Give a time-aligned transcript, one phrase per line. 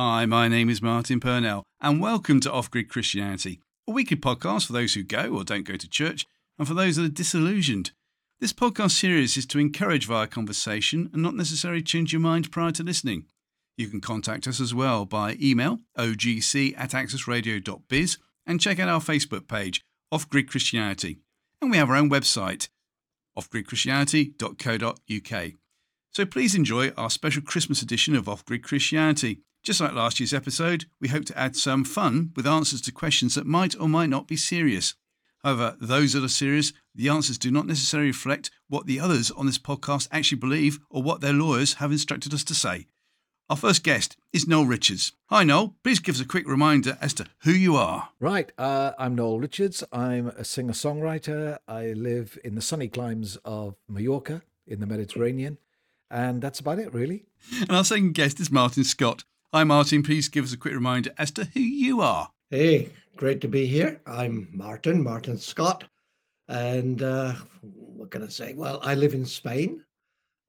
[0.00, 3.58] Hi, my name is Martin Purnell, and welcome to Off Grid Christianity,
[3.88, 6.24] a weekly podcast for those who go or don't go to church,
[6.56, 7.90] and for those that are disillusioned.
[8.38, 12.70] This podcast series is to encourage via conversation and not necessarily change your mind prior
[12.70, 13.24] to listening.
[13.76, 19.00] You can contact us as well by email ogc at accessradio.biz and check out our
[19.00, 21.18] Facebook page, Off Grid Christianity.
[21.60, 22.68] And we have our own website,
[23.36, 25.52] offgridchristianity.co.uk.
[26.12, 29.40] So please enjoy our special Christmas edition of Off Grid Christianity.
[29.68, 33.34] Just like last year's episode, we hope to add some fun with answers to questions
[33.34, 34.94] that might or might not be serious.
[35.44, 39.44] However, those that are serious, the answers do not necessarily reflect what the others on
[39.44, 42.86] this podcast actually believe or what their lawyers have instructed us to say.
[43.50, 45.12] Our first guest is Noel Richards.
[45.26, 45.74] Hi, Noel.
[45.84, 48.08] Please give us a quick reminder as to who you are.
[48.20, 48.50] Right.
[48.56, 49.84] Uh, I'm Noel Richards.
[49.92, 51.58] I'm a singer songwriter.
[51.68, 55.58] I live in the sunny climes of Mallorca in the Mediterranean.
[56.10, 57.26] And that's about it, really.
[57.60, 59.24] And our second guest is Martin Scott.
[59.54, 60.02] Hi, Martin.
[60.02, 62.30] Please give us a quick reminder as to who you are.
[62.50, 63.98] Hey, great to be here.
[64.06, 65.84] I'm Martin, Martin Scott.
[66.48, 67.32] And uh,
[67.62, 68.52] what can I say?
[68.52, 69.82] Well, I live in Spain,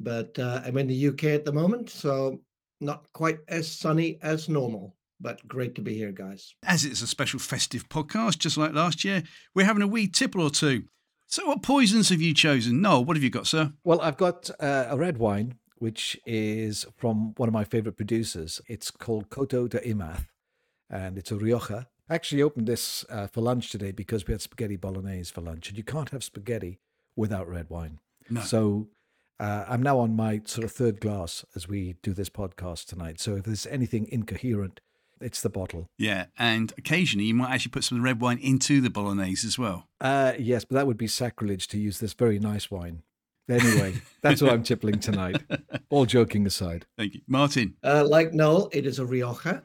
[0.02, 1.90] but uh, I'm in the UK at the moment.
[1.90, 2.42] So
[2.82, 6.54] not quite as sunny as normal, but great to be here, guys.
[6.66, 9.24] As it's a special festive podcast, just like last year,
[9.56, 10.84] we're having a wee tipple or two.
[11.26, 12.82] So, what poisons have you chosen?
[12.82, 13.72] Noel, what have you got, sir?
[13.86, 18.62] Well, I've got uh, a red wine, which is from one of my favorite producers.
[18.68, 20.28] It's called Coto de Imaz,
[20.90, 21.88] and it's a Rioja.
[22.10, 25.70] I actually opened this uh, for lunch today because we had spaghetti bolognese for lunch,
[25.70, 26.80] and you can't have spaghetti
[27.16, 28.00] without red wine.
[28.30, 28.42] No.
[28.42, 28.88] So
[29.40, 33.20] uh, I'm now on my sort of third glass as we do this podcast tonight.
[33.20, 34.82] So if there's anything incoherent,
[35.22, 35.88] it's the bottle.
[35.98, 39.88] Yeah, and occasionally you might actually put some red wine into the bolognese as well.
[40.02, 43.04] Uh, yes, but that would be sacrilege to use this very nice wine.
[43.50, 45.42] Anyway, that's what I'm tippling tonight.
[45.90, 46.86] All joking aside.
[46.98, 47.22] Thank you.
[47.28, 47.76] Martin.
[47.84, 49.64] Uh, like Noel, it is a Rioja.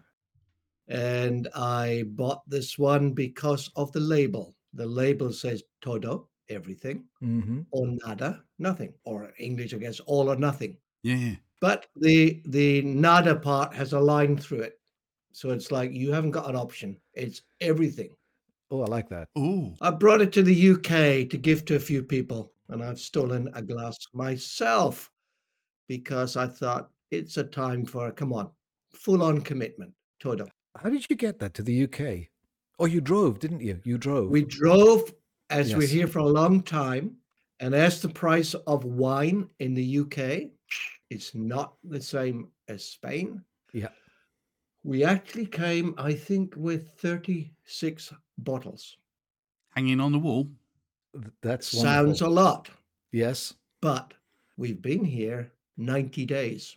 [0.88, 4.54] And I bought this one because of the label.
[4.74, 10.36] The label says todo, everything, hmm or nada, nothing, or English, I guess, all or
[10.36, 10.76] nothing.
[11.02, 11.34] Yeah, yeah.
[11.60, 14.78] But the the nada part has a line through it.
[15.32, 16.96] So it's like you haven't got an option.
[17.14, 18.10] It's everything.
[18.70, 19.28] Oh, I like that.
[19.36, 22.98] Oh, I brought it to the UK to give to a few people, and I've
[22.98, 25.10] stolen a glass myself
[25.88, 28.50] because I thought it's a time for a come on,
[28.94, 29.92] full on commitment.
[30.20, 30.48] Todo.
[30.76, 32.28] How did you get that to the UK?
[32.78, 33.80] Oh, you drove, didn't you?
[33.84, 34.30] You drove.
[34.30, 35.12] We drove
[35.50, 37.16] as we're here for a long time,
[37.60, 40.50] and as the price of wine in the UK,
[41.10, 43.42] it's not the same as Spain.
[43.72, 43.88] Yeah.
[44.82, 48.96] We actually came, I think, with 36 bottles.
[49.70, 50.48] hanging on the wall.
[51.14, 52.28] Th- That's Sounds wonderful.
[52.28, 52.70] a lot,
[53.12, 53.54] Yes.
[53.80, 54.14] but
[54.56, 56.76] we've been here 90 days.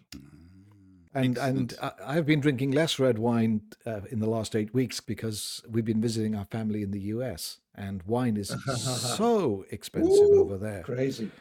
[1.14, 1.72] And Excellent.
[1.74, 5.64] and I, I've been drinking less red wine uh, in the last eight weeks because
[5.68, 8.50] we've been visiting our family in the US, and wine is
[9.18, 11.32] so expensive Ooh, over there Crazy.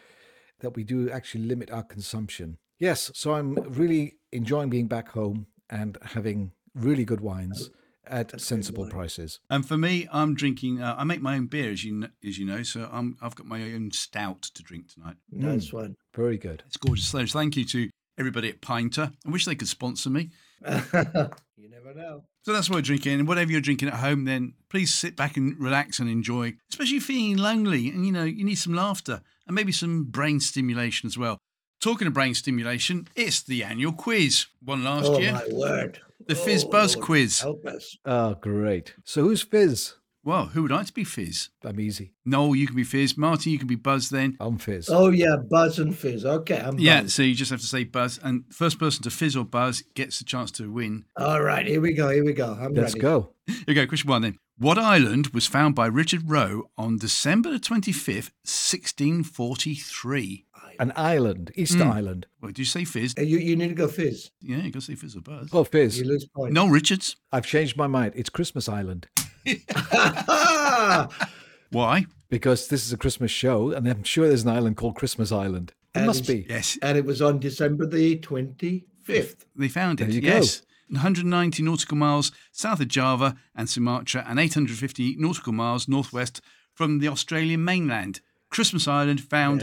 [0.61, 2.57] that we do actually limit our consumption.
[2.79, 7.71] Yes, so I'm really enjoying being back home and having really good wines
[8.07, 9.41] at good sensible prices.
[9.51, 10.83] And for me, I'm drinking.
[10.83, 12.63] Uh, I make my own beer, as you kn- as you know.
[12.63, 15.17] So I'm I've got my own stout to drink tonight.
[15.31, 15.97] Nice one.
[16.15, 16.63] Very good.
[16.67, 17.07] It's gorgeous.
[17.07, 19.13] So thank you to everybody at Pinter.
[19.27, 20.31] I wish they could sponsor me.
[20.65, 22.25] you never know.
[22.43, 23.21] So that's what we're drinking.
[23.21, 26.55] And whatever you're drinking at home, then please sit back and relax and enjoy.
[26.71, 31.07] Especially feeling lonely, and you know you need some laughter and maybe some brain stimulation
[31.07, 31.39] as well.
[31.81, 34.47] Talking of brain stimulation, it's the annual quiz.
[34.65, 35.33] One last oh, year.
[35.33, 36.01] my word.
[36.27, 37.41] The Fizz Oh, Buzz Lord, quiz.
[37.41, 37.97] Help us.
[38.05, 38.95] Oh, great.
[39.05, 39.95] So who's Fizz?
[40.25, 41.51] Well, who would like to be Fizz?
[41.65, 42.11] I'm easy.
[42.25, 43.17] Noel, you can be Fizz.
[43.17, 44.37] Martin, you can be Buzz then.
[44.41, 44.89] I'm Fizz.
[44.91, 45.37] Oh, yeah.
[45.37, 46.25] Buzz and fizz.
[46.25, 46.59] Okay.
[46.59, 47.09] I'm Yeah, done.
[47.11, 50.19] so you just have to say Buzz, and first person to Fizz or Buzz gets
[50.19, 51.05] the chance to win.
[51.17, 51.65] All right.
[51.65, 52.11] Here we go.
[52.11, 52.59] Here we go.
[52.61, 53.03] I'm Let's ready.
[53.03, 53.35] go.
[53.47, 54.37] Here we go, question one then.
[54.59, 60.45] What island was found by Richard Rowe on December the 25th, 1643?
[60.79, 61.93] An island, Easter Mm.
[61.93, 62.27] Island.
[62.41, 63.15] Well, do you say Fizz?
[63.19, 64.31] Uh, You, you need to go fizz.
[64.41, 65.49] Yeah, you got to say Fizz or Buzz.
[65.53, 65.99] Oh, Fizz.
[66.01, 66.55] You lose points.
[66.55, 67.17] No, Richards.
[67.33, 68.13] I've changed my mind.
[68.17, 69.09] It's Christmas Island
[71.71, 72.07] Why?
[72.29, 75.73] because this is a Christmas show, and I'm sure there's an island called Christmas Island.
[75.95, 76.45] It And must be.
[76.49, 79.45] Yes, and it was on December the 25th.
[79.55, 80.05] they found it.
[80.07, 80.29] There you go.
[80.29, 80.63] yes.
[80.89, 86.41] 190 nautical miles south of Java and Sumatra, and 850 nautical miles northwest
[86.75, 88.21] from the Australian mainland.
[88.57, 89.61] Christmas Island found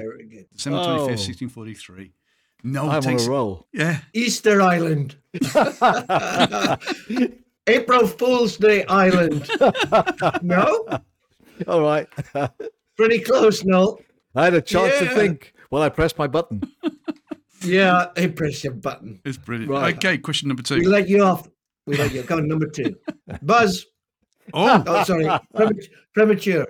[0.55, 1.07] December Oh.
[1.07, 2.13] 25th, 1643.
[2.63, 3.65] No, I'm on a roll.
[3.73, 4.01] yeah.
[4.13, 5.15] Easter Island.
[7.67, 9.49] April Fool's Day Island.
[10.43, 10.85] no?
[11.67, 12.07] All right.
[12.97, 13.97] Pretty close, no?
[14.35, 15.15] I had a chance to Yeah.
[15.15, 15.53] think.
[15.71, 16.61] Well, I pressed my button.
[17.63, 19.19] Yeah, I pressed your button.
[19.25, 19.71] It's brilliant.
[19.71, 19.95] Right.
[19.97, 20.75] Okay, question number two.
[20.75, 20.89] We two.
[20.89, 21.47] let you off.
[21.87, 22.21] We like you.
[22.21, 22.95] Go number two.
[23.41, 23.87] Buzz.
[24.53, 25.27] Oh, Oh, sorry.
[26.13, 26.67] Premature.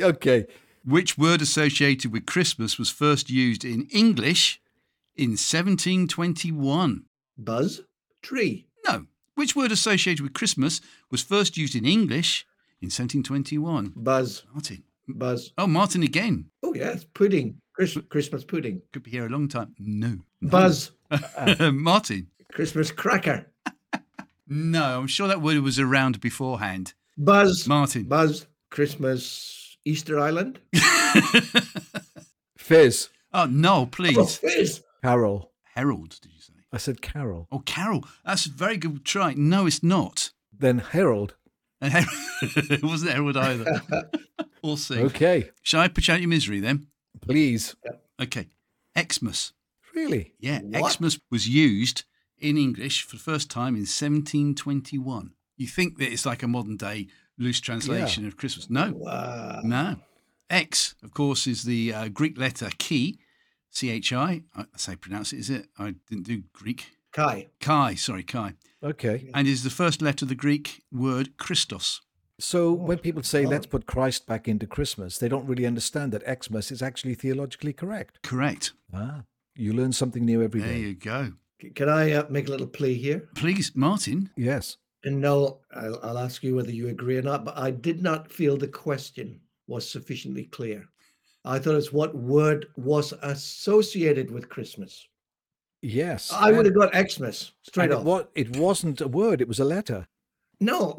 [0.00, 0.46] Okay.
[0.84, 4.60] Which word associated with Christmas was first used in English
[5.16, 7.04] in 1721?
[7.38, 7.80] Buzz.
[8.22, 8.66] Tree.
[8.86, 9.06] No.
[9.34, 12.46] Which word associated with Christmas was first used in English
[12.80, 13.92] in 1721?
[13.96, 14.44] Buzz.
[14.52, 14.82] Martin.
[15.08, 15.52] Buzz.
[15.58, 16.46] Oh, Martin again.
[16.62, 17.04] Oh, yes.
[17.14, 17.60] Pudding.
[17.74, 18.82] Chris- Christmas pudding.
[18.92, 19.74] Could be here a long time.
[19.78, 20.18] No.
[20.40, 20.48] No.
[20.48, 20.92] Buzz.
[21.72, 22.28] Martin.
[22.52, 23.46] Christmas cracker.
[24.46, 26.92] No, I'm sure that word was around beforehand.
[27.16, 27.66] Buzz.
[27.66, 28.04] Martin.
[28.04, 28.46] Buzz.
[28.68, 30.60] Christmas Easter Island.
[32.58, 33.08] Fizz.
[33.32, 34.36] Oh, no, Oh, please.
[34.36, 34.82] fizz.
[35.02, 35.50] Carol.
[35.74, 36.52] Herald, did you say?
[36.72, 37.46] I said Carol.
[37.52, 38.04] Oh, Carol.
[38.24, 39.34] That's a very good try.
[39.36, 40.30] No, it's not.
[40.56, 41.34] Then Herald.
[41.80, 42.06] And Her-
[42.42, 43.82] it wasn't Herald either.
[44.62, 44.98] We'll see.
[44.98, 45.50] Okay.
[45.60, 46.86] Shall I put out your misery then?
[47.20, 47.76] Please.
[48.18, 48.46] Okay.
[48.98, 49.52] Xmas.
[49.94, 50.32] Really?
[50.40, 50.92] Yeah, What?
[50.94, 52.04] Xmas was used
[52.38, 55.34] in English for the first time in 1721.
[55.58, 57.08] You think that it's like a modern day
[57.38, 58.70] loose translation of Christmas.
[58.70, 59.60] No, Wow.
[59.64, 59.96] no.
[60.50, 63.14] X, of course, is the uh, Greek letter chi,
[63.70, 64.42] C H I.
[64.54, 65.68] I say pronounce it, is it?
[65.78, 66.92] I didn't do Greek.
[67.12, 67.48] Kai.
[67.60, 68.54] Chi, sorry, chi.
[68.82, 69.30] Okay.
[69.32, 72.00] And is the first letter of the Greek word Christos.
[72.40, 73.48] So when people say oh.
[73.48, 77.72] let's put Christ back into Christmas, they don't really understand that Xmas is actually theologically
[77.72, 78.20] correct.
[78.22, 78.72] Correct.
[78.92, 79.22] Ah,
[79.54, 80.78] you learn something new every There day.
[80.80, 81.32] you go.
[81.74, 83.28] Can I uh, make a little plea here?
[83.34, 84.30] Please, Martin.
[84.36, 84.76] Yes.
[85.04, 88.30] And no, I'll, I'll ask you whether you agree or not, but I did not
[88.30, 90.86] feel the question was sufficiently clear.
[91.44, 95.06] I thought it's what word was associated with Christmas.
[95.82, 96.32] Yes.
[96.32, 98.04] I would have got Xmas straight and it, off.
[98.04, 100.06] wa- it wasn't a word, it was a letter.
[100.60, 100.96] No,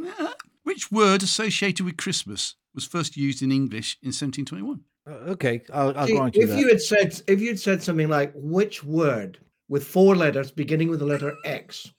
[0.64, 4.82] Which word associated with Christmas was first used in English in 1721?
[5.08, 6.60] Uh, okay, I'll, I'll See, grant you if that.
[6.60, 11.00] you had said if you'd said something like which word with four letters beginning with
[11.00, 11.92] the letter X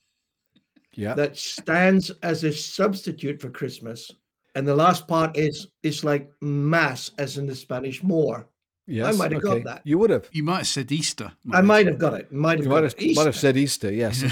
[0.96, 1.14] yeah.
[1.14, 4.10] that stands as a substitute for Christmas,
[4.54, 8.48] and the last part is is like mass as in the Spanish more.
[8.86, 9.06] yes.
[9.14, 9.82] I might have got that.
[9.84, 10.28] You would have.
[10.32, 11.32] You might have said Easter.
[11.52, 12.32] I might have got it.
[12.32, 13.16] Might have You might have, it.
[13.16, 14.22] might have said Easter, yes.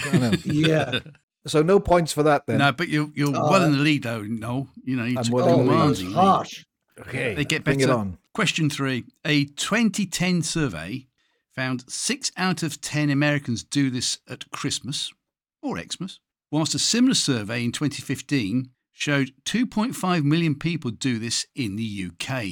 [0.44, 1.00] Yeah.
[1.46, 2.56] So no points for that then.
[2.56, 4.22] No, but you're you're uh, well in the lead though.
[4.22, 5.78] No, you know, you I'm took well the in the lead.
[5.78, 6.14] Oh, it commanding lead.
[6.14, 6.64] harsh.
[7.00, 7.34] Okay.
[7.34, 7.90] They get Bring better.
[7.92, 8.16] it on.
[8.32, 11.06] Question three: A 2010 survey
[11.54, 15.12] found six out of ten Americans do this at Christmas
[15.60, 16.18] or Xmas,
[16.54, 22.44] whilst a similar survey in 2015 showed 2.5 million people do this in the UK.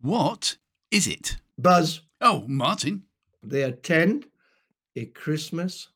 [0.00, 0.56] What
[0.90, 1.36] is it?
[1.58, 3.02] Buzz, Oh, Martin,
[3.42, 4.24] they attend
[4.96, 5.88] a Christmas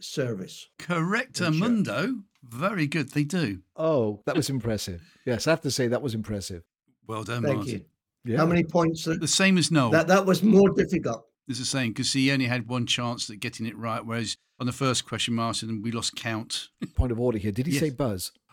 [0.00, 0.68] service.
[0.78, 1.60] correct, In church.
[1.60, 2.22] Mundo.
[2.44, 3.10] Very good.
[3.10, 3.58] They do.
[3.76, 5.02] Oh, that was impressive.
[5.26, 6.62] Yes, I have to say that was impressive.
[7.06, 7.72] Well done, Thank Martin.
[7.74, 7.84] you.
[8.32, 8.38] Yeah.
[8.38, 9.04] How many points?
[9.04, 9.90] The same as Noel.
[9.90, 11.26] That that was more difficult.
[11.46, 14.66] This is saying because he only had one chance at getting it right, whereas on
[14.66, 16.68] the first question, Martin, we lost count.
[16.94, 17.52] Point of order here.
[17.52, 17.80] Did he Yes.
[17.80, 18.32] say buzz?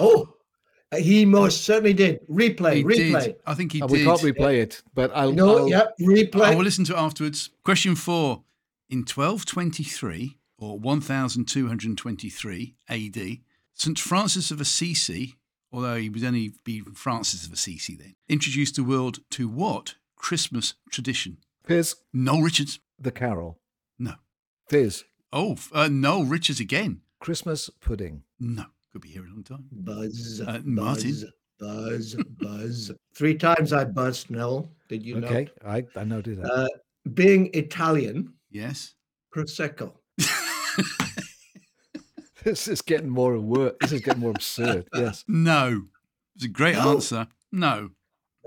[0.00, 0.34] Oh,
[0.96, 2.20] he most certainly did.
[2.28, 3.24] Replay, he replay.
[3.24, 3.36] did.
[3.46, 3.92] I think he Uh, did.
[3.92, 5.32] we can't replay it, but I'll.
[5.32, 6.42] No, I'll- yep, replay.
[6.44, 7.50] I will listen to it afterwards.
[7.64, 8.44] Question four.
[8.88, 13.40] In 1223 or 1223 AD,
[13.74, 13.98] St.
[13.98, 15.34] Francis of Assisi,
[15.72, 20.74] although he would only be Francis of Assisi then, introduced the world to what Christmas
[20.90, 21.38] tradition?
[21.68, 22.80] Fizz, Noel Richards.
[22.98, 23.60] the carol.
[23.98, 24.14] No.
[24.70, 27.02] Fizz, Oh, f- uh, Noel Richards again.
[27.20, 28.22] Christmas pudding.
[28.40, 28.64] No.
[28.92, 29.66] Could be here a long time.
[29.70, 31.10] Buzz, Uh, Martin?
[31.10, 31.24] buzz,
[31.60, 32.90] buzz, buzz.
[33.14, 34.70] Three times I buzzed, Noel.
[34.88, 35.26] Did you know?
[35.28, 36.50] okay, I, I noted that.
[36.50, 36.68] Uh,
[37.12, 38.94] being Italian, Yes.
[39.36, 39.92] Prosecco.
[42.44, 43.78] this is getting more work.
[43.80, 44.88] This is getting more absurd.
[44.94, 45.22] Yes.
[45.28, 45.82] No.
[46.34, 46.92] It's a great No.
[46.94, 47.28] answer.
[47.52, 47.90] No.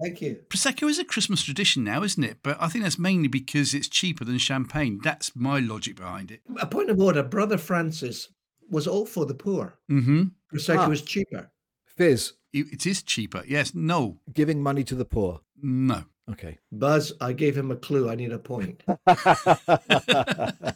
[0.01, 0.39] Thank you.
[0.49, 2.37] Prosecco is a Christmas tradition now, isn't it?
[2.43, 4.99] But I think that's mainly because it's cheaper than champagne.
[5.03, 6.41] That's my logic behind it.
[6.59, 8.29] A point of order Brother Francis
[8.69, 9.77] was all for the poor.
[9.91, 10.23] Mm-hmm.
[10.53, 10.91] Prosecco Ah.
[10.91, 11.51] is cheaper.
[11.85, 13.43] Fizz, It is cheaper.
[13.47, 13.75] Yes.
[13.75, 14.19] No.
[14.33, 15.41] giving money to the poor.
[15.61, 16.05] No.
[16.29, 16.57] Okay.
[16.71, 18.09] Buzz, I gave him a clue.
[18.09, 18.83] I need a point.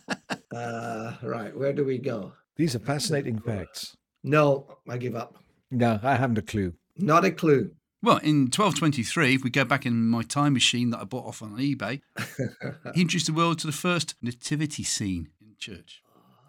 [0.55, 2.31] Uh, right, where do we go?
[2.55, 3.97] These are fascinating facts.
[4.23, 5.35] No, I give up.
[5.69, 6.71] No, I haven't a clue.
[6.97, 7.71] Not a clue.
[8.05, 11.41] Well, in 1223, if we go back in my time machine that I bought off
[11.41, 12.01] on eBay,
[12.93, 16.03] he introduced the world to the first nativity scene in church,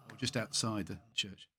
[0.07, 1.49] or just outside the church.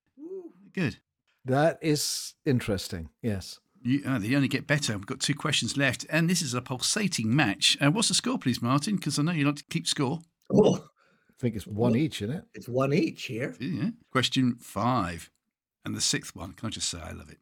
[0.73, 0.99] Good.
[1.45, 3.09] That is interesting.
[3.23, 3.59] Yes.
[3.83, 4.93] You, uh, they only get better.
[4.93, 7.77] We've got two questions left, and this is a pulsating match.
[7.81, 8.95] Uh, what's the score, please, Martin?
[8.95, 10.21] Because I know you like to keep score.
[10.49, 12.45] Oh, I think it's one each, isn't it?
[12.55, 13.57] it's one each here.
[13.59, 13.91] Yeah.
[14.13, 15.29] Question five.
[15.85, 17.39] And the sixth one, can I just say I love it?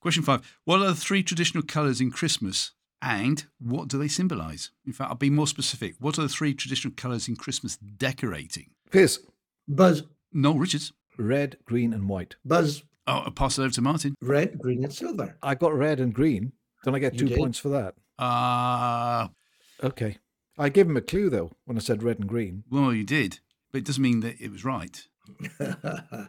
[0.00, 0.40] Question five.
[0.64, 2.72] What are the three traditional colours in Christmas
[3.02, 4.70] and what do they symbolise?
[4.86, 5.94] In fact, I'll be more specific.
[5.98, 8.70] What are the three traditional colours in Christmas decorating?
[8.90, 9.20] Fizz,
[9.66, 10.92] Buzz, Noel Richards.
[11.16, 12.36] red, green, and white.
[12.44, 14.14] Buzz, Oh, I'll pass it over to Martin.
[14.20, 15.36] red, green, and silver.
[15.42, 16.52] I got red and green.
[16.84, 17.38] Don't I get You two did?
[17.38, 17.94] points for that?
[18.22, 19.28] Uh,
[19.82, 20.18] Okay.
[20.58, 22.64] I gave him a clue though when I said red and green.
[22.70, 23.38] well, you did,
[23.72, 25.06] but it doesn't mean that it was right.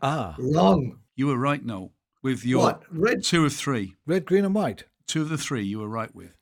[0.02, 1.00] Ah, Wrong.
[1.16, 2.84] You were right, Noel, with your What?
[2.92, 3.96] Red two of three.
[4.06, 4.84] red, green, and white.
[5.08, 6.36] Two of the three you were right with.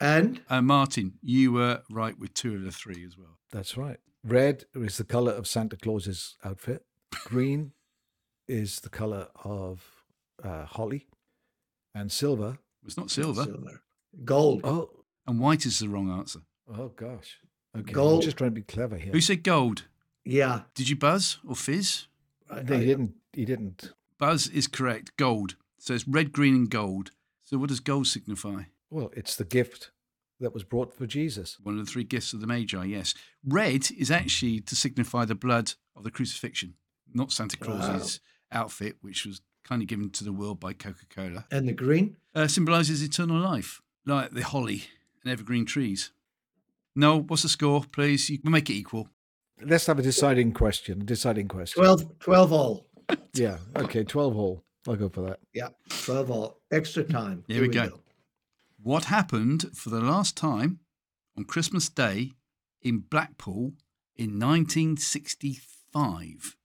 [0.00, 3.38] and Uh, Martin, you were right with two of the three as well.
[3.50, 3.98] That's right.
[4.24, 6.84] Red is the color of Santa Claus's outfit.
[7.24, 7.72] Green
[8.48, 10.04] is the color of
[10.42, 11.08] uh, holly,
[11.94, 12.58] and silver.
[12.84, 13.80] It's not silver, silver.
[14.24, 14.60] Gold.
[14.64, 14.90] Oh,
[15.26, 16.40] and white is the wrong answer.
[16.68, 17.38] oh gosh.
[17.76, 18.16] Okay, Gold.
[18.22, 19.12] I'm just trying to be clever here.
[19.12, 19.84] Who said gold?
[20.24, 20.62] Yeah.
[20.74, 22.06] Did you buzz or fizz?
[22.50, 23.14] I- No, I- he didn't.
[23.32, 23.92] He didn't.
[24.22, 25.16] Buzz is correct.
[25.16, 25.56] Gold.
[25.78, 27.10] So it's red, green, and gold.
[27.42, 28.62] So what does gold signify?
[28.88, 29.90] Well, it's the gift
[30.38, 31.58] that was brought for Jesus.
[31.60, 33.14] One of the three gifts of the Magi, yes.
[33.44, 36.74] Red is actually to signify the blood of the crucifixion,
[37.12, 38.20] not Santa Claus's
[38.52, 41.46] outfit, which was kind of given to the world by Coca Cola.
[41.50, 42.16] And the green.
[42.32, 44.84] Uh, symbolizes eternal life, like the holly
[45.24, 46.12] and evergreen trees.
[46.94, 48.30] No, what's the score, please?
[48.30, 49.08] You can make it equal.
[49.60, 51.02] Let's have a deciding question.
[51.02, 51.82] A deciding question.
[51.82, 52.86] 12, 12 all.
[53.34, 53.58] yeah.
[53.76, 54.04] Okay.
[54.04, 54.64] Twelve hole.
[54.88, 55.38] I'll go for that.
[55.54, 55.68] Yeah.
[56.04, 56.58] 12 hole.
[56.72, 57.44] Extra time.
[57.46, 58.00] Here we go.
[58.82, 60.80] What happened for the last time
[61.38, 62.32] on Christmas Day
[62.80, 63.74] in Blackpool
[64.16, 66.56] in 1965?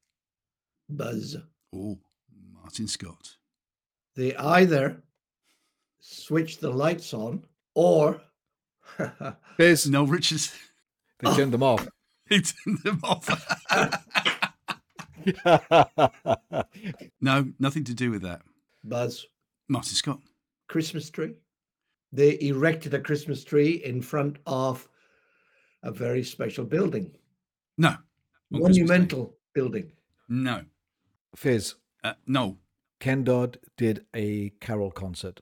[0.90, 1.36] Buzz.
[1.76, 2.00] Oh,
[2.54, 3.36] Martin Scott.
[4.16, 5.04] They either
[6.00, 7.44] switch the lights on
[7.76, 8.22] or
[9.58, 10.56] Biz, Noel Richards.
[11.20, 11.88] they turned them off.
[12.30, 13.30] He turned them off.
[17.22, 18.42] no, nothing to do with that.
[18.84, 19.26] Buzz.
[19.68, 20.20] Martin Scott.
[20.68, 21.36] Christmas tree.
[22.12, 24.88] They erected a Christmas tree in front of
[25.84, 27.12] a very special building,
[27.78, 27.96] No.
[28.54, 29.92] On monumental building.
[30.30, 30.66] No.
[31.36, 31.76] Fizz.
[32.04, 32.58] Uh, no.
[33.00, 35.40] Ken Dodd did a carol concert.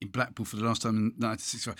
[0.00, 1.76] In Blackpool for the last time in 1965.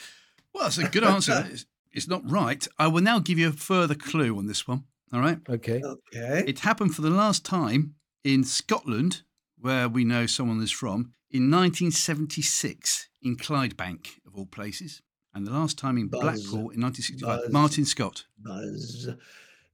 [0.55, 1.47] Well, that's a good answer.
[1.53, 2.67] It's, it's not right.
[2.79, 4.85] I will now give you a further clue on this one.
[5.13, 5.39] All right.
[5.49, 5.81] Okay.
[5.83, 6.45] Okay.
[6.47, 9.23] It happened for the last time in Scotland,
[9.59, 15.03] where we know someone is from, in 1976 in Clydebank, of all places.
[15.35, 16.21] And the last time in Buzz.
[16.23, 17.41] Blackpool in 1965.
[17.43, 17.53] Buzz.
[17.53, 18.27] Martin Scott.
[18.39, 19.09] Buzz.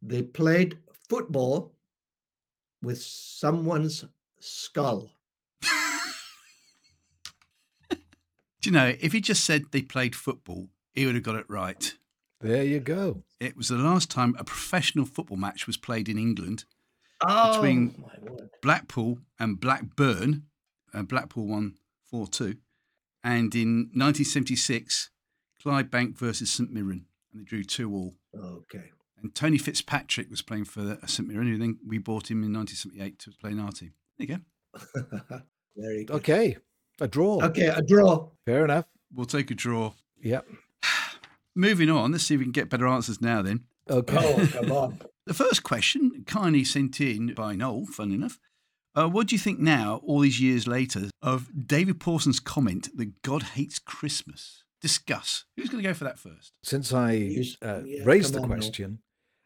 [0.03, 0.79] They played
[1.09, 1.75] football
[2.83, 4.05] with someone's
[4.39, 5.13] skull.
[7.91, 7.99] Do
[8.65, 11.95] you know, if he just said they played football, he would have got it right.
[12.41, 13.23] There you go.
[13.41, 16.65] It was the last time a professional football match was played in England.
[17.27, 18.05] Oh, Between-
[18.63, 20.45] Blackpool and Blackburn.
[20.93, 21.75] Uh, Blackpool won
[22.11, 22.57] 4 2.
[23.25, 25.11] And in 1976,
[25.65, 27.07] Clydebank versus St Mirren.
[27.33, 28.15] And they drew 2 all.
[28.39, 28.91] Okay.
[29.21, 33.19] And Tony Fitzpatrick was playing for St Mirren, who then we bought him in 1978
[33.21, 33.95] to play in our team.
[34.19, 35.41] There you go.
[35.77, 36.17] Very good.
[36.17, 36.57] Okay.
[37.01, 37.43] A draw.
[37.45, 38.29] Okay, a draw.
[38.45, 38.87] Fair enough.
[39.13, 39.93] We'll take a draw.
[40.23, 40.47] Yep.
[41.57, 43.65] Moving on, let's see if we can get better answers now then.
[43.91, 44.17] Okay.
[44.19, 44.99] Oh, come on.
[45.27, 48.39] The first question, kindly sent in by Noel, fun enough.
[48.95, 53.23] Uh, what do you think now, all these years later, of David Pawson's comment that
[53.23, 54.63] God hates Christmas?
[54.81, 55.45] Discuss.
[55.57, 56.53] Who's going to go for that first?
[56.63, 59.01] Since I uh, yeah, raised the on, question,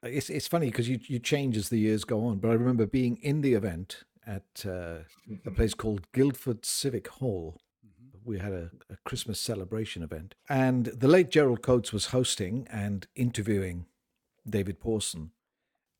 [0.04, 2.40] uh, it's it's funny because you you change as the years go on.
[2.40, 4.98] But I remember being in the event at uh,
[5.46, 7.56] a place called Guildford Civic Hall.
[8.24, 13.06] We had a, a Christmas celebration event, and the late Gerald Coates was hosting and
[13.14, 13.86] interviewing
[14.48, 15.30] David Pawson,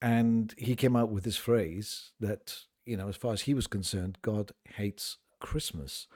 [0.00, 3.66] and he came out with this phrase that you know, as far as he was
[3.66, 6.06] concerned, God hates Christmas,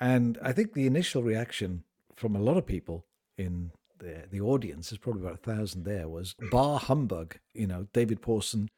[0.00, 1.84] and I think the initial reaction
[2.16, 6.08] from a lot of people in the the audience, there's probably about a thousand there,
[6.08, 7.36] was bar humbug.
[7.54, 8.68] You know, David Pawson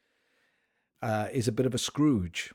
[1.03, 2.53] uh, is a bit of a Scrooge,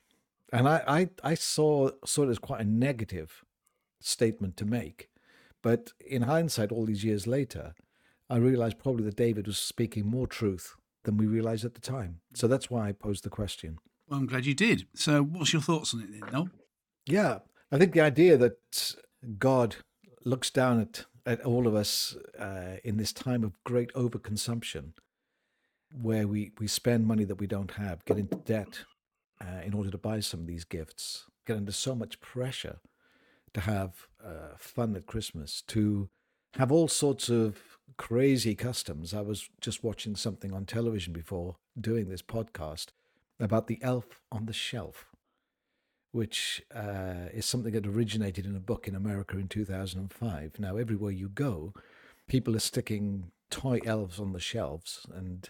[0.52, 3.45] and I I, I saw saw it as quite a negative
[4.06, 5.10] statement to make,
[5.62, 7.74] but in hindsight, all these years later,
[8.30, 12.20] I realized probably that David was speaking more truth than we realized at the time.
[12.34, 13.78] So that's why I posed the question.
[14.08, 14.88] Well, I'm glad you did.
[14.96, 16.50] So, what's your thoughts on it then, Noel?
[17.08, 17.40] Yeah,
[17.72, 18.96] I think the idea that
[19.40, 19.78] God
[20.24, 24.94] looks down at, at all of us uh, in this time of great overconsumption,
[25.92, 28.84] where we, we spend money that we don't have, get into debt
[29.42, 32.80] uh, in order to buy some of these gifts, get under so much pressure
[33.56, 36.10] to have uh, fun at Christmas, to
[36.54, 37.58] have all sorts of
[37.98, 39.14] crazy customs.
[39.14, 42.88] I was just watching something on television before doing this podcast
[43.40, 45.08] about the elf on the shelf
[46.16, 50.58] which uh, is something that originated in a book in America in 2005.
[50.60, 51.74] Now, everywhere you go,
[52.26, 55.50] people are sticking toy elves on the shelves, and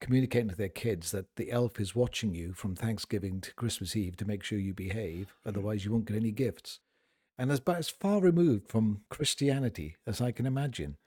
[0.00, 4.16] communicating to their kids that the elf is watching you from Thanksgiving to Christmas Eve
[4.18, 6.78] to make sure you behave, otherwise you won't get any gifts.
[7.40, 10.98] And that's about as far removed from Christianity as I can imagine.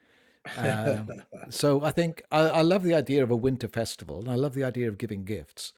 [0.58, 1.08] Um,
[1.50, 4.56] so I think I, I love the idea of a winter festival, and I love
[4.56, 5.74] the idea of giving gifts.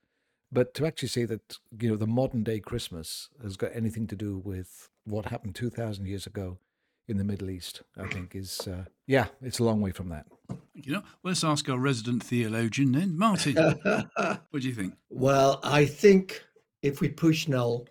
[0.49, 4.15] But to actually say that you know the modern day Christmas has got anything to
[4.15, 6.57] do with what happened two thousand years ago
[7.05, 10.25] in the Middle East, I think is uh, yeah, it's a long way from that.
[10.73, 13.55] You know, let's ask our resident theologian then, Martin.
[13.83, 14.93] what do you think?
[15.09, 16.45] well, I think
[16.81, 17.87] if we push Noel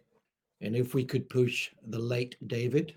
[0.60, 2.96] and if we could push the late David,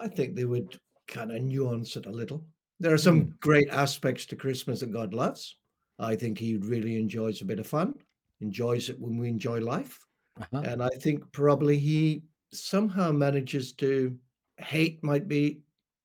[0.00, 2.44] I think they would kind of nuance it a little.
[2.80, 5.56] There are some great aspects to Christmas that God loves.
[5.98, 7.94] I think he really enjoys a bit of fun,
[8.40, 9.98] enjoys it when we enjoy life.
[10.40, 10.62] Uh-huh.
[10.64, 12.22] And I think probably he
[12.52, 14.16] somehow manages to
[14.56, 15.60] hate, might be,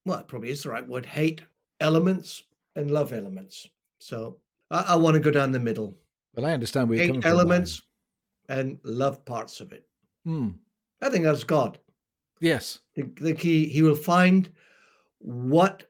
[0.06, 1.42] well, probably is the right word, hate
[1.80, 2.44] elements
[2.76, 3.68] and love elements.
[4.00, 4.38] So
[4.70, 5.96] I, I want to go down the middle,
[6.36, 7.32] But I understand where you're hate coming from.
[7.32, 7.40] Ryan.
[7.40, 7.82] elements
[8.50, 9.86] and love parts of it.
[10.26, 10.50] Hmm.
[11.02, 11.80] I think that's God.
[12.40, 12.80] Yes.
[12.96, 14.50] The, the key, he will find
[15.20, 15.84] what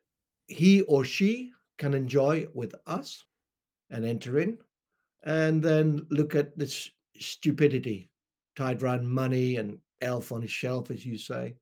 [0.47, 3.25] he or she can enjoy with us
[3.89, 4.57] and enter in,
[5.23, 8.09] and then look at this stupidity
[8.55, 11.55] tied around money and elf on his shelf, as you say.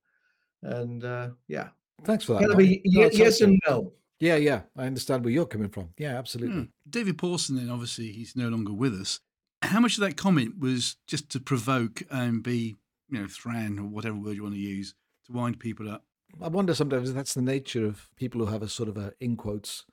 [0.62, 1.68] And uh, yeah,
[2.04, 2.40] Thanks for that.
[2.40, 2.80] gotta Martin.
[2.82, 3.92] be No, yes and no.
[4.18, 4.62] Yeah, yeah.
[4.76, 5.90] I understand where you're coming from.
[5.98, 6.62] Yeah, absolutely.
[6.62, 6.64] Hmm.
[6.88, 9.20] David Pawson, then obviously he's no longer with us.
[9.62, 12.76] How much of that comment was just to provoke and be,
[13.10, 14.94] you know, thran or whatever word you want to use
[15.26, 16.04] to wind people up?
[16.42, 19.12] I wonder sometimes if that's the nature of people who have a sort of a,
[19.20, 19.84] in quotes,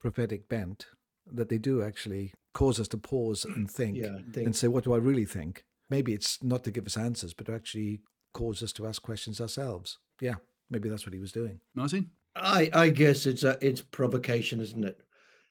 [0.00, 0.86] prophetic bent,
[1.32, 4.94] that they do actually cause us to pause and think Yeah, and say, what do
[4.94, 5.64] I really think?
[5.90, 8.00] Maybe it's not to give us answers, but to actually
[8.34, 9.98] cause us to ask questions ourselves.
[10.20, 10.34] Yeah,
[10.68, 11.60] maybe that's what he was doing.
[11.74, 12.10] Martin?
[12.36, 15.00] I I guess it's a it's provocation, isn't it?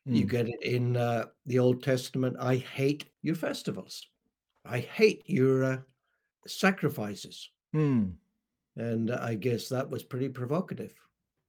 [0.06, 0.28] You Hmm.
[0.28, 2.38] get it in uh, the Old Testament.
[2.40, 4.08] I hate your festivals.
[4.64, 5.78] I hate your uh,
[6.50, 7.50] sacrifices.
[7.74, 8.10] Hmm.
[8.76, 10.94] And I guess that was pretty provocative.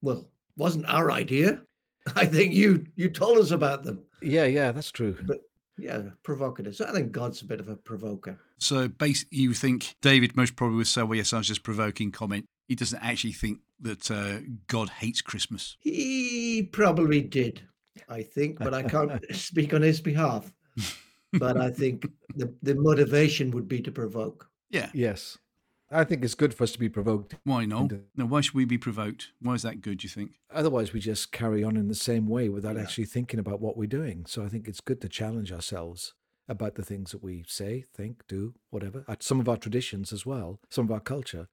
[0.02, 1.62] Well, wasn't our idea.
[2.16, 4.02] I think you you told us about them.
[4.22, 5.16] Yeah, yeah, that's true.
[5.26, 5.40] But
[5.78, 6.76] yeah, provocative.
[6.76, 8.38] So I think God's a bit of a provoker.
[8.58, 12.10] So basically, you think David most probably would say, well, yes, I was just provoking
[12.10, 12.46] comment.
[12.66, 15.76] He doesn't actually think that uh, God hates Christmas.
[15.80, 17.62] He probably did,
[18.08, 20.52] I think, but I can't speak on his behalf.
[21.32, 24.48] But I think the, the motivation would be to provoke.
[24.70, 24.90] Yeah.
[24.92, 25.38] Yes.
[25.90, 27.34] I think it's good for us to be provoked.
[27.44, 27.82] Why not?
[27.82, 28.00] Indeed.
[28.14, 29.28] No, why should we be provoked?
[29.40, 30.32] Why is that good, do you think?
[30.52, 32.82] Otherwise, we just carry on in the same way without Yeah.
[32.82, 34.26] actually thinking about what we're doing.
[34.26, 36.12] So I think it's good to challenge ourselves
[36.46, 39.04] about the things that we say, think, do, whatever.
[39.08, 41.48] Uh, Some of our traditions as well, some of our culture.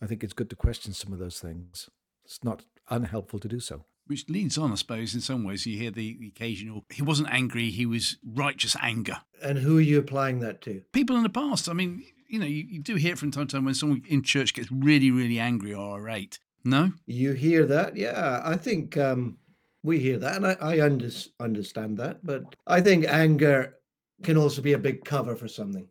[0.00, 1.90] I think it's good to question some of those things.
[2.24, 3.84] It's not unhelpful to do so.
[4.06, 5.66] Which leads on, I suppose, in some ways.
[5.66, 9.18] You hear the, the occasional, he wasn't angry, he was righteous anger.
[9.42, 10.82] And who are you applying that to?
[10.92, 13.46] People in the past, I mean, you know, you, you do hear it from time
[13.46, 16.38] to time when someone in church gets really, really angry or irate.
[16.64, 16.92] No?
[17.06, 17.96] You hear that?
[17.96, 19.38] Yeah, I think um,
[19.82, 21.08] we hear that, and I, I under,
[21.38, 22.24] understand that.
[22.24, 23.76] But I think anger
[24.22, 25.86] can also be a big cover for something.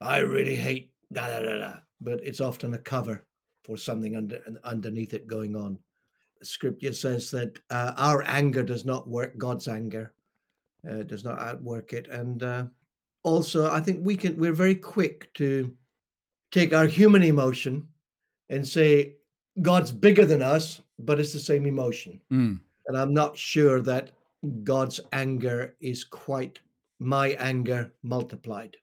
[0.00, 3.24] I really hate da da da da, but it's often a cover
[3.64, 5.78] for something under underneath it going on.
[6.42, 10.12] Scripture says that uh, our anger does not work God's anger,
[10.88, 12.64] uh, does not outwork it, and uh,
[13.24, 15.74] also I think we can we're very quick to
[16.52, 17.88] take our human emotion
[18.48, 19.16] and say
[19.60, 22.20] God's bigger than us, but it's the same emotion.
[22.32, 22.60] Mm.
[22.86, 24.10] And I'm not sure that
[24.62, 26.60] God's anger is quite
[27.00, 28.76] my anger multiplied.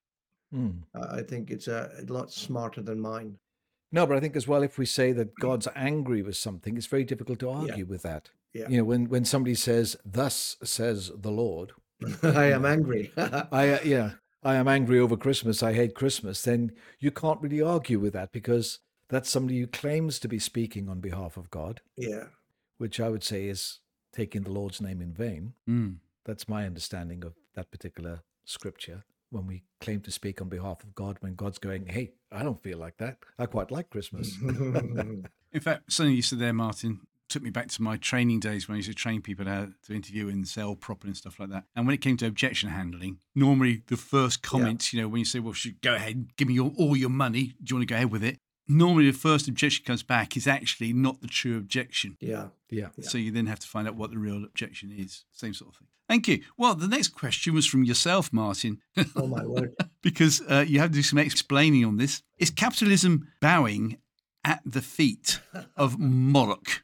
[0.53, 3.37] Uh, I think it's a, a lot smarter than mine.
[3.91, 6.87] No, but I think as well, if we say that God's angry with something, it's
[6.87, 8.29] very difficult to argue with that.
[8.53, 8.67] Yeah.
[8.69, 11.71] You know, when, when somebody says, Thus says the Lord,
[12.23, 13.11] I am angry.
[13.17, 14.11] I uh, yeah,
[14.43, 15.61] I am angry over Christmas.
[15.61, 16.41] I hate Christmas.
[16.41, 20.89] Then you can't really argue with that because that's somebody who claims to be speaking
[20.89, 22.25] on behalf of God, yeah.
[22.77, 23.79] which I would say is
[24.13, 25.53] taking the Lord's name in vain.
[25.69, 25.97] Mm.
[26.25, 29.03] That's my understanding of that particular scripture.
[29.29, 32.61] When we claim to speak on behalf of God, when God's going, "Hey, I don't
[32.61, 33.17] feel like that.
[33.39, 36.99] I quite like Christmas." In fact, something you said there, Martin,
[37.31, 39.93] took me back to my training days when I used to train people how to
[39.93, 41.63] interview and sell properly and stuff like that.
[41.75, 45.25] And when it came to objection handling, normally the first comment, you know, when you
[45.25, 47.91] say, well, should go ahead, give me your, all your money, do you want to
[47.93, 48.37] go ahead with it?
[48.67, 52.17] Normally the first objection comes back is actually not the true objection.
[52.19, 52.47] yeah.
[52.69, 52.89] yeah.
[52.97, 53.07] Yeah.
[53.07, 55.25] So you then have to find out what the real objection is.
[55.31, 55.87] Same sort of thing.
[56.07, 56.43] Thank you.
[56.57, 58.79] Well, the next question was from yourself, Martin,
[59.15, 59.75] Oh my word.
[60.01, 62.21] because uh, you have to do some explaining on this.
[62.37, 63.97] Is capitalism bowing
[64.43, 65.39] at the feet
[65.77, 66.83] of Moloch?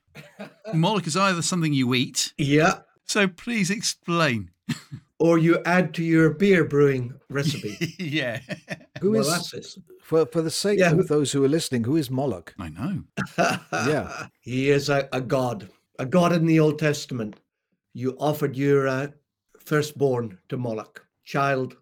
[0.73, 2.79] Moloch is either something you eat, Yeah.
[3.05, 4.51] so please explain.
[5.19, 7.95] or you add to your beer brewing recipe.
[7.99, 8.39] yeah.
[9.01, 9.79] Who is molasses.
[10.03, 11.83] for for the sake Yeah, who- of those who are listening?
[11.85, 12.53] Who is Moloch?
[12.59, 13.03] I know.
[13.71, 14.27] Yeah.
[14.41, 17.35] he is a, a god, a god in the Old Testament.
[17.93, 19.07] You offered your uh,
[19.59, 21.75] firstborn to Moloch, child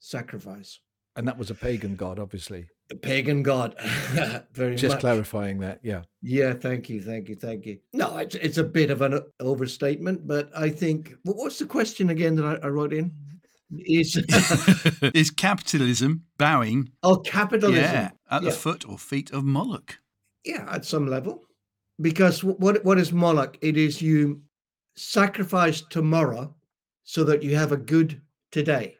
[0.00, 0.80] sacrifice.
[1.16, 2.66] And that was a pagan god, obviously.
[2.88, 3.74] The pagan god.
[4.52, 5.00] Very Just much.
[5.00, 5.80] clarifying that.
[5.82, 6.02] Yeah.
[6.20, 7.78] Yeah, thank you, thank you, thank you.
[7.94, 11.66] No, it's it's a bit of an uh, overstatement, but I think what what's the
[11.66, 13.12] question again that I, I wrote in?
[13.70, 14.16] Is
[15.14, 17.82] is capitalism bowing oh capitalism?
[17.82, 19.98] yeah, at the foot or feet of Moloch?
[20.44, 21.42] Yeah, at some level,
[22.00, 23.56] because what what is Moloch?
[23.62, 24.42] It is you
[24.96, 26.54] sacrifice tomorrow
[27.04, 28.20] so that you have a good
[28.52, 28.96] today.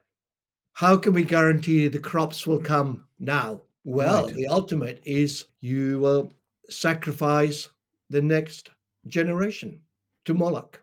[0.73, 3.61] How can we guarantee the crops will come now?
[3.85, 4.35] Well, Right.
[4.35, 6.33] the ultimate is you will
[6.71, 7.69] sacrifice
[8.11, 8.71] the next
[9.09, 9.81] generation
[10.25, 10.83] to Moloch,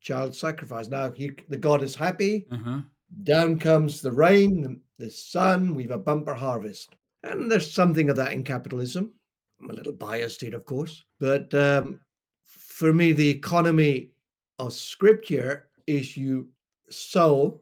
[0.00, 0.88] child sacrifice.
[0.88, 2.46] Now he, the god is happy.
[2.50, 2.80] Uh-huh.
[3.22, 5.74] Down comes the rain, the, sun.
[5.74, 9.12] We've a bumper harvest, and there's something of that in capitalism.
[9.60, 12.00] I'm a little biased here, of course, but um,
[12.46, 14.10] for me, the economy
[14.58, 16.48] of scripture is you
[16.90, 17.60] sow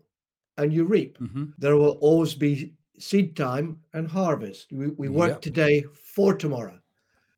[0.56, 1.18] and you reap.
[1.18, 4.72] hmm There will always be seed time and harvest.
[4.72, 5.40] We, we work Yep.
[5.42, 6.78] today for tomorrow,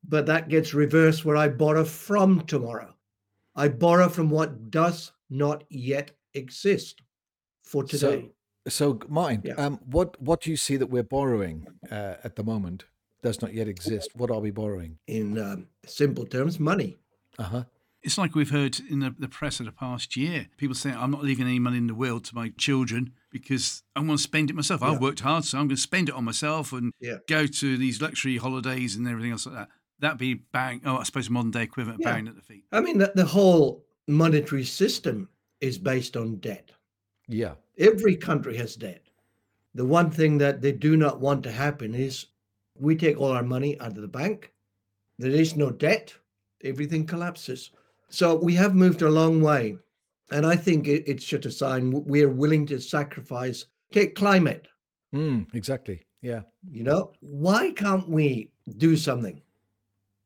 [0.09, 2.95] but that gets reversed where I borrow from tomorrow.
[3.57, 7.03] I borrow from what does not yet exist
[7.63, 8.31] for today.
[8.69, 9.55] So, Martin, Yeah.
[9.55, 12.85] um, what what do you see that we're borrowing uh, at the moment
[13.23, 14.11] does not yet exist?
[14.17, 14.99] What are we borrowing?
[15.07, 16.97] in um, simple terms, money.
[17.39, 17.65] Uh huh.
[18.03, 20.49] It's like we've heard in the, the press of the past year.
[20.59, 23.99] People saying, I'm not leaving any money in the will to my children because I
[24.01, 24.81] want to spend it myself.
[24.81, 24.93] Yeah.
[24.93, 27.17] I've worked hard, so I'm going to spend it on myself and Yeah.
[27.29, 29.69] go to these luxury holidays and everything else like that.
[29.99, 30.81] That'd be bang.
[30.85, 32.13] Oh, I suppose modern day equivalent of Yeah.
[32.15, 32.65] bang at the feet.
[32.71, 35.29] I mean, the, the whole monetary system
[35.61, 36.71] is based on debt.
[37.27, 37.55] Yeah.
[37.77, 39.03] Every country has debt.
[39.75, 42.27] The one thing that they do not want to happen is
[42.79, 44.53] we take all our money out of the bank.
[45.19, 46.15] There is no debt.
[46.63, 47.71] Everything collapses.
[48.11, 49.77] So we have moved a long way.
[50.31, 53.67] And I think it, it's just a sign we're willing to sacrifice.
[53.93, 54.67] Take climate.
[55.15, 56.03] Mm, exactly.
[56.23, 56.41] Yeah.
[56.71, 59.41] You know, why can't we do something?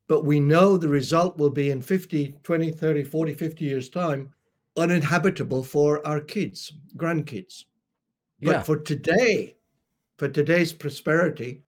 [0.07, 4.33] But we know the result will be in 50, 20, 30, 40, 50 years' time
[4.77, 7.65] uninhabitable for our kids, grandkids.
[8.41, 8.61] But Yeah.
[8.63, 9.57] for today,
[10.17, 11.63] for today's prosperity,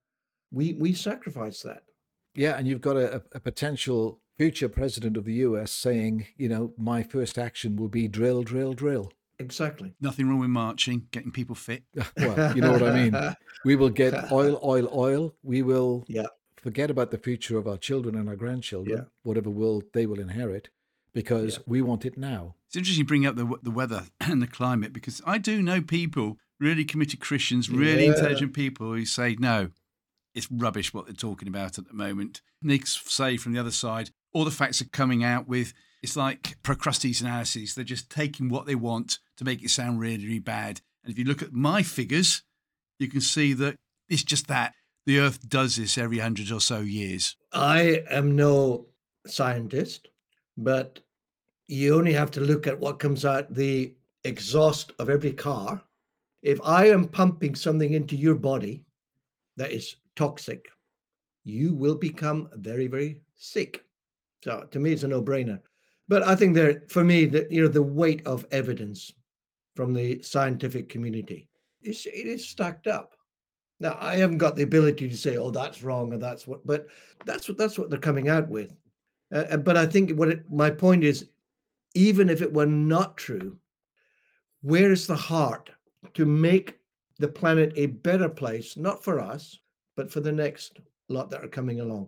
[0.52, 1.84] we we sacrifice that.
[2.34, 2.58] Yeah.
[2.58, 6.74] And you've got a, a- a potential future president of the US saying, you know,
[6.78, 9.12] my first action will be drill, drill, drill.
[9.40, 9.94] Exactly.
[10.00, 11.84] Nothing wrong with marching, getting people fit.
[12.18, 13.36] well, you know what I mean.
[13.66, 15.34] We will get oil, oil, oil.
[15.44, 16.28] We will Yeah.
[16.58, 19.04] forget about the future of our children and our grandchildren, Yeah.
[19.24, 20.70] whatever world they will inherit,
[21.14, 22.56] because we want it now.
[22.68, 25.82] It's interesting you bring up the the weather and the climate because I do know
[25.82, 28.14] people, really committed Christians, really Yeah.
[28.14, 29.72] intelligent people who say no,
[30.34, 32.42] it's rubbish what they're talking about at the moment.
[32.62, 36.58] They say from the other side, all the facts are coming out with it's like
[36.64, 37.76] Procrustes analysis.
[37.76, 40.82] They're just taking what they want to make it sound really, really bad.
[41.04, 42.44] And if you look at my figures,
[43.00, 43.76] you can see that
[44.10, 44.74] it's just that
[45.06, 47.36] the Earth does this every hundred or so years.
[47.54, 48.88] I am no
[49.28, 50.08] scientist,
[50.58, 51.00] but
[51.68, 55.82] you only have to look at what comes out the exhaust of every car.
[56.42, 58.84] If I am pumping something into your body
[59.58, 60.70] that is toxic,
[61.44, 63.84] you will become very, very sick.
[64.44, 65.60] So to me, it's a no-brainer.
[66.08, 69.12] But I think there, for me, that you know, the weight of evidence
[69.76, 71.48] from the scientific community
[71.82, 73.16] is it is stacked up.
[73.80, 76.86] Now, I haven't got the ability to say, "Oh, that's wrong," or "That's what," but
[77.26, 78.76] that's what that's what they're coming out with.
[79.34, 81.30] Uh, but I think what it, my point is,
[81.96, 83.58] even if it were not true,
[84.62, 85.72] where is the heart
[86.14, 86.78] to make
[87.18, 89.58] the planet a better place, not for us,
[89.96, 92.08] but for the next lot that are coming along?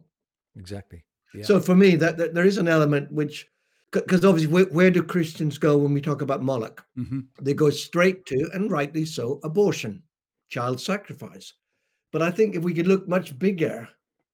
[0.56, 1.04] Exactly.
[1.34, 1.46] Yeah.
[1.46, 3.48] So for me, that, that there is an element which,
[3.92, 6.86] because obviously, where, where do Christians go when we talk about Moloch?
[6.96, 10.04] hmm They go straight to, and rightly so, abortion,
[10.50, 11.54] child sacrifice.
[12.12, 13.88] But I think if we could look much bigger,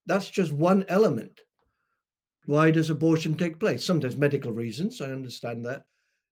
[0.05, 1.39] that's just one element.
[2.45, 3.85] Why does abortion take place?
[3.85, 5.83] Sometimes medical reasons, I understand that,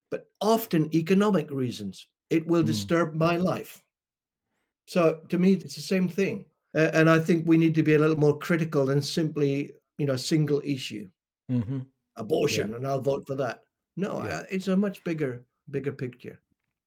[0.10, 2.08] but often economic reasons.
[2.30, 2.68] It will Mm.
[2.68, 3.82] disturb my life.
[4.88, 6.46] So to me, it's the same thing.
[6.78, 10.06] Uh, and I think we need to be a little more critical than simply, you
[10.06, 11.10] know, single issue
[11.50, 11.80] hmm
[12.18, 13.62] abortion, and I'll vote for that.
[13.96, 14.40] No, Yeah.
[14.40, 16.40] uh, it's a much bigger, bigger picture.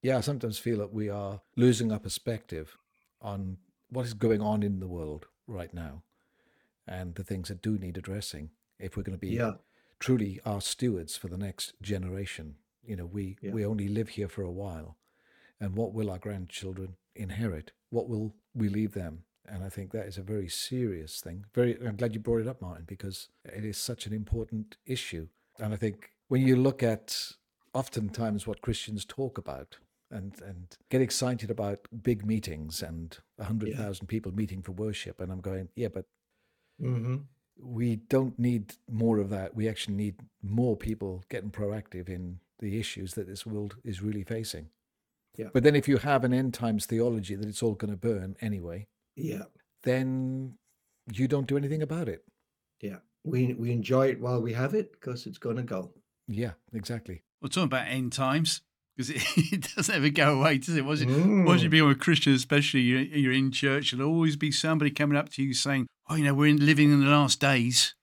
[0.03, 2.77] Yeah, I sometimes feel that we are losing our perspective
[3.21, 3.57] on
[3.91, 6.03] what is going on in the world right now
[6.89, 8.51] and the things that do need addressing
[8.81, 9.55] if we're going to be Yeah.
[10.01, 12.57] truly our stewards for the next generation.
[12.83, 13.53] You know, we, Yeah.
[13.53, 14.97] we only live here for a while.
[15.63, 17.73] and what will our grandchildren inherit?
[17.91, 19.25] What will we leave them?
[19.49, 21.47] And I think that is a very serious thing.
[21.55, 25.29] Very, I'm glad you brought it up, Martin, because it is such an important issue.
[25.59, 27.33] And I think when you look at
[27.75, 29.79] oftentimes what Christians talk about
[30.11, 35.21] and and get excited about big meetings and a hundred thousand people meeting for worship,
[35.21, 36.07] and I'm going, yeah, but
[36.79, 37.17] hmm
[37.63, 39.55] we don't need more of that.
[39.55, 44.25] We actually need more people getting proactive in the issues that this world is really
[44.25, 44.69] facing.
[45.37, 45.49] Yeah.
[45.53, 48.37] But then if you have an end times theology that it's all going to burn
[48.41, 49.45] anyway, Yeah.
[49.83, 50.55] then
[51.13, 52.25] you don't do anything about it.
[52.81, 52.99] Yeah.
[53.25, 55.93] We we enjoy it while we have it because it's going to go.
[56.29, 57.23] Yeah, exactly.
[57.43, 58.63] We're talking about end times
[58.97, 60.85] because it, it doesn't ever go away, does it?
[60.85, 61.47] Once, you- Mm.
[61.47, 65.17] once you become a Christian, especially you're, you're in church, there'll always be somebody coming
[65.19, 67.95] up to you saying, "Oh, you know, we're in, living in the last days.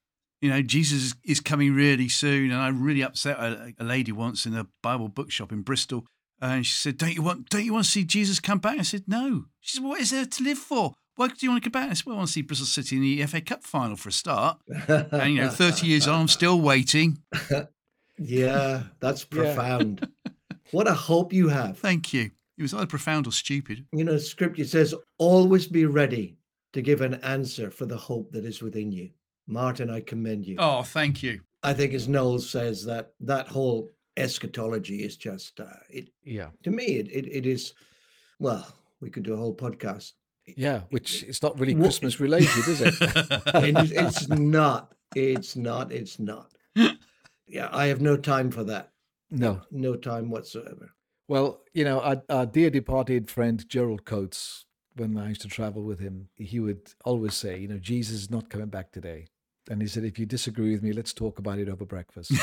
[0.41, 4.11] You know, Jesus is, is coming really soon." And I really upset a, a lady
[4.11, 6.05] once in a Bible bookshop in Bristol,
[6.41, 7.49] and she said, "Don't you want?
[7.49, 10.11] Don't you want to see Jesus come back?" I said, "No." She said, "What is
[10.11, 10.93] there to live for?
[11.15, 12.67] Why do you want to come back?" I said, "Well, I want to see Bristol
[12.67, 16.21] City in the FA Cup final for a start." And you know, thirty years on,
[16.21, 17.19] I'm still waiting.
[18.17, 20.07] yeah, that's profound.
[20.71, 21.77] what a hope you have.
[21.79, 22.31] Thank you.
[22.57, 23.85] It was either profound or stupid.
[23.91, 26.37] You know, scripture says, always be ready
[26.73, 29.11] to give an answer for the hope that is within you.
[29.47, 30.55] Martin, I commend you.
[30.57, 31.41] Oh, thank you.
[31.63, 36.49] I think, as Noel says, that that whole eschatology is just, uh, it Yeah.
[36.63, 37.73] to me, it, it, it is,
[38.39, 38.65] well,
[39.01, 40.13] we could do a whole podcast.
[40.55, 42.93] Yeah, which it's not really Christmas related, is it?
[43.53, 44.93] It's not.
[45.15, 45.91] It's not.
[45.91, 46.51] It's not.
[47.47, 48.91] Yeah, I have no time for that.
[49.29, 49.61] no.
[49.71, 50.93] No time whatsoever.
[51.27, 55.83] Well, you know, our, our dear departed friend Gerald Coates, when I used to travel
[55.83, 59.27] with him, he would always say, you know, Jesus is not coming back today.
[59.69, 62.31] And he said, if you disagree with me, let's talk about it over breakfast.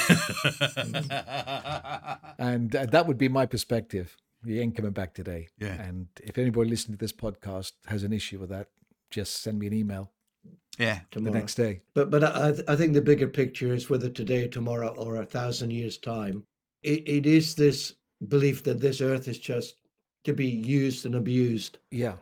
[2.38, 4.16] and uh, that would be my perspective.
[4.44, 5.48] He ain't coming back today.
[5.58, 5.80] Yeah.
[5.80, 8.68] And if anybody listening to this podcast has an issue with that,
[9.10, 10.12] just send me an email
[10.78, 11.00] yeah.
[11.12, 11.80] the next day.
[11.94, 15.70] But but I, I think the bigger picture is whether today, tomorrow, or a thousand
[15.70, 16.44] years' time,
[16.82, 17.94] it, it is this
[18.28, 19.76] belief that this earth is just
[20.24, 22.14] to be used and abused, Yeah.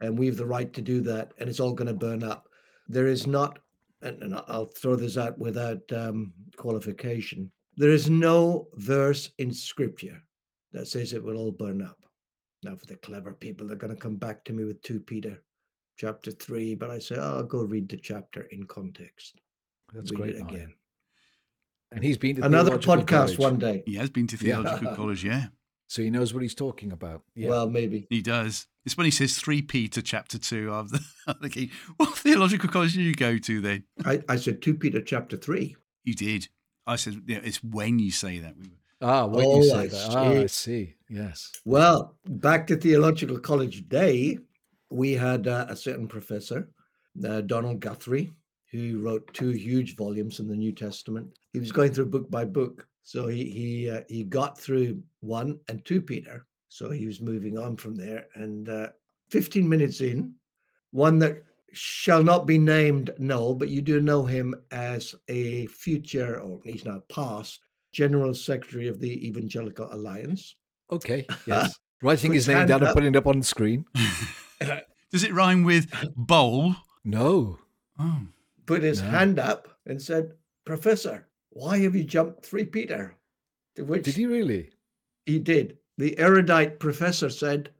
[0.00, 2.48] and we have the right to do that, and it's all going to burn up.
[2.88, 3.58] There is not,
[4.02, 7.50] and, and I'll throw this out without um, qualification.
[7.76, 10.22] There is no verse in Scripture
[10.72, 11.98] that says it will all burn up.
[12.62, 15.42] Now, for the clever people, they're going to come back to me with two Peter,
[15.96, 19.40] chapter three, but I say, oh, I'll go read the chapter in context
[19.92, 20.34] That's read great.
[20.36, 20.74] it again.
[21.92, 23.82] And he's been to Another podcast college, one day.
[23.86, 25.46] He has been to theological college, yeah.
[25.88, 27.22] So he knows what he's talking about.
[27.34, 27.48] Yeah.
[27.48, 28.06] Well, maybe.
[28.10, 28.66] He does.
[28.84, 30.72] It's when he says 3 Peter chapter 2.
[30.72, 30.88] I'm
[31.26, 33.84] I'm thinking, what theological college did you go to then?
[34.04, 35.74] I, I said 2 Peter chapter 3.
[36.04, 36.48] You did.
[36.86, 38.56] I said, yeah, it's when you say that.
[38.56, 40.06] We were- ah, when Oh, you say I that.
[40.10, 40.48] Ah, I see.
[40.48, 40.94] see.
[41.08, 41.52] Yes.
[41.64, 44.38] Well, back to Theological College Day,
[44.90, 46.68] we had uh, a certain professor,
[47.26, 48.32] uh, Donald Guthrie,
[48.72, 51.28] who wrote two huge volumes in the New Testament.
[51.52, 52.86] He was going through book by book.
[53.08, 56.44] So he he uh, he got through one and two Peter.
[56.68, 58.26] So he was moving on from there.
[58.34, 58.88] And uh,
[59.30, 60.34] 15 minutes in,
[60.90, 61.42] one that
[61.72, 66.84] shall not be named Noel, but you do know him as a future, or he's
[66.84, 67.60] now past,
[67.92, 70.56] General Secretary of the Evangelical Alliance.
[70.92, 71.26] Okay.
[71.46, 71.78] Yes.
[72.02, 73.86] Writing his name hand down and putting it up on the screen.
[75.10, 76.74] Does it rhyme with bowl?
[77.04, 77.58] No.
[77.98, 78.20] Oh.
[78.66, 79.08] put his No.
[79.08, 80.32] hand up and said,
[80.66, 81.27] Professor,
[81.58, 83.16] why have you jumped three Peter?
[83.74, 84.70] To which Did he really?
[85.26, 85.76] he did.
[85.98, 87.70] The erudite professor said,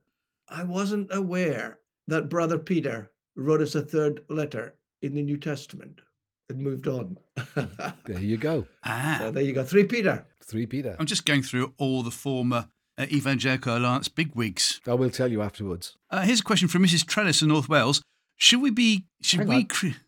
[0.48, 6.00] I wasn't aware that Brother Peter wrote us a third letter in the New Testament
[6.48, 7.18] and moved on.
[8.04, 8.66] There you go.
[8.84, 9.18] Ah.
[9.20, 9.62] so there you go.
[9.62, 10.26] Three Peter.
[10.42, 10.96] Three Peter.
[10.98, 14.80] I'm just going through all the former uh, Evangelical Alliance bigwigs.
[14.88, 15.96] I will tell you afterwards.
[16.10, 17.06] Uh, here's a question from Mrs.
[17.06, 18.02] Trellis in North Wales.
[18.38, 19.98] Should we be, should Hang we, cre-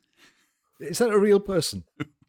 [0.80, 1.84] Is that a real person?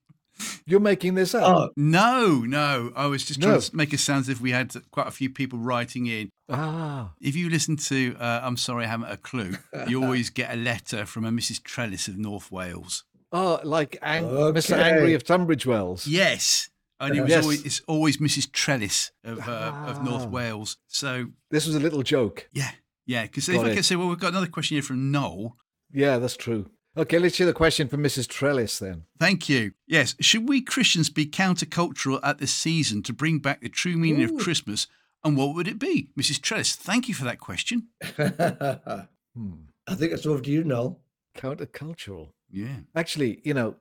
[0.66, 1.44] You're making this up.
[1.48, 2.92] Oh, no, no.
[2.96, 3.60] I was just trying No.
[3.60, 6.30] to make it sound as if we had quite a few people writing in.
[6.50, 7.12] Ah.
[7.22, 9.54] If you listen to uh, I'm Sorry I Haven't a Clue,
[9.88, 11.64] you always get a letter from a Mrs.
[11.64, 13.04] Trellis of North Wales.
[13.32, 14.78] Oh, like ang- Mr.
[14.78, 16.06] Angry of Tunbridge Wells.
[16.08, 16.70] Yes.
[17.00, 17.44] And it was Yes.
[17.44, 18.52] always, it's always Mrs.
[18.52, 20.28] Trellis of, uh, of North Ah.
[20.28, 20.78] Wales.
[20.88, 22.48] So, This was a little joke.
[22.54, 22.72] yeah,
[23.08, 23.24] yeah.
[23.24, 23.76] Because if Got I it.
[23.76, 25.58] could say, well, we've got another question here from Noel.
[25.94, 26.70] Yeah, that's true.
[26.98, 28.28] Okay, let's hear the question from Mrs.
[28.28, 29.04] Trellis then.
[29.18, 29.72] Thank you.
[29.88, 30.16] Yes.
[30.20, 34.36] Should we Christians be countercultural at this season to bring back the true meaning Ooh.
[34.36, 34.88] of Christmas?
[35.24, 36.10] And what would it be?
[36.20, 36.42] Mrs.
[36.42, 37.88] Trellis, thank you for that question.
[38.18, 39.52] I Hmm.
[39.90, 40.98] think it's over to you now.
[41.38, 42.32] Countercultural.
[42.50, 42.80] Yeah.
[42.96, 43.76] Actually, you know,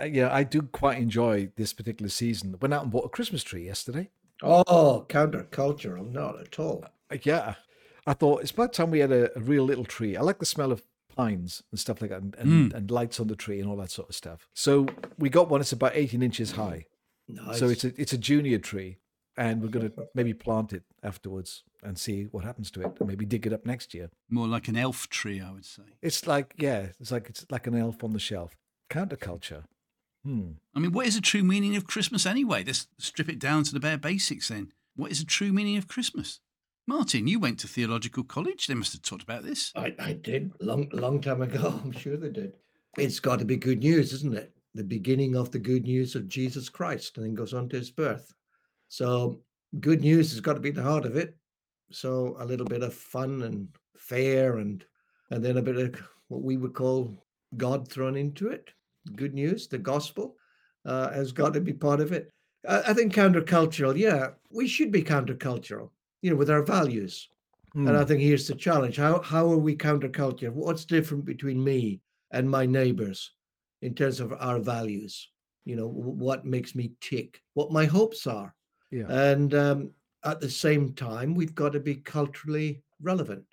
[0.00, 2.56] uh, yeah, I do quite enjoy this particular season.
[2.60, 4.10] Went out and bought a Christmas tree yesterday.
[4.42, 6.10] Oh, countercultural.
[6.12, 6.84] Not at all.
[7.10, 7.54] Uh, Yeah,
[8.06, 10.16] I thought it's about time we had a, a real little tree.
[10.16, 10.82] I like the smell of
[11.18, 13.90] pines and stuff like that, and, and, and lights on the tree and all that
[13.90, 14.48] sort of stuff.
[14.54, 14.86] So
[15.18, 15.60] we got one.
[15.60, 16.86] It's about 18 inches high.
[17.26, 17.58] Nice.
[17.58, 18.98] So it's a it's a junior tree,
[19.36, 23.08] and we're going to maybe plant it afterwards and see what happens to it, and
[23.08, 24.10] maybe dig it up next year.
[24.30, 25.82] More like an elf tree, I would say.
[26.00, 28.56] It's like yeah, it's like it's like an elf on the shelf.
[28.88, 29.64] Counterculture.
[30.24, 30.52] Hmm.
[30.74, 32.64] I mean, what is the true meaning of Christmas anyway?
[32.64, 34.72] Let's strip it down to the bare basics then.
[34.96, 36.40] What is the true meaning of Christmas?
[36.88, 38.66] Martin, you went to theological college.
[38.66, 39.72] They must have talked about this.
[39.76, 41.78] I, I did long long time ago.
[41.84, 42.54] I'm sure they did.
[42.96, 44.54] It's got to be good news, isn't it?
[44.74, 47.90] The beginning of the good news of Jesus Christ, and then goes on to his
[47.90, 48.32] birth.
[48.88, 49.42] So
[49.80, 51.36] good news has got to be the heart of it.
[51.92, 54.82] So a little bit of fun and fair, and
[55.30, 57.22] and then a bit of what we would call
[57.58, 58.70] God thrown into it.
[59.14, 60.36] Good news, the gospel,
[60.86, 62.30] uh, has got to be part of it.
[62.66, 63.94] I, I think countercultural.
[63.94, 65.90] Yeah, we should be countercultural.
[66.22, 67.28] You know, with our values.
[67.74, 68.06] And I Hmm.
[68.08, 68.96] think here's the challenge.
[68.96, 70.50] How how are we counterculture?
[70.50, 72.00] What's different between me
[72.30, 73.32] and my neighbors
[73.82, 75.28] in terms of our values?
[75.64, 78.54] You know, what makes me tick, what my hopes are.
[78.90, 79.06] Yeah.
[79.08, 79.90] And um,
[80.24, 83.44] at the same time, we've got to be culturally relevant.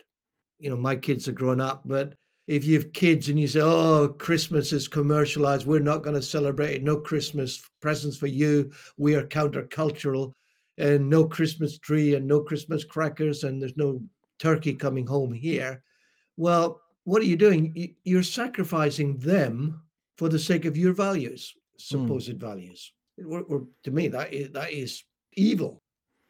[0.59, 2.15] You know, my kids are growing up, but
[2.47, 6.21] if you have kids and you say, oh, Christmas is commercialized, we're not going to
[6.21, 10.31] celebrate it, no Christmas presents for you, we are countercultural,
[10.77, 14.01] and no Christmas tree and no Christmas crackers, and there's no
[14.39, 15.81] turkey coming home here.
[16.37, 17.95] Well, what are you doing?
[18.03, 19.81] You're sacrificing them
[20.17, 22.91] for the sake of your values, supposed values.
[23.17, 25.81] We're- we're- to me, that is, that is evil.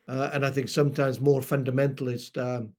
[0.08, 2.73] Uh, and I think sometimes more fundamentalist um,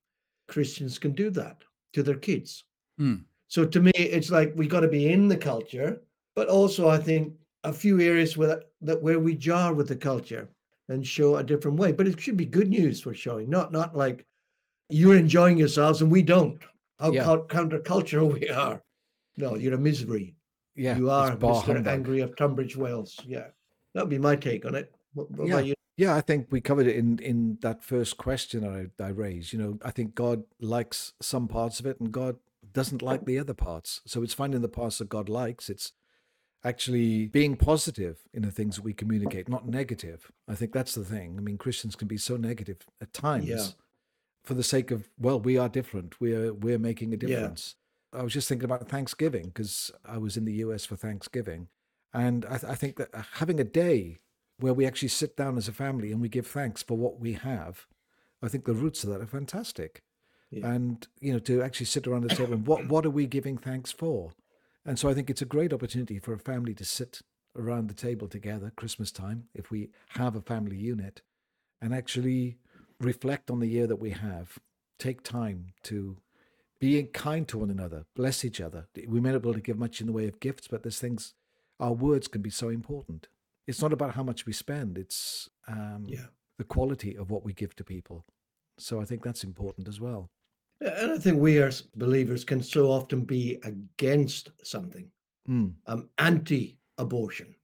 [0.46, 1.62] Christians can do that
[1.94, 2.64] to their kids.
[2.98, 3.16] Hmm.
[3.48, 6.02] So to me, it's like we've got to be in the culture,
[6.34, 10.48] but also I think a few areas where that where we jar with the culture
[10.88, 11.92] and show a different way.
[11.92, 14.24] But it should be good news we're showing, not not like
[14.88, 16.62] you're enjoying yourselves and we don't.
[16.98, 17.24] How Yeah.
[17.48, 18.82] countercultural we are.
[19.36, 20.34] No, you're a misery.
[20.74, 20.96] Yeah.
[20.96, 21.86] you are Mr.
[21.86, 23.18] Angry of Tunbridge Wells.
[23.26, 23.46] Yeah,
[23.94, 24.94] that'd be my take on it.
[25.14, 25.74] What, what Yeah.
[25.98, 29.54] Yeah, I think we covered it in in that first question I, I raised.
[29.54, 32.36] You know, I think God likes some parts of it, and God
[32.72, 34.02] doesn't like the other parts.
[34.04, 35.70] So it's finding the parts that God likes.
[35.70, 35.92] It's
[36.66, 40.30] actually being positive in the things that we communicate, not negative.
[40.48, 41.36] I think that's the thing.
[41.38, 43.66] I mean, Christians can be so negative at times Yeah.
[44.42, 46.20] for the sake of well, we are different.
[46.20, 47.26] We're we're making a Yeah.
[47.28, 47.76] difference.
[48.12, 51.68] I was just thinking about Thanksgiving because I was in the US for Thanksgiving,
[52.12, 54.18] and I, th- I think that uh, having a day
[54.58, 57.34] where we actually sit down as a family and we give thanks for what we
[57.34, 57.86] have,
[58.42, 60.02] I think the roots of that are fantastic.
[60.50, 60.66] Yeah.
[60.72, 63.58] And you know, to actually sit around the table and what what are we giving
[63.58, 64.32] thanks for?
[64.86, 67.20] And so I think it's a great opportunity for a family to sit
[67.56, 71.22] around the table together, Christmas time, if we have a family unit,
[71.82, 72.58] and actually
[73.00, 74.58] reflect on the year that we have.
[74.98, 76.18] Take time to
[76.78, 78.86] be kind to one another, bless each other.
[79.08, 81.00] We may not be able to give much in the way of gifts, but there's
[81.00, 81.34] things,
[81.80, 83.28] our words can be so important.
[83.66, 86.26] It's not about how much we spend, it's um, Yeah.
[86.58, 88.24] the quality of what we give to people.
[88.78, 90.30] So I think that's important as well.
[90.80, 95.10] And I think we as believers can so often be against something.
[95.48, 97.54] Mm, I'm anti-abortion,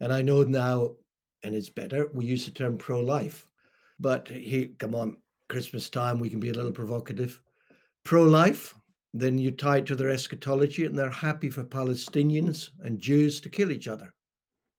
[0.00, 0.96] and I know now,
[1.44, 2.08] and it's better.
[2.12, 3.46] We use the term pro-life,
[4.00, 5.18] but here, come on,
[5.48, 7.40] Christmas time, we can be a little provocative.
[8.04, 8.74] Pro-life,
[9.14, 13.48] then you tie it to their eschatology, and they're happy for Palestinians and Jews to
[13.50, 14.12] kill each other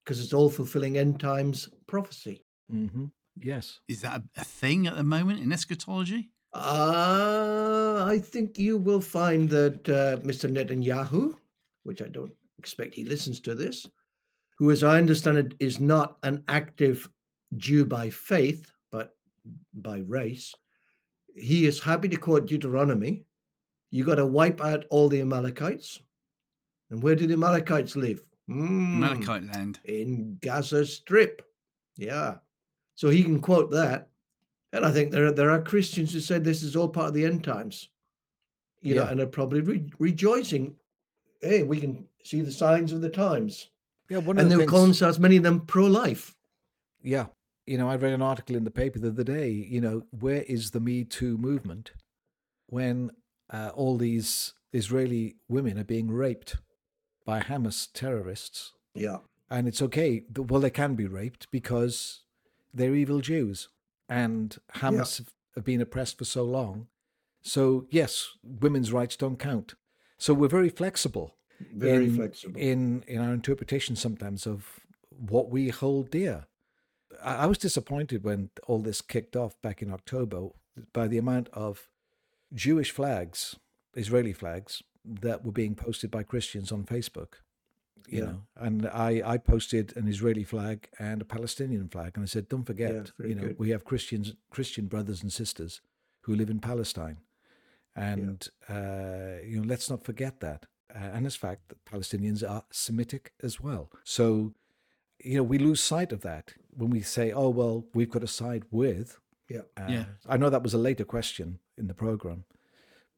[0.03, 2.43] because it's all fulfilling end times prophecy.
[2.69, 3.05] hmm
[3.41, 3.79] Yes.
[3.87, 6.31] Is that a, a thing at the moment in eschatology?
[6.53, 10.49] Uh, I think you will find that uh, Mr.
[10.51, 11.35] Netanyahu,
[11.83, 13.87] which I don't expect he listens to this,
[14.57, 17.07] who, as I understand it, is not an active
[17.57, 19.15] Jew by faith, but
[19.73, 20.53] by race,
[21.35, 23.23] he is happy to quote Deuteronomy.
[23.91, 25.99] You got to wipe out all the Amalekites.
[26.91, 28.21] And where do the Amalekites live?
[28.47, 29.79] Hmm, Malachite land.
[29.85, 31.43] in Gaza Strip.
[31.97, 32.35] Yeah.
[32.95, 34.09] So he can quote that.
[34.71, 37.13] And I think there are, there are Christians who say this is all part of
[37.13, 37.89] the end times,
[38.81, 40.75] you know, and are probably re- rejoicing.
[41.41, 43.69] Hey, we can see the signs of the times.
[44.09, 44.19] Yeah.
[44.19, 46.35] One of And the they'll things, call themselves, many of them, pro life.
[47.01, 47.27] yeah.
[47.65, 50.41] You know, I read an article in the paper the other day, you know, where
[50.43, 51.91] is the Me Too movement
[52.65, 53.11] when
[53.51, 56.57] uh, all these Israeli women are being raped
[57.25, 58.73] by Hamas terrorists?
[58.95, 59.17] Yeah.
[59.51, 60.23] and it's okay.
[60.35, 62.23] Well, they can be raped because
[62.73, 63.69] they're evil Jews,
[64.09, 66.87] and Hamas have- have been oppressed for so long.
[67.41, 69.75] So yes, women's rights don't count.
[70.17, 71.37] So we're very flexible
[71.73, 72.59] Very in, flexible.
[72.59, 74.79] in in our interpretation sometimes of
[75.09, 76.47] what we hold dear.
[77.21, 80.49] I, I was disappointed when all this kicked off back in October
[80.93, 81.89] by the amount of
[82.53, 83.55] Jewish flags,
[83.95, 87.35] Israeli flags that were being posted by Christians on Facebook.
[88.07, 88.25] You Yeah.
[88.25, 92.47] know, and I, I posted an Israeli flag and a Palestinian flag, and I said,
[92.47, 93.59] "Don't forget, very you know, good.
[93.59, 95.81] we have Christians, Christian brothers and sisters
[96.21, 97.17] who live in Palestine,
[97.95, 102.63] and uh, you know, let's not forget that." Uh, and as fact, that Palestinians are
[102.71, 103.91] Semitic as well.
[104.03, 104.53] So,
[105.23, 108.27] you know, we lose sight of that when we say, "Oh, well, we've got to
[108.27, 109.19] side with."
[109.49, 109.61] Yeah.
[109.77, 110.05] Uh, Yeah.
[110.27, 112.45] I know that was a later question in the program,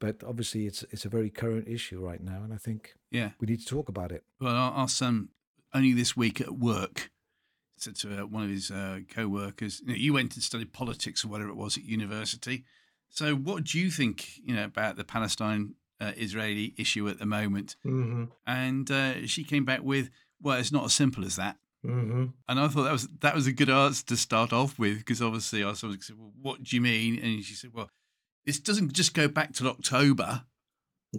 [0.02, 3.30] but obviously it's it's a very current issue right now, and I think Yeah.
[3.40, 4.24] we need to talk about it.
[4.42, 5.30] Well, our, son
[5.74, 7.12] only this week at work
[7.78, 11.24] said to uh, one of his uh, co-workers, you, know, "You went and studied politics
[11.24, 12.66] or whatever it was at university.
[13.10, 18.26] So, what do you think, you know, about the Palestine-Israeli issue at the moment?" Mm-hmm.
[18.46, 20.10] And uh, she came back with,
[20.42, 22.26] "Well, it's not as simple as that." Mm-hmm.
[22.48, 25.22] And I thought that was that was a good answer to start off with because
[25.22, 27.90] obviously I sort of said, "Well, what do you mean?" And she said, "Well,
[28.46, 30.46] this doesn't just go back to October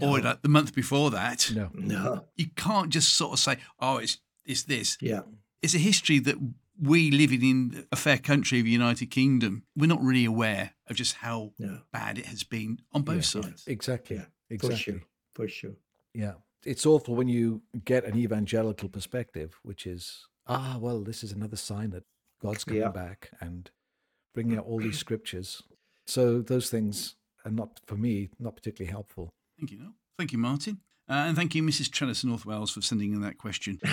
[0.00, 0.24] or No.
[0.24, 1.50] like the month before that.
[1.54, 2.28] No, No.
[2.36, 5.22] You can't just sort of say, "Oh, it's it's this." Yeah.
[5.62, 6.36] It's a history that
[6.80, 10.96] we living in a fair country of the United Kingdom, we're not really aware of
[10.96, 11.82] just how No.
[11.92, 13.64] bad it has been on both Yeah, sides.
[13.68, 14.76] exactly, Yeah, For exactly.
[14.78, 15.02] sure.
[15.34, 15.76] For sure.
[16.14, 21.30] Yeah, it's awful when you get an evangelical perspective, which is ah, well, this is
[21.30, 22.04] another sign that
[22.40, 22.88] God's coming Yeah.
[22.90, 23.70] back and
[24.34, 25.62] bringing out all these scriptures.
[26.06, 29.32] So those things are not for me not particularly helpful.
[29.58, 29.94] Thank you, Noel.
[30.18, 30.78] Thank you, Martin.
[31.08, 31.90] Uh, and thank you, Mrs.
[31.90, 33.78] Trellis, North Wales, for sending in that question.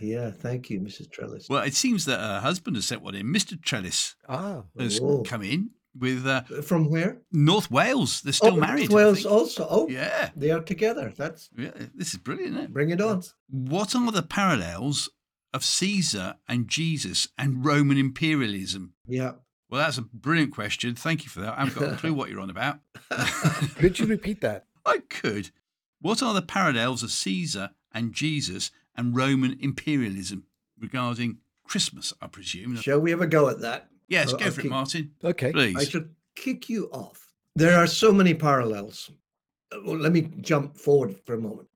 [0.00, 0.30] yeah.
[0.30, 1.10] Thank you, Mrs.
[1.10, 1.48] Trellis.
[1.48, 3.26] Well, it seems that her husband has sent one in.
[3.26, 3.60] Mr.
[3.60, 5.22] Trellis Ah, has Oh.
[5.26, 7.18] come in with uh, From where?
[7.32, 8.22] North Wales.
[8.22, 8.88] They're still oh, married.
[8.90, 9.66] North Wales also.
[9.68, 10.30] Oh, Yeah.
[10.36, 11.12] they are together.
[11.16, 11.72] That's yeah.
[11.94, 12.72] This is brilliant, isn't it?
[12.72, 13.22] bring it on.
[13.50, 15.10] What are the parallels
[15.52, 18.94] of Caesar and Jesus and Roman imperialism?
[19.06, 19.32] Yeah.
[19.70, 20.94] Well, that's a brilliant question.
[20.94, 21.54] Thank you for that.
[21.54, 22.78] I haven't got a clue what you're on about.
[23.76, 24.66] could you repeat that?
[24.86, 25.50] I could.
[26.00, 30.44] What are the parallels of Caesar and Jesus and Roman imperialism
[30.78, 32.76] regarding Christmas, I presume?
[32.76, 33.88] Shall we have a go at that?
[34.08, 35.12] Yes, I'll- go I'll for it, Martin.
[35.22, 35.76] Okay, Please.
[35.76, 37.32] I should kick you off.
[37.56, 39.10] There are so many parallels.
[39.72, 41.68] Uh, Well, let me jump forward for a moment.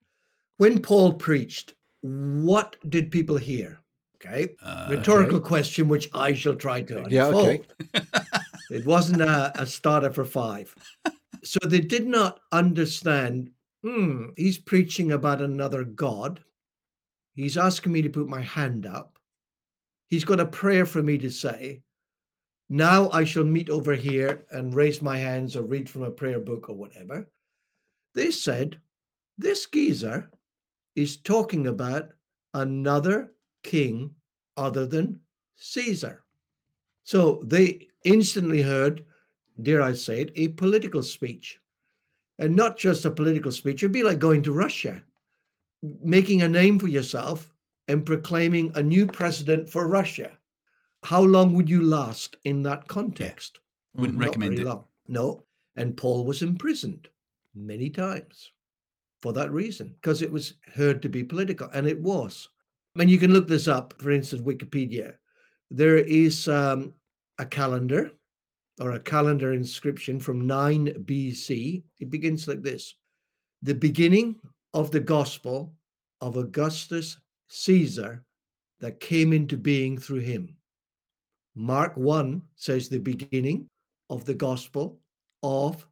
[0.56, 3.80] When Paul preached, what did people hear?
[4.24, 4.54] Okay.
[4.62, 7.62] Uh, Rhetorical question, which I shall try to Yeah, okay.
[7.94, 8.06] unfold.
[8.70, 10.74] it wasn't a, a starter for five.
[11.44, 13.50] So they did not understand,
[13.82, 16.38] hmm, he's preaching about another God.
[17.34, 19.18] He's asking me to put my hand up.
[20.08, 21.82] He's got a prayer for me to say.
[22.68, 26.38] Now I shall meet over here and raise my hands or read from a prayer
[26.38, 27.28] book or whatever.
[28.14, 28.80] They said,
[29.36, 30.30] this geezer
[30.94, 32.10] is talking about
[32.54, 33.32] another
[33.62, 34.14] king
[34.56, 35.20] other than
[35.56, 36.22] Caesar.
[37.04, 39.04] So they instantly heard,
[39.62, 41.58] dare I say it, a political speech.
[42.38, 45.02] And not just a political speech, it'd be like going to Russia,
[46.02, 47.52] making a name for yourself
[47.88, 50.30] and proclaiming a new president for Russia.
[51.04, 53.58] How long would you last in that context?
[53.94, 54.68] Wouldn't Not recommend very it.
[54.68, 54.84] long.
[55.08, 55.44] No.
[55.76, 57.08] And Paul was imprisoned
[57.54, 58.52] many times
[59.20, 62.48] for that reason, because it was heard to be political, and it was.
[62.94, 65.14] I mean, you can look this up, for instance, Wikipedia.
[65.70, 66.92] There is um,
[67.38, 68.10] a calendar
[68.80, 71.82] or a calendar inscription from 9 BC.
[72.00, 72.94] It begins like this
[73.62, 74.36] The beginning
[74.74, 75.74] of the gospel
[76.20, 77.18] of Augustus
[77.48, 78.24] Caesar
[78.80, 80.56] that came into being through him.
[81.54, 83.68] Mark 1 says the beginning
[84.10, 85.00] of the gospel
[85.42, 85.86] of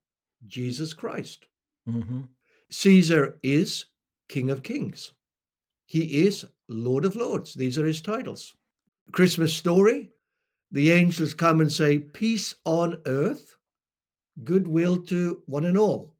[0.46, 1.46] Jesus Christ.
[1.86, 2.22] hmm
[2.70, 3.86] Caesar is
[4.28, 5.12] King of Kings.
[5.86, 7.53] He is Lord of Lords.
[7.55, 8.55] These are his titles.
[9.12, 10.11] Christmas story
[10.73, 13.57] the angels come and say, Peace on earth,
[14.45, 16.14] goodwill to one and all.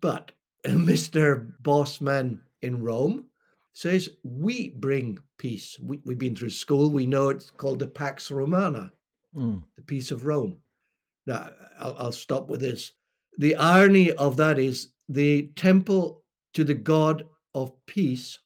[0.00, 0.32] But
[0.64, 1.52] Mr.
[1.62, 3.26] Bossman in Rome
[3.74, 5.78] says, We bring peace.
[5.82, 6.90] We, we've been through school.
[6.90, 8.90] We know it's called the Pax Romana
[9.36, 9.64] Mm.
[9.74, 10.58] the peace of Rome.
[11.26, 12.92] Now, I'll, I'll stop with this.
[13.38, 16.22] The irony of that is the temple
[16.52, 18.38] to the god of peace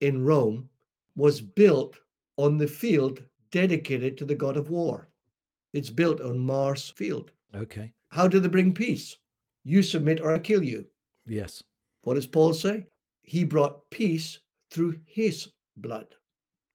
[0.00, 0.68] in Rome
[1.16, 1.96] was built
[2.36, 5.08] on the field dedicated to the god of war.
[5.72, 7.32] It's built on Mars Field.
[7.54, 7.92] Okay.
[8.10, 9.16] How do they bring peace?
[9.64, 10.86] You submit or I kill you.
[11.26, 11.62] Yes.
[12.02, 12.86] What does Paul say?
[13.22, 14.40] He brought peace
[14.70, 16.06] through his blood.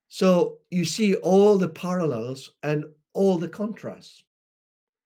[0.08, 4.24] So you see all the parallels and all the contrasts.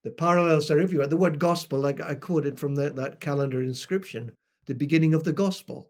[0.04, 1.08] The parallels are everywhere.
[1.08, 4.32] The word gospel, like I quoted from that, that calendar inscription,
[4.68, 5.90] the beginning of the gospel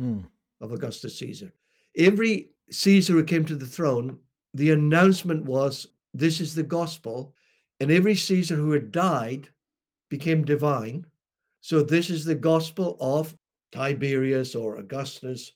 [0.00, 0.24] Mm.
[0.62, 1.52] of Augustus Caesar.
[1.96, 4.18] Every Caesar who came to the throne,
[4.54, 7.34] the announcement was, This is the gospel.
[7.80, 9.48] And every Caesar who had died
[10.10, 11.06] became divine.
[11.62, 13.34] So this is the gospel of
[13.72, 15.52] Tiberius or Augustus,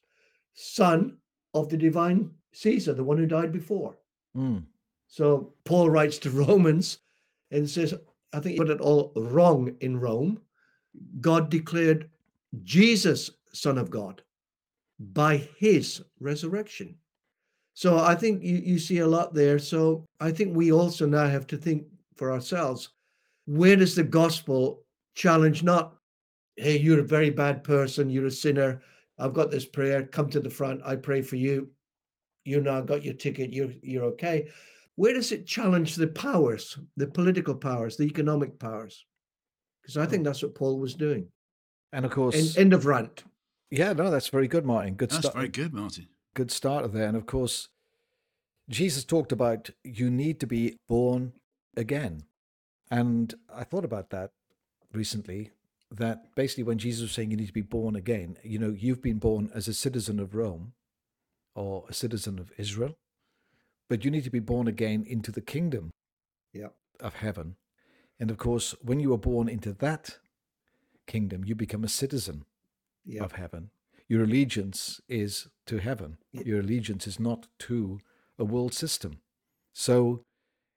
[0.54, 1.18] son
[1.52, 3.96] of the divine Caesar, the one who died before.
[4.36, 4.64] Mm.
[5.06, 6.98] So Paul writes to Romans
[7.50, 7.94] and says,
[8.32, 10.40] I think he put it all wrong in Rome.
[11.20, 12.10] God declared
[12.62, 14.22] Jesus Son of God
[14.98, 16.96] by his resurrection.
[17.74, 19.58] So I think you, you see a lot there.
[19.58, 21.84] So I think we also now have to think
[22.16, 22.90] for ourselves
[23.46, 24.82] where does the gospel
[25.14, 25.96] challenge not,
[26.56, 28.80] hey, you're a very bad person, you're a sinner.
[29.18, 31.68] I've got this prayer, come to the front, I pray for you.
[32.44, 34.48] You now got your ticket, you're you're okay.
[34.96, 39.04] Where does it challenge the powers, the political powers, the economic powers?
[39.82, 40.10] Because I hmm.
[40.10, 41.28] think that's what Paul was doing.
[41.92, 43.24] And of course, End, end of rant.
[43.70, 44.94] yeah, no, that's very good, Martin.
[44.94, 45.22] Good stuff.
[45.22, 45.36] That's start.
[45.36, 46.06] very good, Martin.
[46.34, 47.08] Good starter there.
[47.08, 47.68] And of course,
[48.68, 51.32] Jesus talked about you need to be born
[51.76, 52.24] again.
[52.90, 54.30] And I thought about that
[54.92, 55.50] recently
[55.90, 59.02] that basically when Jesus was saying you need to be born again, you know, you've
[59.02, 60.72] been born as a citizen of Rome
[61.54, 62.96] or a citizen of Israel,
[63.88, 65.90] but you need to be born again into the kingdom
[66.52, 66.68] Yeah.
[67.00, 67.56] of heaven.
[68.18, 70.18] And of course, when you are born into that
[71.06, 72.44] kingdom, you become a citizen
[73.04, 73.24] Yeah.
[73.24, 73.70] of heaven.
[74.08, 76.18] Your allegiance is to heaven.
[76.32, 78.00] Your allegiance is not to
[78.38, 79.18] a world system.
[79.72, 80.24] So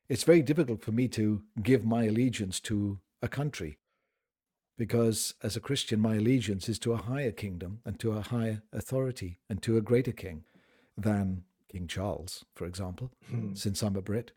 [0.09, 3.78] it's very difficult for me to give my allegiance to a country
[4.78, 8.61] because as a Christian, my allegiance is to a higher kingdom and to a higher
[8.71, 10.43] authority and to a greater king
[10.97, 13.53] than King Charles, for example, Hmm.
[13.55, 14.32] since I'm a Brit.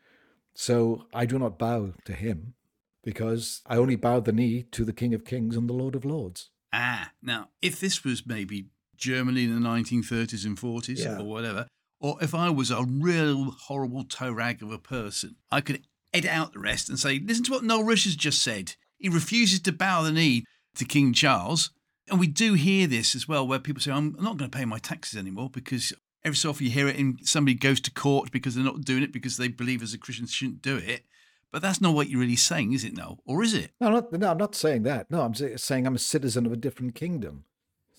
[0.53, 2.55] So I do not bow to him
[3.03, 6.03] because I only bow the knee to the King of Kings and the Lord of
[6.05, 6.49] Lords.
[6.73, 8.65] Ah, now, if this was maybe
[9.01, 11.19] Germany in the 1930s and 40s Yeah.
[11.19, 11.67] or whatever,
[11.99, 15.81] or if I was a real horrible toe rag of a person, I could
[16.13, 18.75] edit out the rest and say, listen to what Noel Rush has just said.
[18.97, 20.45] He refuses to bow the knee
[20.75, 21.71] to King Charles.
[22.09, 24.65] And we do hear this as well, where people say, I'm not going to pay
[24.65, 25.93] my taxes anymore because
[26.25, 29.03] every so often you hear it and somebody goes to court because they're not doing
[29.03, 31.05] it because they believe as a Christian shouldn't do it.
[31.51, 33.19] But that's not what you're really saying, is it, Noel?
[33.25, 33.71] Or is it?
[33.79, 35.09] No, not, no, I'm not saying that.
[35.11, 37.43] No, I'm saying I'm a citizen of a different kingdom.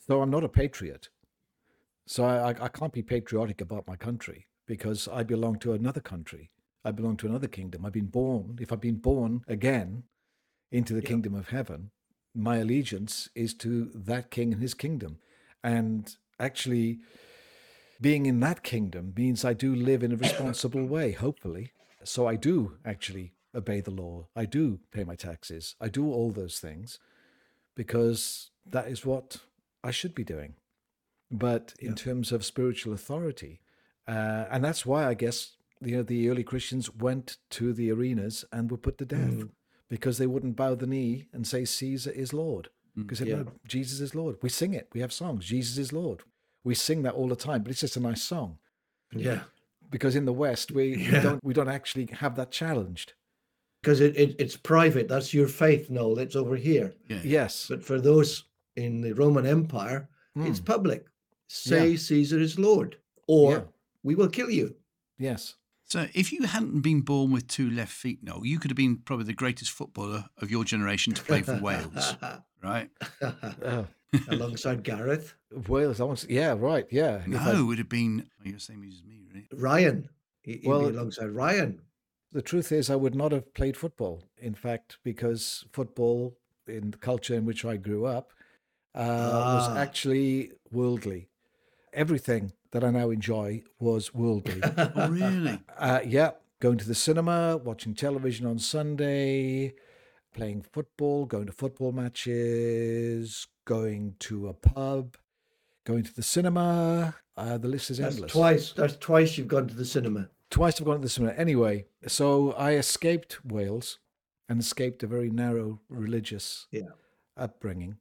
[0.07, 1.09] So I'm not a patriot.
[2.07, 6.51] So I, I, can't be patriotic about my country because I belong to another country.
[6.85, 7.87] I belong to another kingdom.
[7.87, 10.03] I've been born, if I've been born again
[10.73, 11.93] into the kingdom of heaven,
[12.35, 15.19] my allegiance is to that king and his kingdom.
[15.63, 16.99] And actually,
[18.01, 21.71] being in that kingdom means I do live in a responsible way, hopefully.
[22.03, 24.27] So I do actually obey the law.
[24.35, 25.77] I do pay my taxes.
[25.81, 26.99] I do all those things
[27.77, 29.39] because that is what
[29.85, 30.55] I should be doing.
[31.31, 31.95] But in Yeah.
[31.95, 33.61] terms of spiritual authority,
[34.07, 38.45] uh, and that's why I guess you know the early Christians went to the arenas
[38.53, 39.51] and were put to death Mm.
[39.89, 42.69] because they wouldn't bow the knee and say Caesar is Lord.
[42.97, 43.43] Mm, Because they yeah.
[43.43, 44.37] no, Jesus is Lord.
[44.43, 44.89] We sing it.
[44.93, 45.47] We have songs.
[45.47, 46.23] Jesus is Lord.
[46.65, 48.59] We sing that all the time, but it's just a nice song
[49.13, 49.45] Yeah.
[49.91, 53.15] because in the West we, we don't we don't actually have that challenged.
[53.81, 55.09] Because it, it, it's private.
[55.09, 56.19] That's your faith, Noel.
[56.21, 56.95] It's over here.
[57.09, 57.23] Yeah.
[57.25, 58.45] Yes, But for those
[58.77, 60.65] in the Roman Empire, it's Mm.
[60.67, 61.07] public.
[61.49, 62.97] Say Caesar is Lord,
[63.27, 63.65] or Yeah.
[64.03, 64.77] we will kill you.
[65.19, 65.55] yes,
[65.85, 68.97] So, if you hadn't been born with two left feet, Noel, you could have been
[68.97, 72.15] probably the greatest footballer of your generation to play for Wales,
[72.63, 72.91] right?
[73.21, 73.85] uh,
[74.29, 75.35] Alongside Gareth.
[75.69, 76.01] Wales.
[76.01, 77.23] I want to, yeah, right, yeah.
[77.27, 78.27] If I- No, it would have been.
[78.27, 79.49] Oh, you're the same age as me, really.
[79.53, 80.09] Ryan.
[80.43, 81.81] He, Well- alongside Ryan.
[82.31, 84.25] the truth is, I would not have played football.
[84.39, 88.33] In fact, because football, in the culture in which I grew up,
[88.95, 88.99] uh,
[89.57, 89.77] was Ah.
[89.79, 91.29] actually worldly.
[91.93, 94.61] Everything that I now enjoy was worldly.
[94.97, 95.59] Oh, really?
[95.79, 96.31] Uh, yeah,
[96.61, 99.75] going to the cinema, watching television on Sunday,
[100.35, 105.17] playing football, going to football matches, going to a pub,
[105.85, 107.15] going to the cinema.
[107.37, 108.33] Uh, the list is That's endless.
[108.33, 108.73] twice.
[108.73, 110.29] That's twice you've gone to the cinema.
[110.51, 111.33] Twice I've gone to the cinema.
[111.35, 113.99] Anyway, so I escaped Wales
[114.49, 116.91] and escaped a very narrow religious Yeah.
[117.37, 117.97] upbringing.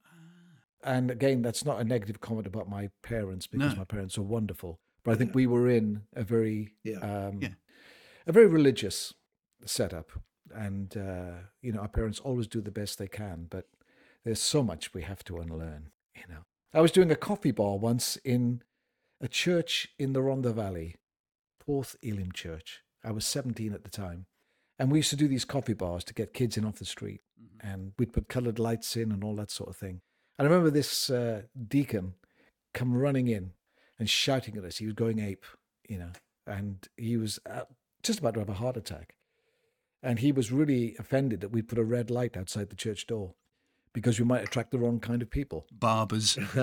[0.83, 3.79] And again, that's not a negative comment about my parents because No.
[3.79, 4.79] my parents are wonderful.
[5.03, 6.97] But I think we were in a very Yeah.
[6.99, 7.53] um, Yeah.
[8.27, 9.13] a very religious
[9.65, 10.11] setup,
[10.53, 13.67] and uh, you know our parents always do the best they can, but
[14.23, 15.91] there's so much we have to unlearn.
[16.15, 18.63] You know, I was doing a coffee bar once in
[19.19, 20.95] a church in the Rhondda Valley,
[21.59, 22.83] Porth Elim Church.
[23.03, 24.25] I was 17 at the time,
[24.77, 27.21] and we used to do these coffee bars to get kids in off the street,
[27.59, 30.01] and we'd put coloured lights in and all that sort of thing.
[30.37, 32.15] And I remember this uh, deacon
[32.73, 33.51] come running in
[33.99, 34.77] and shouting at us.
[34.77, 35.45] He was going ape,
[35.87, 36.11] you know,
[36.47, 37.61] and he was uh,
[38.03, 39.15] just about to have a heart attack.
[40.03, 43.35] And he was really offended that we put a red light outside the church door
[43.93, 45.65] because we might attract the wrong kind of people.
[45.71, 46.37] Barbers.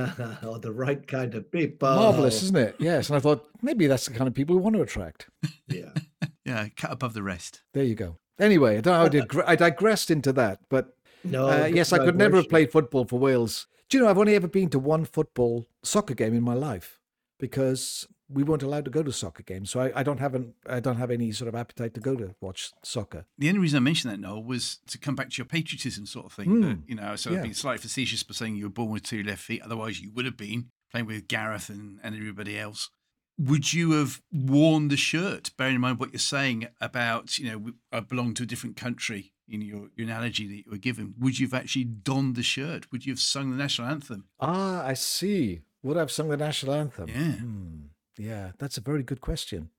[0.42, 1.88] oh, the right kind of people.
[1.88, 2.76] Marvelous, isn't it?
[2.78, 3.08] Yes.
[3.08, 5.28] And I thought maybe that's the kind of people we want to attract.
[5.66, 5.92] Yeah.
[6.44, 7.62] Yeah, cut above the rest.
[7.74, 8.16] There you go.
[8.40, 11.48] Anyway, I, don't know, I, did, I digressed into that, but No.
[11.48, 13.66] uh, yes, I could never have played football for Wales.
[13.88, 17.00] Do you know, I've only ever been to one football soccer game in my life
[17.38, 19.70] because we weren't allowed to go to soccer games.
[19.70, 22.14] So I, I don't have an, I don't have any sort of appetite to go
[22.16, 23.24] to watch soccer.
[23.38, 26.26] The only reason I mentioned that, Noel, was to come back to your patriotism sort
[26.26, 26.60] of thing.
[26.60, 27.38] That, you know, so Yeah.
[27.38, 29.62] I've been slightly facetious by saying you were born with two left feet.
[29.62, 32.90] Otherwise, you would have been playing with Gareth and, and everybody else.
[33.38, 37.70] Would you have worn the shirt, bearing in mind what you're saying about, you know,
[37.92, 41.14] I belong to a different country, in your, your analogy that you were given?
[41.18, 42.90] Would you have actually donned the shirt?
[42.92, 44.24] Would you have sung the national anthem?
[44.40, 45.62] Ah, I see.
[45.82, 47.08] Would I have sung the national anthem?
[47.08, 47.32] Yeah.
[47.32, 47.78] Hmm.
[48.18, 49.70] Yeah, that's a very good question.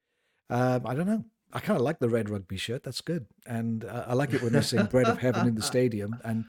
[0.50, 1.26] Um, I don't know.
[1.52, 2.84] I kind of like the red rugby shirt.
[2.84, 3.26] That's good.
[3.46, 6.18] And uh, I like it when they sing Bread of Heaven in the stadium.
[6.24, 6.46] And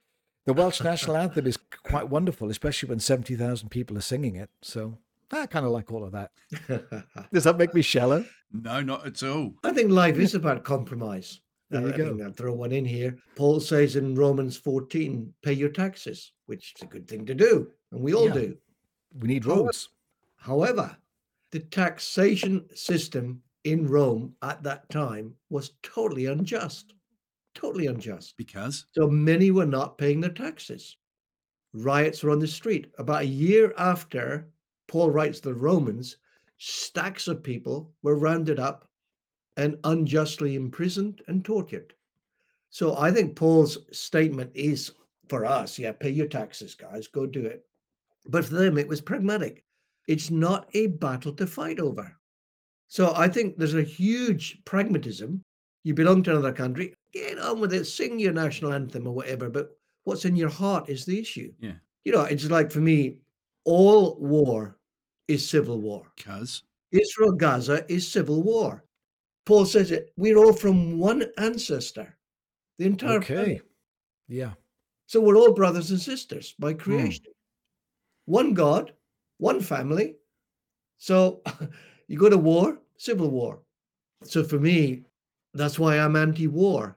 [0.47, 4.51] the Welsh national anthem is quite wonderful, especially when 70,000 people are singing it.
[4.63, 4.99] So
[5.33, 6.31] I kind of like all of that.
[7.33, 8.25] Does that make me shallow?
[8.53, 9.55] No, not at all.
[9.65, 11.41] I think life is about compromise.
[11.71, 12.15] There you I go.
[12.15, 13.17] mean, I'll throw one in here.
[13.37, 17.71] Paul says in Romans 14, pay your taxes, which is a good thing to do.
[17.93, 18.35] And we all Yeah.
[18.35, 18.59] do.
[19.15, 19.89] We need roads.
[20.37, 20.97] However,
[21.53, 26.95] the taxation system in Rome at that time was totally unjust.
[27.55, 28.37] Totally unjust.
[28.37, 30.97] Because So many were not paying their taxes.
[31.73, 32.91] Riots were on the street.
[32.99, 34.51] About a year after
[34.89, 36.17] Paul writes the Romans,
[36.59, 38.90] stacks of people were rounded up
[39.57, 41.95] and unjustly imprisoned and tortured.
[42.71, 44.93] So I think Paul's statement is
[45.29, 47.65] for us, yeah, pay your taxes, guys, go do it.
[48.27, 49.65] But for them, it was pragmatic.
[50.09, 52.17] It's not a battle to fight over.
[52.89, 55.43] So I think there's a huge pragmatism.
[55.85, 59.49] You belong to another country, get on with it, sing your national anthem or whatever,
[59.49, 59.71] but
[60.05, 61.53] what's in your heart is the issue.
[61.61, 61.75] Yeah.
[62.05, 63.19] You know, it's like for me,
[63.65, 64.79] all war
[65.29, 66.07] is civil war.
[66.17, 68.85] because Israel Gaza is civil war.
[69.47, 72.17] Paul says it, we're all from one ancestor,
[72.79, 73.35] the entire Okay.
[73.35, 73.63] planet.
[74.29, 74.53] Yeah.
[75.07, 76.79] So we're all brothers and sisters by hmm.
[76.79, 77.25] creation.
[78.27, 78.93] One God,
[79.39, 80.17] one family.
[80.99, 81.43] So
[82.09, 83.61] you go to war, civil war.
[84.23, 85.03] So for me,
[85.55, 86.97] that's why I'm anti war.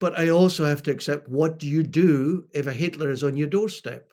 [0.00, 3.36] But I also have to accept what do you do if a Hitler is on
[3.36, 4.12] your doorstep?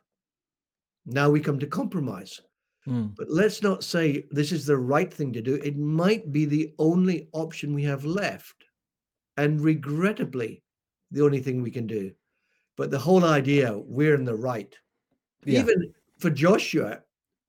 [1.06, 2.41] Now we come to compromise.
[2.86, 3.07] Hmm.
[3.17, 5.55] But let's not say this is the right thing to do.
[5.55, 8.65] It might be the only option we have left.
[9.38, 10.63] And regrettably,
[11.11, 12.11] the only thing we can do.
[12.77, 14.73] But the whole idea, we're in the right.
[15.43, 15.61] Yeah.
[15.61, 17.01] Even for Joshua,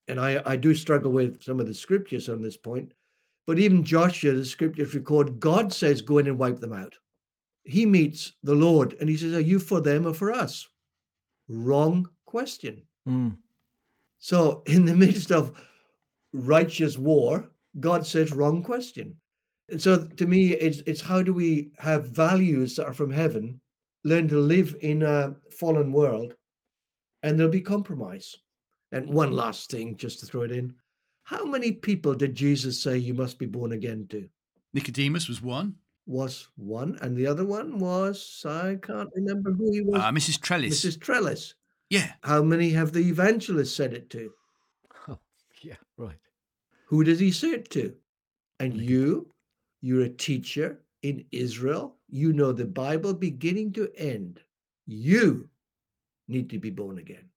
[0.09, 2.93] and I, I do struggle with some of the scriptures on this point,
[3.47, 6.95] but even Joshua, the scriptures record, God says, go in and wipe them out.
[7.65, 10.69] He meets the Lord and he says, Are you for them or for us?
[11.49, 12.83] Wrong question.
[13.05, 13.31] Hmm.
[14.19, 15.53] So, in the midst of
[16.33, 17.51] righteous war,
[17.81, 19.17] God says, wrong question.
[19.69, 23.61] And so, to me, it's, it's how do we have values that are from heaven,
[24.05, 26.35] learn to live in a fallen world,
[27.23, 28.35] and there'll be compromise.
[28.93, 30.75] And one last thing, just to throw it in
[31.27, 34.29] how many people did Jesus say you must be born again to?
[34.73, 35.75] Nicodemus was one.
[36.07, 40.41] Was one, and the other one was, I can't remember who he was, Uh, Mrs.
[40.41, 40.85] Trellis.
[40.85, 41.01] Mrs.
[41.01, 41.55] Trellis.
[41.91, 42.13] Yeah.
[42.23, 44.33] How many have the evangelists said it to?
[45.09, 45.19] Oh,
[45.63, 45.77] yeah.
[45.97, 46.19] Right.
[46.87, 47.95] Who does he say it to?
[48.61, 49.29] And you,
[49.83, 51.97] you're a teacher in Israel.
[52.09, 54.41] You know the Bible beginning to end.
[54.87, 55.49] You
[56.29, 57.29] need to be born again.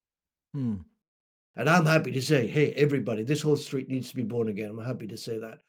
[0.53, 0.75] Hmm.
[1.55, 4.69] And I'm happy to say, hey, everybody, this whole street needs to be born again.
[4.69, 5.59] I'm happy to say that.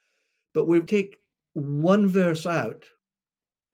[0.54, 1.18] But we take
[1.54, 2.84] one verse out,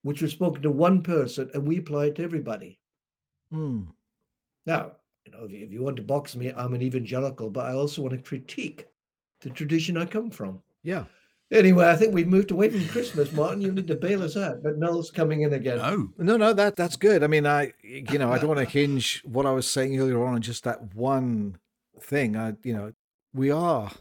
[0.03, 2.79] which was spoken to one person, and we apply it to everybody.
[3.51, 3.83] Hmm.
[4.67, 4.93] Now,
[5.25, 7.73] you know, if you, if you want to box me, I'm an evangelical, but I
[7.73, 8.87] also want to critique
[9.41, 10.61] the tradition I come from.
[10.83, 11.05] Yeah.
[11.53, 13.61] Anyway, I think we've moved away from Christmas, Martin.
[13.61, 14.65] You need to bail us out.
[14.65, 15.79] But Noel's coming in again.
[15.81, 17.23] Oh, No, no, that that's good.
[17.23, 20.25] I mean, I you know, I don't want to hinge what I was saying earlier
[20.25, 21.59] on on just that one
[22.01, 22.37] thing.
[22.37, 22.93] I you know,
[23.33, 23.93] we are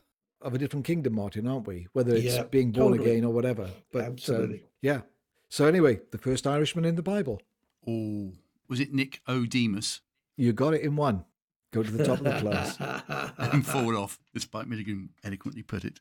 [0.41, 1.87] of a different kingdom, Martin, aren't we?
[1.93, 3.11] Whether it's Yeah, being born totally.
[3.11, 3.69] again or whatever.
[3.91, 4.63] But um, Absolutely.
[4.81, 5.01] yeah.
[5.49, 7.41] So anyway, the first Irishman in the Bible.
[7.87, 8.31] oh,
[8.67, 10.01] was it Nick O'Demus?
[10.37, 11.25] You got it in one.
[11.71, 13.33] Go to the top of the class.
[13.53, 15.99] and fall off, as Spike Milligan eloquently put it.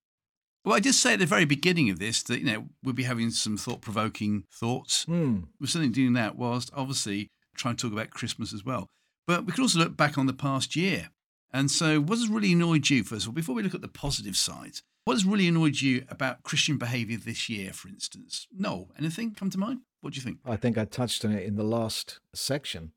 [0.64, 3.03] Well, I did say at the very beginning of this that, you know, we'll be
[3.03, 5.05] having some thought provoking thoughts.
[5.05, 5.41] Hmm.
[5.61, 8.89] We're certainly doing that whilst obviously trying to talk about Christmas as well.
[9.26, 11.11] But we could also look back on the past year.
[11.53, 13.89] And so, what has really annoyed you, first of all, before we look at the
[13.89, 18.49] positive sides, what has really annoyed you about Christian behaviour this year, for instance?
[18.53, 19.80] Noel, anything come to mind?
[20.01, 20.39] What do you think?
[20.45, 22.93] I think I touched on it in the last section.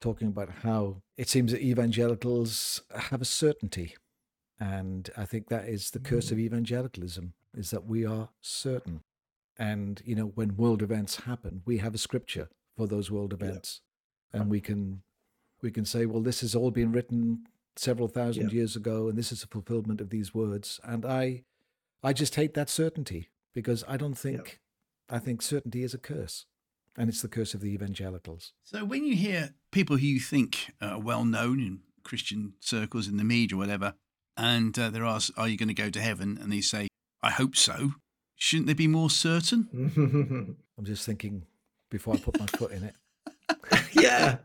[0.00, 3.96] Talking about how it seems that evangelicals have a certainty.
[4.58, 6.42] And I think that is the curse of mm.
[6.42, 9.02] evangelicalism, is that we are certain.
[9.58, 13.80] And, you know, when world events happen, we have a scripture for those world events.
[14.32, 14.40] Yeah.
[14.40, 15.02] And we can
[15.62, 17.44] we can say, well, this has all been written
[17.76, 18.56] several thousand yeah.
[18.56, 20.80] years ago, and this is a fulfillment of these words.
[20.84, 21.44] And I
[22.02, 24.60] I just hate that certainty because I don't think
[25.10, 25.16] yeah.
[25.16, 26.46] I think certainty is a curse.
[27.00, 28.52] And it's the curse of the evangelicals.
[28.62, 33.16] So when you hear people who you think are well known in Christian circles in
[33.16, 33.94] the media or whatever,
[34.36, 36.38] and uh, they're asked, Are you going to go to heaven?
[36.38, 36.88] And they say,
[37.22, 37.92] I hope so.
[38.36, 40.58] Shouldn't they be more certain?
[40.76, 41.46] I'm just thinking
[41.90, 42.94] before I put my foot in it.
[43.92, 44.36] yeah.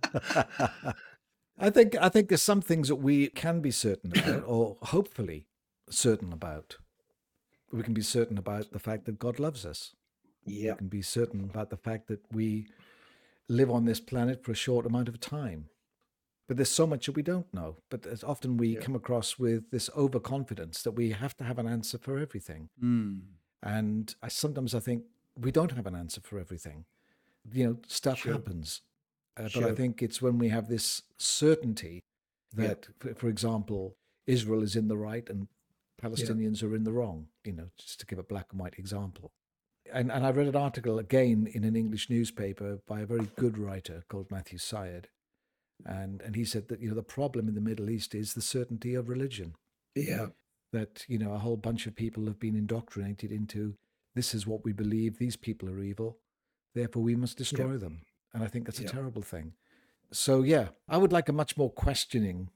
[1.60, 5.48] I think I think there's some things that we can be certain about, or hopefully
[5.90, 6.78] certain about.
[7.74, 9.94] We can be certain about the fact that God loves us.
[10.46, 10.72] Yeah.
[10.74, 12.68] We can be certain about the fact that we
[13.48, 15.70] live on this planet for a short amount of time.
[16.48, 17.78] But there's so much that we don't know.
[17.90, 18.80] But as often we yeah.
[18.80, 22.70] come across with this overconfidence that we have to have an answer for everything.
[22.84, 23.22] Mm.
[23.64, 25.04] And I sometimes I think
[25.40, 26.86] we don't have an answer for everything.
[27.52, 28.34] You know, stuff sure.
[28.34, 28.82] happens.
[29.38, 29.64] Uh, sure.
[29.64, 32.04] But I think it's when we have this certainty
[32.54, 32.96] that, yeah.
[33.14, 35.48] for, for, example, Israel is in the right and
[36.02, 36.70] Palestinians yeah.
[36.70, 39.32] are in the wrong, you know, just to give a black and white example.
[39.96, 43.58] And, and I read an article again in an English newspaper by a very good
[43.58, 45.08] writer called Matthew Syed.
[45.86, 48.42] And, and he said that, you know, the problem in the Middle East is the
[48.42, 49.56] certainty of religion.
[49.96, 50.28] Yeah.
[50.74, 53.76] That, you know, a whole bunch of people have been indoctrinated into
[54.16, 56.18] this is what we believe, these people are evil,
[56.74, 57.78] therefore we must destroy yeah.
[57.78, 58.02] them.
[58.34, 58.90] And I think that's a yeah.
[58.90, 59.54] terrible thing.
[60.12, 62.50] So, yeah, I would like a much more questioning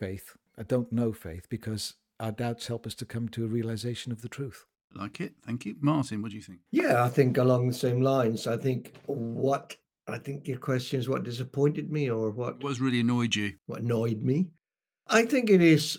[0.00, 0.34] faith.
[0.56, 4.22] I don't know faith because our doubts help us to come to a realization of
[4.22, 4.64] the truth.
[4.94, 5.34] Like it.
[5.44, 5.76] Thank you.
[5.80, 6.60] Martin, what do you think?
[6.70, 8.46] Yeah, I think along the same lines.
[8.46, 9.76] I think what
[10.08, 13.54] I think your question is what disappointed me or what was really annoyed you?
[13.66, 14.48] What annoyed me?
[15.08, 15.98] I think it is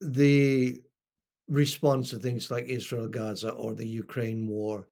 [0.00, 0.80] the
[1.48, 4.88] response to things like Israel Gaza or the Ukraine war.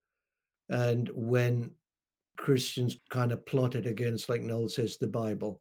[0.68, 1.70] And when
[2.36, 5.60] Christians kind of plotted against, like Noel says, the Bible.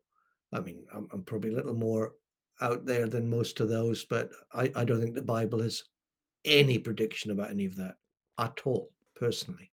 [0.52, 2.14] I mean, I'm, I'm probably a little more
[2.62, 5.84] out there than most of those, but I, I don't think the Bible has
[6.46, 7.96] any prediction about any of that
[8.40, 9.72] at all, personally.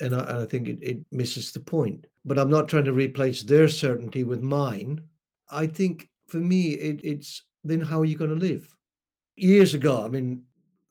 [0.00, 2.06] And I, and I think it, it misses the point.
[2.24, 5.02] But I'm not trying to replace their certainty with mine.
[5.50, 8.74] I think for me, it, it's then how are you going to live?
[9.36, 10.42] Years ago, I mean,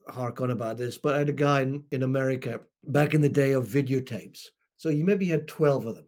[0.08, 3.28] hark on about this, but I had a guy in, in America back in the
[3.28, 4.46] day of videotapes
[4.80, 6.06] so you maybe had 12 of them.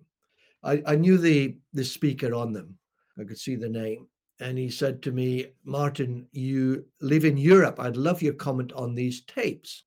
[0.63, 2.79] I, I knew the, the speaker on them.
[3.21, 4.07] I could see the name.
[4.43, 7.79] And he said to me, Martin, you live in Europe.
[7.79, 9.85] I'd love your comment on these tapes.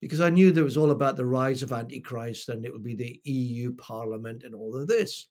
[0.00, 2.96] Because I knew there was all about the rise of Antichrist and it would be
[2.96, 5.28] the EU Parliament and all of this.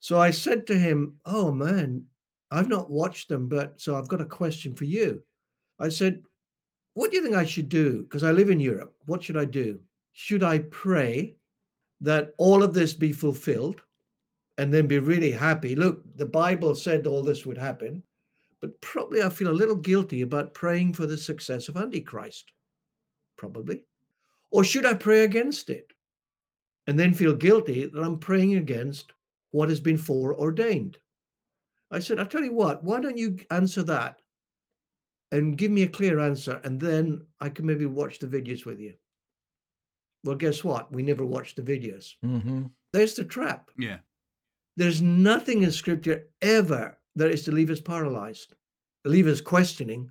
[0.00, 2.04] So I said to him, Oh man,
[2.50, 5.22] I've not watched them, but so I've got a question for you.
[5.80, 6.22] I said,
[6.94, 8.02] What do you think I should do?
[8.02, 8.94] Because I live in Europe.
[9.06, 9.80] What should I do?
[10.12, 11.34] Should I pray
[12.02, 13.80] that all of this be fulfilled
[14.58, 15.74] and then be really happy.
[15.74, 18.02] Look, the Bible said all this would happen,
[18.60, 22.52] but probably I feel a little guilty about praying for the success of Antichrist.
[23.36, 23.84] Probably.
[24.50, 25.92] Or should I pray against it
[26.86, 29.12] and then feel guilty that I'm praying against
[29.50, 30.98] what has been foreordained?
[31.90, 34.20] I said, I'll tell you what, why don't you answer that
[35.32, 38.78] and give me a clear answer, and then I can maybe watch the videos with
[38.78, 38.92] you.
[40.24, 40.92] Well, guess what?
[40.92, 42.12] We never watched the videos.
[42.24, 42.64] Mm-hmm.
[42.92, 43.70] There's the trap.
[43.78, 43.98] Yeah.
[44.76, 48.54] There's nothing in scripture ever that is to leave us paralyzed,
[49.04, 50.10] leave us questioning,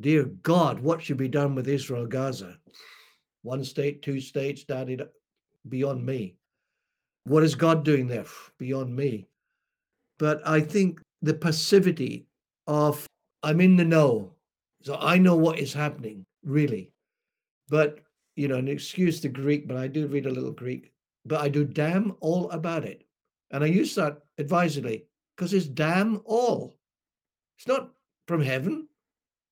[0.00, 2.58] dear God, what should be done with Israel, Gaza?
[3.42, 4.98] One state, two states, daddy,
[5.68, 6.36] beyond me.
[7.24, 8.24] What is God doing there?
[8.58, 9.28] Beyond me.
[10.18, 12.26] But I think the passivity
[12.66, 13.06] of
[13.42, 14.32] I'm in the know,
[14.82, 16.90] so I know what is happening, really.
[17.68, 18.00] But
[18.36, 20.92] you know, and excuse the Greek, but I do read a little Greek,
[21.24, 23.04] but I do damn all about it.
[23.54, 26.76] And I use that advisedly because it's damn all.
[27.56, 27.92] It's not
[28.26, 28.88] from heaven.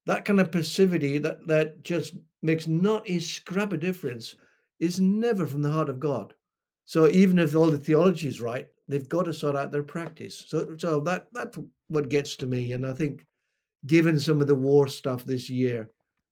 [0.06, 4.34] That kind of passivity that, that just makes not a scrap of difference
[4.80, 6.34] is never from the heart of God.
[6.84, 10.46] So even if all the theology is right, they've got to sort out their practice.
[10.48, 12.72] So so that that's what gets to me.
[12.72, 13.24] And I think
[13.86, 15.88] given some of the war stuff this year,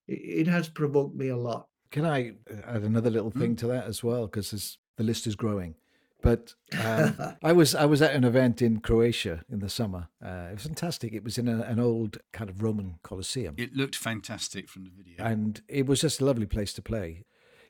[0.09, 1.69] it, it has provoked me a lot.
[1.93, 2.33] Can I
[2.67, 3.59] add another little thing mm.
[3.59, 4.27] to that as well?
[4.27, 5.77] Because the list is growing.
[6.23, 10.09] But um, I was I was at an event in Croatia in the summer.
[10.25, 11.13] Uh, it was fantastic.
[11.13, 13.55] It was in a, an old kind of Roman Colosseum.
[13.59, 17.25] It looked fantastic from the video, and it was just a lovely place to play.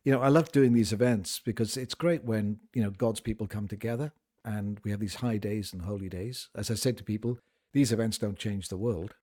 [0.05, 3.47] You know, I love doing these events because it's great when you know God's people
[3.47, 4.13] come together,
[4.45, 6.49] and we have these high days and holy days.
[6.55, 7.39] As I said to people,
[7.73, 9.15] these events don't change the world,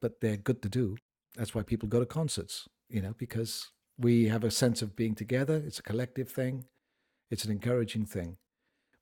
[0.00, 0.96] but they're good to do.
[1.36, 5.14] That's why people go to concerts, you know, because we have a sense of being
[5.14, 5.62] together.
[5.64, 6.64] It's a collective thing,
[7.30, 8.36] it's an encouraging thing.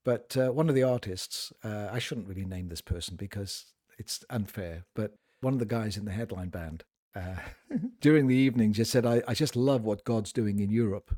[0.05, 3.67] But uh, one of the artists, uh, I shouldn't really name this person because
[3.99, 6.85] it's unfair, but one of the guys in the headline band
[7.15, 7.37] uh,
[8.01, 11.15] during the evening just said, I, I just love what God's doing in Europe.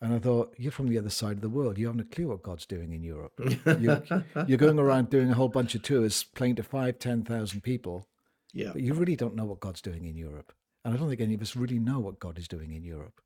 [0.00, 1.78] And I thought, you're from the other side of the world.
[1.78, 3.32] You haven't a clue what God's doing in Europe.
[3.78, 4.02] You're,
[4.48, 8.08] you're going around doing a whole bunch of tours, playing to five, 10,000 people.
[8.52, 8.70] Yeah.
[8.72, 10.52] But you really don't know what God's doing in Europe.
[10.84, 13.20] And I don't think any of us really know what God is doing in Europe.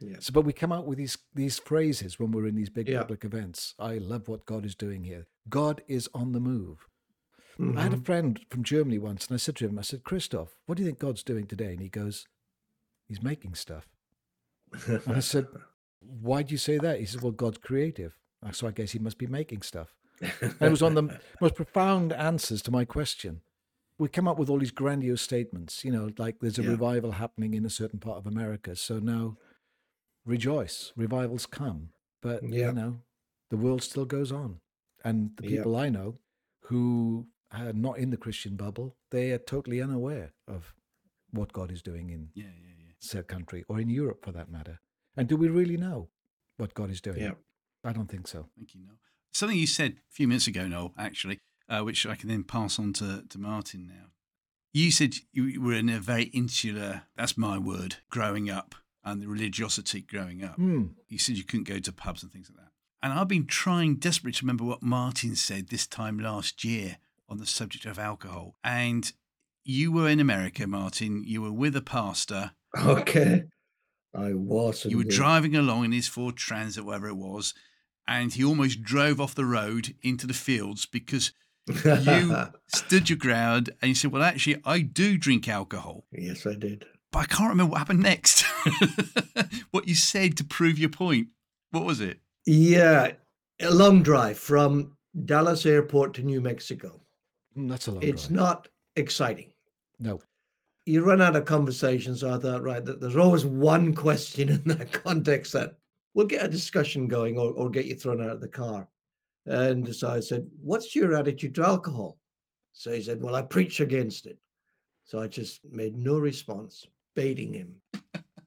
[0.00, 0.16] Yeah.
[0.20, 3.00] So, but we come out with these these phrases when we're in these big Yeah.
[3.00, 3.74] public events.
[3.78, 5.26] I love what God is doing here.
[5.48, 6.86] God is on the move.
[7.76, 8.04] I had a Mhm.
[8.04, 10.88] friend from Germany once, and I said to him, I said, Christoph, what do you
[10.88, 11.72] think God's doing today?
[11.72, 12.26] And he goes,
[13.08, 13.88] He's making stuff.
[14.86, 15.46] And I said,
[16.00, 17.00] Why do you say that?
[17.00, 18.18] He said, Well, God's creative.
[18.52, 19.96] So I guess he must be making stuff.
[20.20, 23.40] And it was one of the most profound answers to my question.
[23.98, 26.70] We come up with all these grandiose statements, you know, like there's a Yeah.
[26.70, 28.76] revival happening in a certain part of America.
[28.76, 29.36] So now
[30.28, 31.90] rejoice, revivals come.
[32.20, 32.68] But, Yeah.
[32.68, 33.02] you know,
[33.50, 34.60] the world still goes on.
[35.04, 35.56] And the Yeah.
[35.58, 36.18] people I know
[36.68, 40.74] who are not in the Christian bubble, they are totally unaware of
[41.30, 42.92] what God is doing in Yeah, yeah, yeah.
[43.00, 44.80] said country or in Europe for that matter.
[45.16, 46.10] And do we really know
[46.56, 47.22] what God is doing?
[47.22, 47.34] Yeah.
[47.84, 48.48] I don't think so.
[48.56, 48.98] Thank you, Noel.
[49.32, 52.78] Something you said a few minutes ago, Noel, actually, uh, which I can then pass
[52.78, 54.12] on to, to Martin now.
[54.72, 58.74] You said you were in a very insular, that's my word, growing up,
[59.10, 60.56] and the religiosity growing up.
[60.56, 60.86] Hmm.
[61.08, 62.72] You said you couldn't go to pubs and things like that.
[63.02, 66.98] And I've been trying desperately to remember what Martin said this time last year
[67.28, 68.56] on the subject of alcohol.
[68.64, 69.12] And
[69.64, 71.22] you were in America, Martin.
[71.26, 72.52] You were with a pastor.
[72.76, 73.44] Okay.
[74.14, 74.84] I was.
[74.84, 77.54] You were driving along in his Ford Transit, whatever it was,
[78.06, 81.32] and he almost drove off the road into the fields because
[81.66, 82.36] you
[82.74, 86.04] stood your ground and you said, Well, actually, I do drink alcohol.
[86.12, 86.84] yes, I did.
[87.18, 88.42] But I can't remember what happened next.
[89.72, 91.26] what you said to prove your point.
[91.72, 92.20] What was it?
[92.46, 93.10] Yeah,
[93.60, 97.00] a long drive from Dallas Airport to New Mexico.
[97.56, 98.36] Mm, That's a long It's drive.
[98.36, 99.50] not exciting.
[99.98, 100.20] No.
[100.86, 102.20] You run out of conversations.
[102.20, 105.74] So I thought, right, that there's always one question in that context that
[106.14, 108.86] will get a discussion going or, or get you thrown out of the car.
[109.44, 112.16] And so I said, What's your attitude to alcohol?
[112.74, 114.38] So he said, Well, I preach against it.
[115.04, 116.86] So I just made no response,
[117.18, 117.74] baiting him.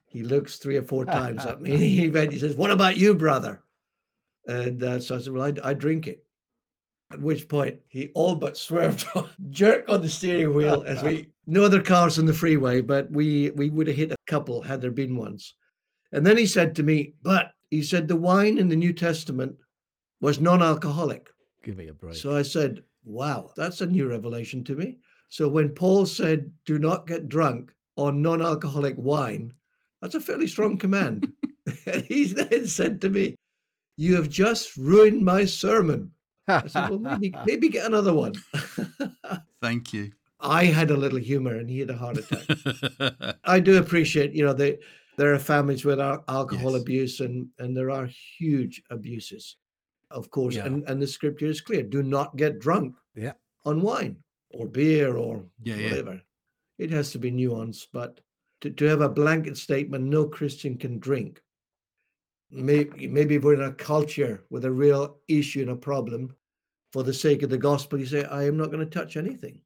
[0.07, 1.75] he looks three or four times at me.
[1.77, 3.61] He eventually says, What about you, brother?
[4.47, 6.23] And uh, so I said, Well, I, I drink it.
[7.11, 9.05] At which point he all but swerved,
[9.49, 13.49] jerk on the steering wheel as we no other cars on the freeway, but we
[13.51, 15.55] we would have hit a couple had there been ones.
[16.13, 19.57] And then he said to me, "But he said the wine in the New Testament
[20.21, 21.27] was non-alcoholic."
[21.65, 22.15] Give me a break.
[22.15, 26.79] So I said, "Wow, that's a new revelation to me." So when Paul said, "Do
[26.79, 29.53] not get drunk on non-alcoholic wine,"
[30.01, 31.31] that's a fairly strong command.
[31.85, 33.35] and he then said to me,
[33.97, 36.11] "You have just ruined my sermon."
[36.47, 38.33] I said, "Well, maybe maybe get another one."
[39.61, 40.11] Thank you.
[40.39, 43.37] I had a little humor, and he had a heart attack.
[43.43, 46.81] I do appreciate, you know, there are families with alcohol Yes.
[46.81, 48.07] abuse, and and there are
[48.39, 49.57] huge abuses,
[50.09, 50.55] of course.
[50.55, 50.65] Yeah.
[50.65, 53.33] And and the scripture is clear: do not get drunk Yeah.
[53.65, 54.17] on wine
[54.49, 55.75] or beer or yeah.
[55.83, 56.21] whatever.
[56.77, 58.19] It has to be nuanced, but
[58.61, 61.41] to, to have a blanket statement, no Christian can drink.
[62.51, 66.35] Maybe maybe we're in a culture with a real issue and a problem.
[66.91, 69.61] For the sake of the gospel, you say, I am not going to touch anything.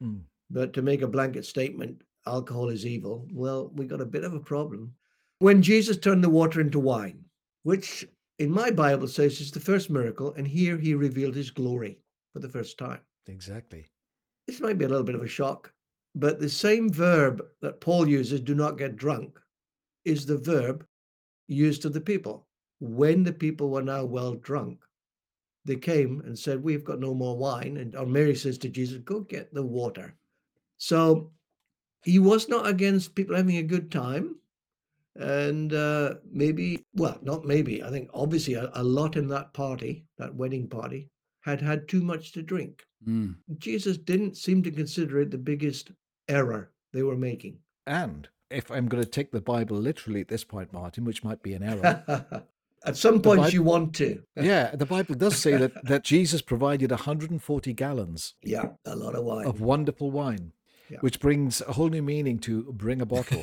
[0.00, 0.20] Mm.
[0.48, 4.32] But to make a blanket statement, alcohol is evil, well, we got a bit of
[4.34, 4.94] a problem.
[5.40, 7.24] When Jesus turned the water into wine,
[7.64, 8.06] which
[8.38, 11.98] in my Bible says is the first miracle, and here he revealed his glory
[12.32, 13.00] for the first time.
[13.26, 13.86] Exactly.
[14.46, 15.72] This might be a little bit of a shock,
[16.14, 19.38] but the same verb that Paul uses, do not get drunk,
[20.04, 20.84] is the verb
[21.46, 22.46] used of the people.
[22.80, 24.80] When the people were now well drunk,
[25.64, 27.76] they came and said, We've got no more wine.
[27.76, 30.16] And or Mary says to Jesus, Go get the water.
[30.78, 31.30] So
[32.04, 34.36] he was not against people having a good time.
[35.16, 40.04] And uh, maybe, well, not maybe, I think obviously a, a lot in that party,
[40.16, 42.84] that wedding party, had had too much to drink.
[43.06, 43.36] Mm.
[43.58, 45.92] Jesus didn't seem to consider it the biggest
[46.28, 47.58] error they were making.
[47.86, 51.42] And if I'm going to take the Bible literally at this point, Martin, which might
[51.42, 52.44] be an error,
[52.84, 54.22] At some point, you want to.
[54.36, 59.24] yeah, the Bible does say that, that Jesus provided 140 gallons Yeah, a lot of
[59.24, 59.46] wine.
[59.46, 60.52] of wonderful wine.
[60.90, 60.98] Yeah.
[61.00, 63.42] which brings a whole new meaning to bring a bottle.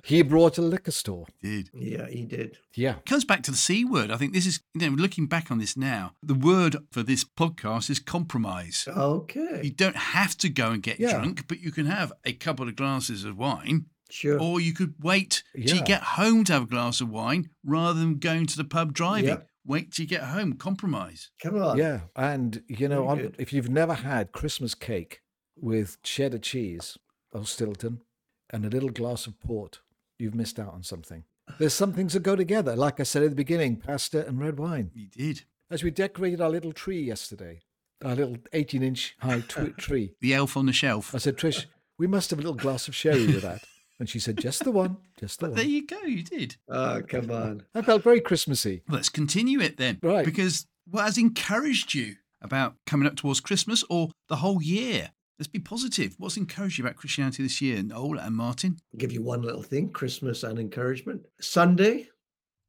[0.04, 1.26] he brought a liquor store.
[1.42, 1.70] Did.
[1.72, 2.58] Yeah, he did.
[2.74, 2.96] Yeah.
[3.06, 4.10] comes back to the C word.
[4.10, 7.24] I think this is, you know, looking back on this now, the word for this
[7.24, 8.88] podcast is compromise.
[8.88, 9.60] Okay.
[9.62, 11.12] You don't have to go and get Yeah.
[11.18, 14.40] drunk, but you can have a couple of glasses of wine, Sure.
[14.40, 17.98] or you could wait till you get home to have a glass of wine rather
[18.00, 19.28] than going to the pub driving.
[19.28, 19.36] Yeah.
[19.64, 20.54] Wait till you get home.
[20.54, 21.30] Compromise.
[21.40, 21.78] Come on.
[21.78, 22.00] Yeah.
[22.16, 25.20] And, you know, on, if you've never had Christmas cake
[25.60, 26.98] with cheddar cheese
[27.32, 28.02] or Stilton
[28.50, 29.80] and a little glass of port,
[30.18, 31.24] you've missed out on something.
[31.58, 32.76] There's some things that go together.
[32.76, 34.90] Like I said at the beginning, pasta and red wine.
[34.94, 35.42] You did.
[35.70, 37.60] As we decorated our little tree yesterday,
[38.04, 41.14] our little 18 inch high tw- tree, The elf on the shelf.
[41.14, 41.66] I said, Trish,
[41.98, 43.62] we must have a little glass of sherry with that.
[43.98, 45.56] And she said, just the one, just the There one.
[45.58, 46.00] There you go.
[46.02, 46.56] You did.
[46.68, 47.62] Oh, come on.
[47.74, 48.82] I felt very Christmassy.
[48.88, 49.98] Let's continue it then.
[50.02, 50.24] Right.
[50.24, 55.10] Because what has encouraged you about coming up towards Christmas or the whole year?
[55.42, 56.14] Let's be positive.
[56.18, 58.76] What's encouraged you about Christianity this year, Noel and Martin?
[58.94, 61.26] I'll give you one little thing Christmas and encouragement.
[61.40, 62.06] Sunday,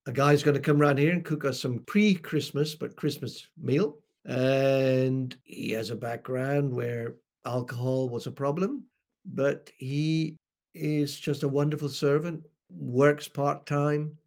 [0.07, 3.45] a guy's going to come around here and cook us some pre Christmas, but Christmas
[3.61, 3.99] meal.
[4.25, 7.13] And he has a background where
[7.45, 8.85] alcohol was a problem,
[9.23, 10.35] but he
[10.73, 14.17] is just a wonderful servant, works part time,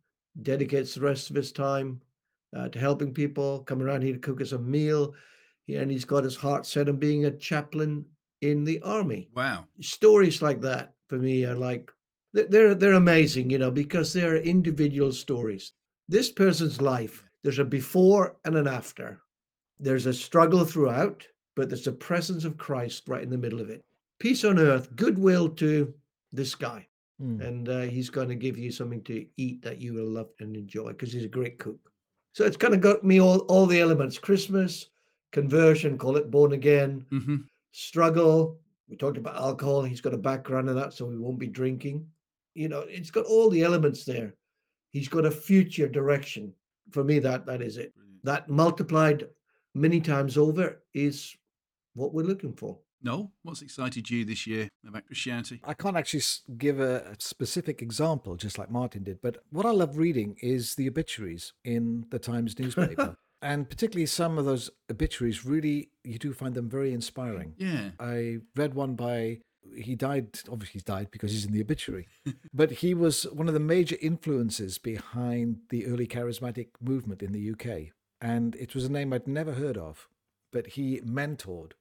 [0.45, 2.01] dedicates the rest of his time
[2.57, 5.15] uh, to helping people, come around here to cook us a meal.
[5.69, 8.05] And he's got his heart set on being a chaplain
[8.41, 9.29] in the army.
[9.35, 9.67] Wow.
[9.81, 11.91] stories like that for me are like
[12.33, 15.73] they're- they're amazing you know because they're individual stories.
[16.09, 19.21] This person's life there's a before and an after.
[19.79, 23.71] There's a struggle throughout but there's a presence of christ right in the middle of
[23.71, 23.83] it.
[24.19, 25.93] Peace on earth goodwill to
[26.33, 26.87] this guy
[27.23, 27.41] Mm.
[27.49, 30.55] and uh, he's going to give you something to eat that you will love and
[30.55, 31.81] enjoy because he's a great cook.
[32.35, 34.19] So it's kind of got me all all the elements.
[34.19, 34.91] Christmas
[35.33, 37.07] conversion call it born again.
[37.11, 37.37] Hmm
[37.77, 38.59] struggle.
[38.89, 39.83] We talked about alcohol.
[39.83, 42.07] He's got a background in that, so he won't be drinking.
[42.55, 44.35] You know, it's got all the elements there.
[44.93, 46.55] He's got a future direction.
[46.91, 47.93] For me, that that is it.
[48.25, 49.27] That multiplied
[49.75, 51.37] many times over is
[51.95, 52.79] what we're looking for.
[53.03, 55.61] No, what's excited you this year about Christianity?
[55.63, 56.23] I can't actually
[56.57, 60.75] give a, a specific example, just like Martin did, but what I love reading is
[60.75, 63.17] the obituaries in the Times newspaper.
[63.47, 67.55] And particularly some of those obituaries, really, you do find them very inspiring.
[67.57, 67.91] Yeah.
[68.01, 69.39] I read one by,
[69.77, 72.09] he died, obviously, he's died because he's in the obituary,
[72.53, 77.53] but he was one of the major influences behind the early charismatic movement in the
[77.53, 77.93] UK.
[78.21, 80.09] And it was a name I'd never heard of,
[80.51, 81.73] but he mentored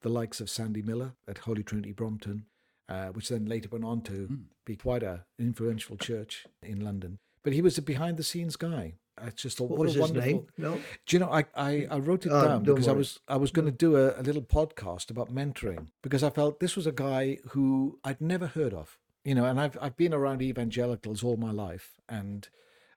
[0.00, 2.46] the likes of Sandy Miller at Holy Trinity Brompton,
[2.88, 7.18] uh, which then later went on to be quite a, an influential church in London.
[7.42, 8.94] But he was a behind the scenes guy.
[9.24, 10.46] I just thought, What what, was a his name?
[10.56, 10.80] No.
[11.06, 13.50] Do you know, I, I, I wrote it Oh, down because I was I was
[13.50, 16.92] going to do a, a little podcast about mentoring because I felt this was a
[16.92, 18.98] guy who I'd never heard of.
[19.24, 22.48] You know, and I've I've been around evangelicals all my life and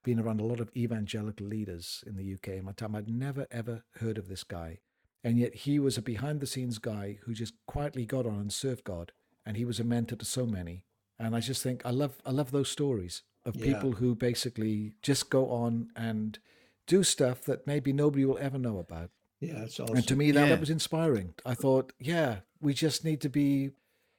[0.04, 2.96] been around a lot of evangelical leaders in the UK in my time.
[2.96, 4.80] I'd never ever heard of this guy.
[5.24, 8.52] And yet he was a behind the scenes guy who just quietly got on and
[8.52, 9.14] served God.
[9.46, 10.84] And he was a mentor to so many.
[11.18, 13.66] And I just think I love I love those stories of Yeah.
[13.74, 16.40] people who basically just go on and
[16.88, 19.12] do stuff that maybe nobody will ever know about.
[19.40, 19.98] Yeah, that's awesome.
[19.98, 20.50] And to me, that, Yeah.
[20.50, 21.34] that was inspiring.
[21.46, 23.72] I thought, yeah, we just need to be,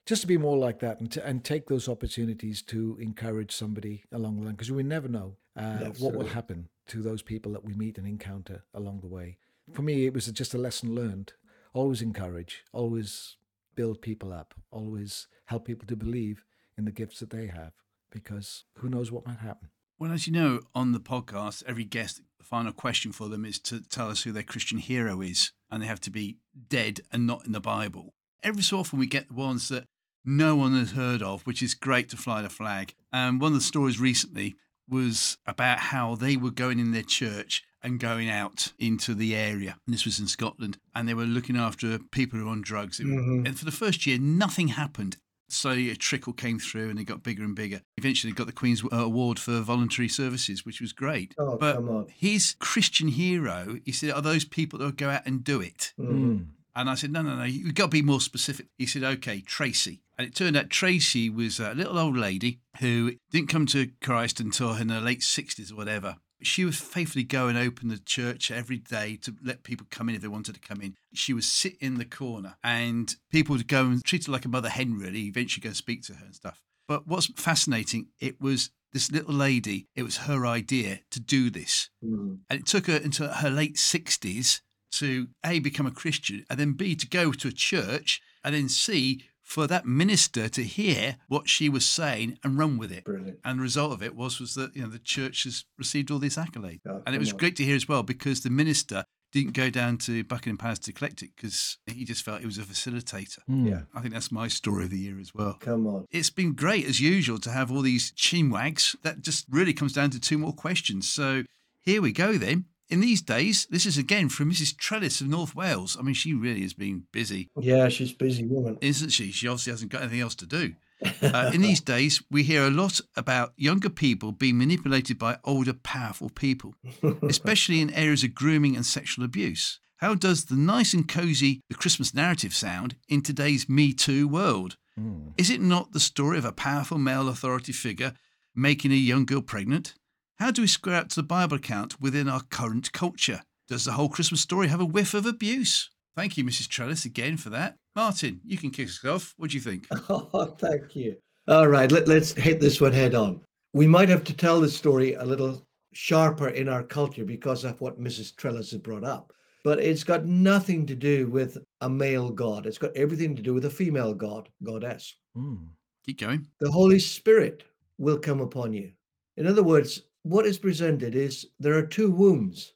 [0.06, 4.04] just to be more like that, and to, and take those opportunities to encourage somebody
[4.12, 7.64] along the line, because we never know uh, what will happen to those people that
[7.64, 9.38] we meet and encounter along the way.
[9.72, 11.32] For me, it was just a lesson learned.
[11.72, 13.36] Always encourage, always
[13.74, 16.44] build people up, always help people to believe
[16.76, 17.72] in the gifts that they have,
[18.14, 19.68] because who knows what might happen.
[19.98, 23.58] Well, as you know, on the podcast, every guest, the final question for them is
[23.60, 26.38] to tell us who their Christian hero is, and they have to be
[26.68, 28.14] dead and not in the Bible.
[28.42, 29.84] Every so often, we get the ones that
[30.24, 32.94] no one has heard of, which is great to fly the flag.
[33.12, 34.54] And one of the stories recently
[34.88, 39.76] was about how they were going in their church and going out into the area.
[39.86, 42.98] And this was in Scotland, and they were looking after people who were on drugs.
[43.00, 43.46] It- Mhm.
[43.46, 45.18] And for the first year, nothing happened.
[45.49, 47.82] Slowly, a trickle came through, and it got bigger and bigger.
[47.99, 51.34] Eventually, he got the Queen's uh, Award for voluntary services, which was great.
[51.38, 51.80] Oh, but
[52.11, 55.92] his Christian hero, he said, are those people that would go out and do it?
[55.99, 56.47] Mhm.
[56.76, 58.66] And I said, no, no, no, you've got to be more specific.
[58.78, 60.03] He said, okay, Tracy.
[60.18, 64.40] And it turned out Tracy was a little old lady who didn't come to Christ
[64.40, 66.16] until in her late 60s or whatever.
[66.45, 70.14] She would faithfully go and open the church every day to let people come in
[70.14, 70.97] if they wanted to come in.
[71.12, 74.49] She would sit in the corner and people would go and treat her like a
[74.49, 76.62] mother hen, really, eventually go and speak to her and stuff.
[76.86, 81.90] But what's fascinating, it was this little lady, it was her idea to do this.
[82.05, 82.40] Mhm.
[82.49, 84.61] And it took her into her late 60s
[84.92, 88.68] to A, become a Christian, and then B, to go to a church, and then
[88.68, 93.05] C, for that minister to hear what she was saying and run with it.
[93.05, 93.38] Brilliant.
[93.45, 96.18] And the result of it was was that you know the church has received all
[96.18, 97.36] this accolade, Oh, and it was on.
[97.38, 100.92] great to hear as well because the minister didn't go down to Buckingham Palace to
[100.92, 103.38] collect it because he just felt he was a facilitator.
[103.51, 103.68] Mm.
[103.68, 103.80] Yeah.
[103.92, 105.57] I think that's my story of the year as well.
[105.61, 106.07] Come on.
[106.12, 108.95] It's been great as usual to have all these chinwags.
[109.03, 111.11] That just really comes down to two more questions.
[111.11, 111.42] So
[111.80, 112.66] here we go then.
[112.91, 114.76] In these days, this is again from Mrs.
[114.76, 115.97] Trellis of North Wales.
[115.99, 118.76] I mean, she really has been busy, Yeah, she's a busy woman.
[118.80, 119.30] isn't she?
[119.32, 120.74] She obviously hasn't got anything else to do.
[121.20, 125.74] Uh, in these days, we hear a lot about younger people being manipulated by older,
[125.74, 126.74] powerful people,
[127.22, 129.80] especially in areas of grooming and sexual abuse.
[129.99, 134.76] How does the nice and cozy the Christmas narrative sound in today's Me Too world?
[134.99, 135.32] Mm.
[135.37, 138.14] Is it not the story of a powerful male authority figure
[138.55, 139.95] making a young girl pregnant?
[140.39, 143.43] How do we square up to the Bible account within our current culture?
[143.68, 145.91] Does the whole Christmas story have a whiff of abuse?
[146.16, 146.68] Thank you, Mrs.
[146.68, 147.76] Trellis, again for that.
[147.95, 149.32] Martin, you can kick us off.
[149.37, 149.87] What do you think?
[150.09, 151.16] Oh, thank you.
[151.47, 153.43] All right, let, let's hit this one head on.
[153.72, 157.80] We might have to tell the story a little sharper in our culture because of
[157.80, 158.35] what Mrs.
[158.35, 159.32] Trellis has brought up.
[159.62, 162.66] But it's got nothing to do with a male god.
[162.66, 165.14] It's got everything to do with a female god, goddess.
[165.37, 165.68] Mm.
[166.05, 166.47] Keep going.
[166.61, 167.64] The Holy Spirit
[167.99, 168.91] will come upon you.
[169.37, 172.72] In other words, what is presented is there are two wombs.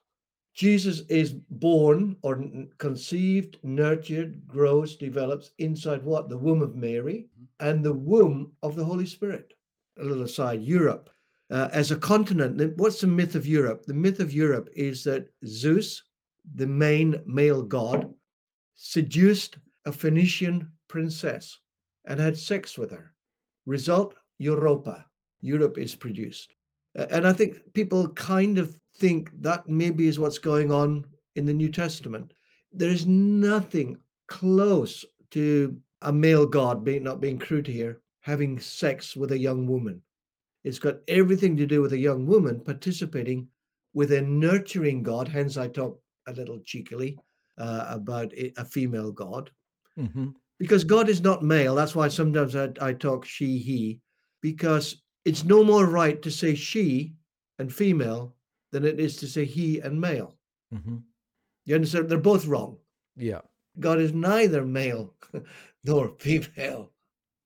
[0.55, 2.45] Jesus is born or
[2.77, 6.29] conceived, nurtured, grows, develops inside what?
[6.29, 7.29] The womb of Mary
[7.61, 9.55] and the womb of the Holy Spirit.
[9.99, 11.09] A little aside, Europe.
[11.51, 13.87] Uh, as a continent, what's the myth of Europe?
[13.87, 16.03] The myth of Europe is that Zeus,
[16.55, 18.13] the main male god,
[18.75, 21.59] seduced a Phoenician princess
[22.05, 23.15] and had sex with her.
[23.65, 25.07] Result Europa.
[25.41, 26.55] Europe is produced.
[27.11, 31.05] And I think people kind of think that maybe is what's going on
[31.37, 32.33] in the New Testament.
[32.73, 39.15] There is nothing close to a male god, being not being crude here, having sex
[39.17, 40.03] with a young woman.
[40.65, 43.49] It's got everything to do with a young woman participating
[43.95, 45.29] with a nurturing God.
[45.29, 47.17] Hence, I talk a little cheekily
[47.57, 49.51] uh, about a female God
[49.97, 50.29] hmm
[50.59, 51.75] because God is not male.
[51.75, 54.01] That's why sometimes I, I talk she, he,
[54.43, 57.13] because it's no more right to say she
[57.59, 58.35] and female
[58.73, 60.35] than it is to say he and male.
[60.73, 60.99] hmm
[61.67, 62.09] You understand?
[62.09, 62.79] They're both wrong.
[63.15, 63.43] Yeah.
[63.79, 65.13] God is neither male
[65.85, 66.93] nor female.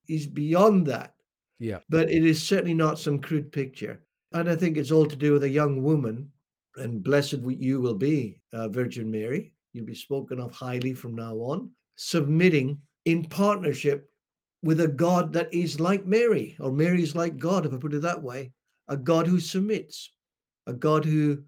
[0.06, 1.14] He's beyond that.
[1.58, 1.80] Yeah.
[1.88, 4.00] But it is certainly not some crude picture.
[4.32, 6.30] And I think it's all to do with a young woman.
[6.76, 9.52] And blessed you will be, uh, Virgin Mary.
[9.72, 14.11] You'll be spoken of highly from now on, submitting in partnership
[14.62, 17.94] with a God that is like Mary, or Mary is like God, if I put
[17.94, 18.52] it that way,
[18.88, 20.10] a God who submits,
[20.66, 21.42] a God who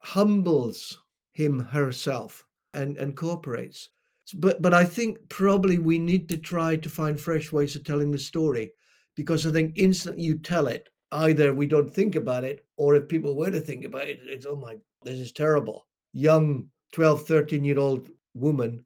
[0.00, 0.98] humbles
[1.32, 2.44] him herself
[2.74, 3.88] and, and cooperates.
[4.34, 8.10] But but I think probably we need to try to find fresh ways of telling
[8.10, 8.72] the story
[9.16, 13.08] because I think instantly you tell it, either we don't think about it, or if
[13.08, 15.86] people were to think about it, it's oh my, this is terrible.
[16.12, 18.84] Young 12, 13 year old woman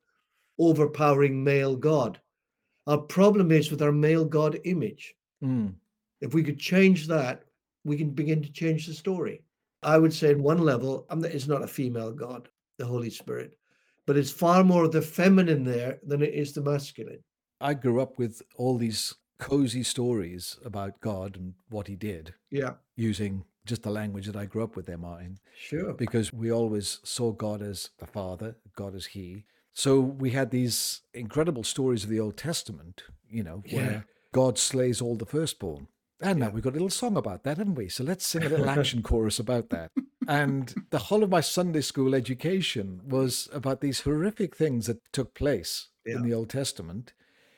[0.58, 2.20] overpowering male God.
[2.86, 5.14] Our problem is with our male God image.
[5.42, 5.74] Mm.
[6.20, 7.44] If we could change that,
[7.84, 9.42] we can begin to change the story.
[9.82, 13.58] I would say, in one level, it's not a female God, the Holy Spirit,
[14.06, 17.22] but it's far more of the feminine there than it is the masculine.
[17.60, 22.74] I grew up with all these cozy stories about God and what he did Yeah,
[22.96, 25.94] using just the language that I grew up with there, Martin, sure.
[25.94, 29.44] because we always saw God as the Father, God as He.
[29.74, 33.76] So we had these incredible stories of the Old Testament, you know, Yeah.
[33.76, 35.88] where God slays all the firstborn.
[36.20, 37.88] And now we've got a little song about that, haven't we?
[37.88, 39.90] So let's sing a little action chorus about that.
[40.28, 45.34] And the whole of my Sunday school education was about these horrific things that took
[45.34, 46.16] place Yeah.
[46.16, 47.12] in the Old Testament.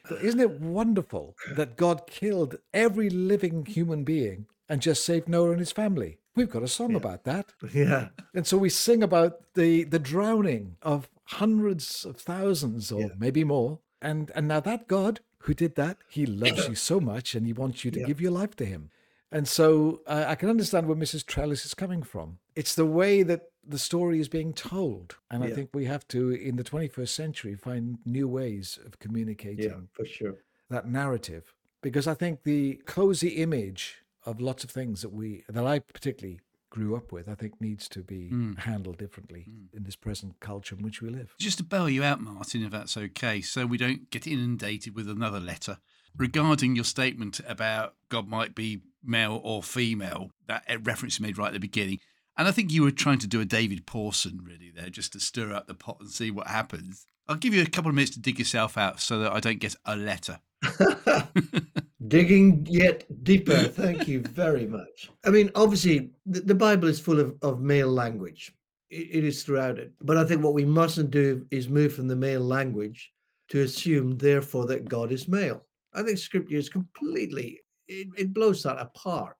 [0.08, 5.50] But isn't it wonderful that God killed every living human being and just saved Noah
[5.50, 6.18] and his family?
[6.34, 6.96] We've got a song Yeah.
[6.98, 7.52] about that.
[7.74, 13.08] Yeah, And so we sing about the the drowning of hundreds of thousands or Yeah.
[13.18, 13.80] maybe more.
[14.00, 17.52] And and now that God who did that, he loves you so much and he
[17.52, 18.06] wants you to Yeah.
[18.06, 18.90] give your life to him.
[19.30, 21.24] And so uh, I can understand where Mrs.
[21.26, 22.38] Trellis is coming from.
[22.54, 25.16] It's the way that the story is being told.
[25.30, 29.64] And I think we have to, in the 21st century, find new ways of communicating
[29.70, 30.36] yeah, for sure.
[30.70, 35.66] that narrative because I think the cozy image of lots of things that we that
[35.66, 36.40] I particularly
[36.70, 38.58] grew up with, I think needs to be Mm.
[38.58, 41.34] handled differently in this present culture in which we live.
[41.38, 45.08] Just to bail you out, Martin, if that's okay, so we don't get inundated with
[45.08, 45.78] another letter.
[46.16, 51.48] Regarding your statement about God might be male or female, that reference you made right
[51.48, 52.00] at the beginning,
[52.36, 55.20] and I think you were trying to do a David Pawson really there, just to
[55.20, 57.06] stir up the pot and see what happens.
[57.28, 59.58] I'll give you a couple of minutes to dig yourself out so that I don't
[59.60, 60.40] get a letter.
[62.08, 63.56] Digging yet deeper.
[63.56, 65.10] Thank you very much.
[65.24, 68.52] I mean, obviously, the, the Bible is full of, of male language.
[68.90, 69.92] It, it is throughout it.
[70.00, 73.12] But I think what we mustn't do is move from the male language
[73.48, 75.62] to assume, therefore, that God is male.
[75.94, 79.36] I think scripture is completely, it, it blows that apart.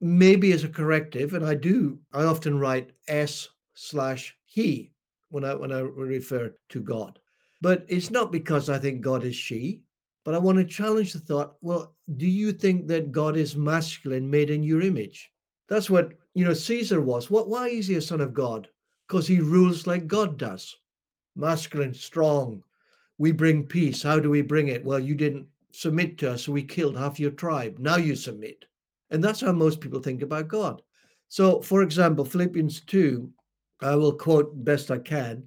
[0.00, 4.92] Maybe as a corrective, and I do, I often write S slash he
[5.28, 7.18] when I when I refer to God.
[7.60, 9.82] But it's not because I think God is she,
[10.24, 14.28] but I want to challenge the thought, well, do you think that God is masculine
[14.30, 15.30] made in your image?
[15.68, 17.30] That's what, you know, Caesar was.
[17.30, 18.68] What why is he a son of God?
[19.08, 20.76] Because he rules like God does.
[21.34, 22.62] Masculine, strong.
[23.18, 24.02] We bring peace.
[24.02, 24.84] How do we bring it?
[24.84, 27.78] Well, you didn't submit to us, so we killed half your tribe.
[27.78, 28.64] Now you submit.
[29.10, 30.82] And that's how most people think about God.
[31.28, 33.30] So, for example, Philippians 2,
[33.80, 35.44] I will quote best I can,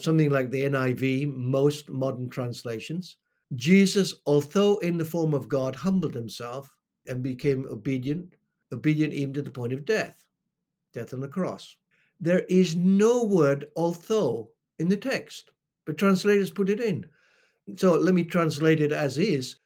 [0.00, 3.16] something like the NIV, most modern translations.
[3.56, 6.70] Jesus, although in the form of God, humbled himself
[7.08, 8.36] and became obedient,
[8.72, 10.24] obedient even to the point of death,
[10.94, 11.76] death on the cross.
[12.20, 15.50] There is no word although in the text,
[15.86, 17.06] but translators put it in.
[17.76, 19.56] So let me translate it as is.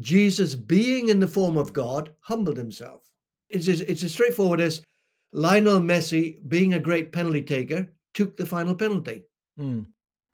[0.00, 3.02] Jesus, being in the form of God, humbled himself.
[3.48, 4.82] It's as, it's as straightforward as
[5.32, 9.22] Lionel Messi, being a great penalty taker, took the final penalty.
[9.58, 9.86] Mm.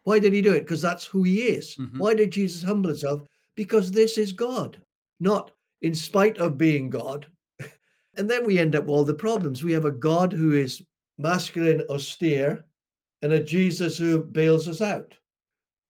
[0.04, 0.60] Why did he do it?
[0.60, 1.76] Because that's who he is.
[1.76, 1.98] Mhm.
[1.98, 3.22] Why did Jesus humble himself?
[3.54, 4.80] Because this is God,
[5.20, 5.52] not
[5.82, 7.26] in spite of being God.
[8.16, 9.62] and then we end up with all the problems.
[9.62, 10.82] We have a God who is
[11.18, 12.64] masculine, austere,
[13.22, 15.14] and a Jesus who bails us out.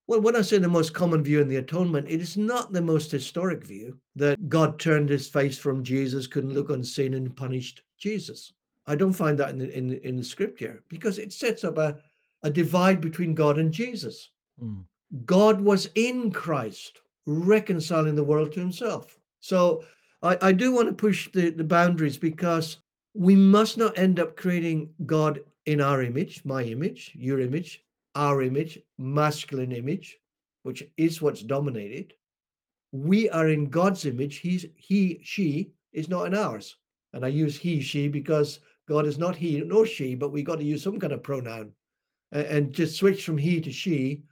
[0.05, 2.81] Well, when I say the most common view in the atonement, it is not the
[2.81, 7.35] most historic view that God turned his face from Jesus, couldn't look on sin, and
[7.35, 8.51] punished Jesus.
[8.85, 11.97] I don't find that in the, in, in the scripture because it sets up a,
[12.43, 14.29] a divide between God and Jesus.
[14.61, 14.83] Mm.
[15.25, 19.17] God was in Christ, reconciling the world to himself.
[19.39, 19.83] So
[20.21, 22.77] I, I do want to push the, the boundaries because
[23.13, 27.83] we must not end up creating God in our image, my image, your image,
[28.15, 30.17] our image, masculine image,
[30.63, 32.13] which is what's dominated.
[32.91, 34.37] We are in God's image.
[34.37, 36.75] He's he, she is not in ours.
[37.13, 40.57] And I use he, she because God is not he nor she, but we got
[40.57, 41.71] to use some kind of pronoun.
[42.33, 44.23] And just switch from he to she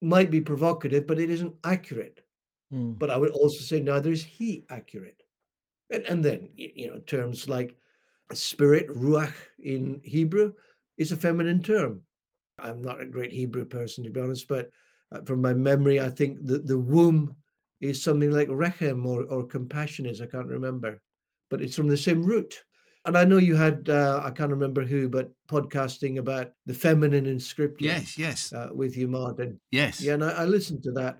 [0.00, 2.20] might be provocative, but it isn't accurate.
[2.72, 2.98] Mm.
[2.98, 5.22] But I would also say neither is he accurate.
[5.90, 7.76] And, and then, you know, terms like
[8.32, 10.54] spirit, ruach in Hebrew,
[10.96, 12.00] is a feminine term.
[12.58, 14.70] I'm not a great Hebrew person, to be honest, but
[15.12, 17.36] uh, from my memory, I think that the womb
[17.80, 21.00] is something like rechem or, or compassion is, I can't remember,
[21.50, 22.64] but it's from the same root.
[23.06, 27.26] And I know you had, uh, I can't remember who, but podcasting about the feminine
[27.26, 29.60] in scripture Yes, yes, uh, with you, Martin.
[29.70, 30.00] yes.
[30.00, 31.18] Yeah, and I, I listened to that.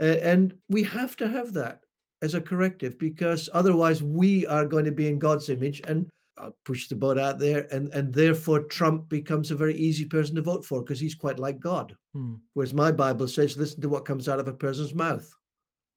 [0.00, 1.80] Uh, and we have to have that
[2.20, 6.56] as a corrective because otherwise we are going to be in God's image and I'll
[6.64, 7.66] push the boat out there.
[7.70, 11.38] And, and therefore, Trump becomes a very easy person to vote for because he's quite
[11.38, 11.94] like God.
[12.16, 12.40] Mm.
[12.54, 15.30] Whereas my Bible says, listen to what comes out of a person's mouth.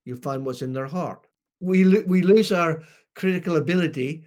[0.05, 1.25] You find what's in their heart.
[1.61, 2.83] We, lo- we lose our
[3.15, 4.23] critical ability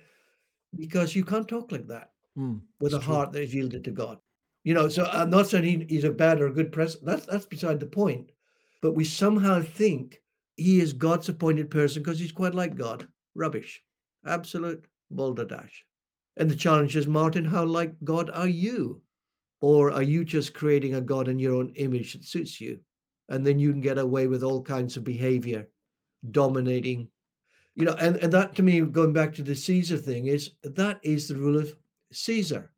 [0.77, 2.61] because you can't talk like that Mm.
[2.81, 3.15] with a true.
[3.15, 4.19] heart that is yielded to God.
[4.63, 7.07] You know, so I'm not saying he, he's a bad or a good president.
[7.07, 8.31] That's that's beside the point.
[8.83, 10.21] But we somehow think
[10.57, 13.09] he is God's appointed person because he's quite like God.
[13.35, 13.83] Rubbish.
[14.27, 15.85] Absolute balderdash.
[16.37, 19.03] And the challenge is, Martin, how like God are you?
[19.61, 22.79] Or are you just creating a God in your own image that suits you?
[23.29, 25.69] And then you can get away with all kinds of behavior,
[26.31, 27.09] dominating.
[27.79, 30.99] You know, and, and that to me, going back to the Caesar thing, is that
[31.05, 31.75] is the rule of
[32.13, 32.73] Caesar.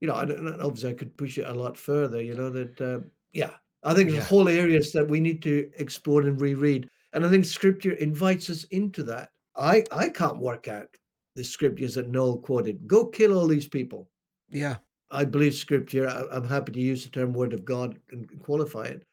[0.00, 2.22] You know, I don't, and obviously I could push it a lot further.
[2.22, 3.00] You know that, uh,
[3.32, 3.50] yeah,
[3.82, 4.28] I think there's Yeah.
[4.28, 8.62] whole areas that we need to explore and reread, and I think Scripture invites us
[8.70, 9.30] into that.
[9.56, 10.86] I I can't work out
[11.34, 12.86] the scriptures that Noel quoted.
[12.86, 14.08] Go kill all these people.
[14.50, 14.76] Yeah.
[15.10, 16.08] I believe Scripture.
[16.08, 19.04] I, I'm happy to use the term Word of God and qualify it.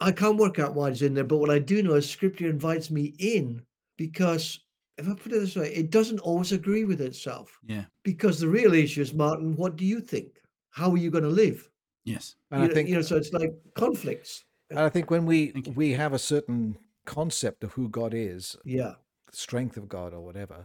[0.00, 2.48] I can't work out why it's in there, but what I do know is Scripture
[2.48, 3.60] invites me in
[3.96, 4.60] because,
[4.98, 7.58] if I put it this way, it doesn't always agree with itself.
[7.66, 7.84] Yeah.
[8.02, 10.40] Because the real issue is, Martin, what do you think?
[10.70, 11.70] How are you going to live?
[12.04, 12.36] Yes.
[12.50, 14.44] And you, I know, think you know, so it's like conflicts.
[14.70, 18.94] and I think when we we have a certain concept of who God is, Yeah,
[19.32, 20.64] strength of God or whatever,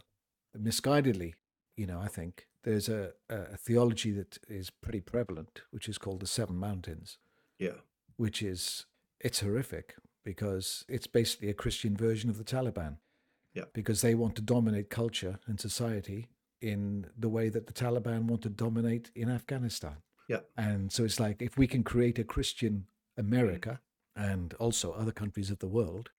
[0.57, 1.34] misguidedly,
[1.77, 5.97] you know, I think there's a, a a theology that is pretty prevalent, which is
[5.97, 7.18] called the Seven Mountains,
[7.60, 7.80] yeah,
[8.18, 8.85] which is
[9.19, 12.97] it's horrific because it's basically a Christian version of the Taliban.
[13.54, 13.66] Yeah.
[13.74, 16.28] Because they want to dominate culture and society
[16.62, 19.98] in the way that the Taliban want to dominate in Afghanistan.
[20.30, 20.40] Yeah.
[20.58, 22.86] And so it's like if we can create a Christian
[23.18, 23.80] America
[24.16, 26.10] and also other countries of the world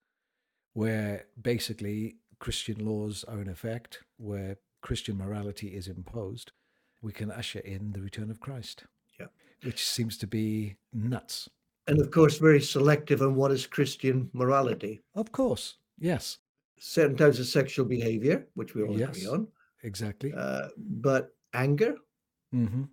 [0.75, 6.53] where basically Christian laws are in effect, where Christian morality is imposed,
[7.01, 8.85] we can usher in the return of Christ.
[9.19, 9.27] Yeah.
[9.63, 11.49] Which seems to be nuts.
[11.87, 15.03] And of course, very selective on what is Christian morality.
[15.15, 15.77] Of course.
[15.99, 16.39] Yes.
[16.79, 19.17] Certain types of sexual behavior, which we all Yes.
[19.17, 19.49] agree on.
[19.83, 20.33] Exactly.
[20.35, 21.95] Uh, but anger,
[22.53, 22.85] hmm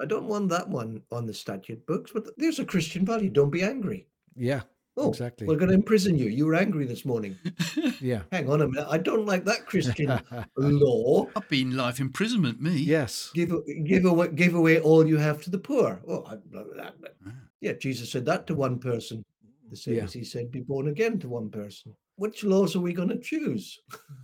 [0.00, 2.10] I don't want that one on the statute books.
[2.12, 3.30] But there's a Christian value.
[3.30, 4.08] Don't be angry.
[4.34, 4.62] Yeah.
[4.96, 5.46] Oh, Exactly.
[5.46, 6.26] we're going to imprison you.
[6.26, 7.36] You were angry this morning.
[8.00, 8.22] Yeah.
[8.32, 8.86] Hang on a minute.
[8.90, 10.20] I don't like that Christian
[10.56, 11.28] law.
[11.36, 12.72] I've been life imprisonment, me.
[12.76, 13.30] yes.
[13.34, 13.52] Give
[13.86, 16.02] give away give away all you have to the poor.
[16.06, 17.08] Oh, I, blah, blah, blah.
[17.26, 17.30] Ah.
[17.60, 17.72] yeah.
[17.74, 19.24] Jesus said that to one person,
[19.70, 20.04] the same Yeah.
[20.04, 21.94] as he said, "Be born again" to one person.
[22.16, 23.80] Which laws are we going to choose?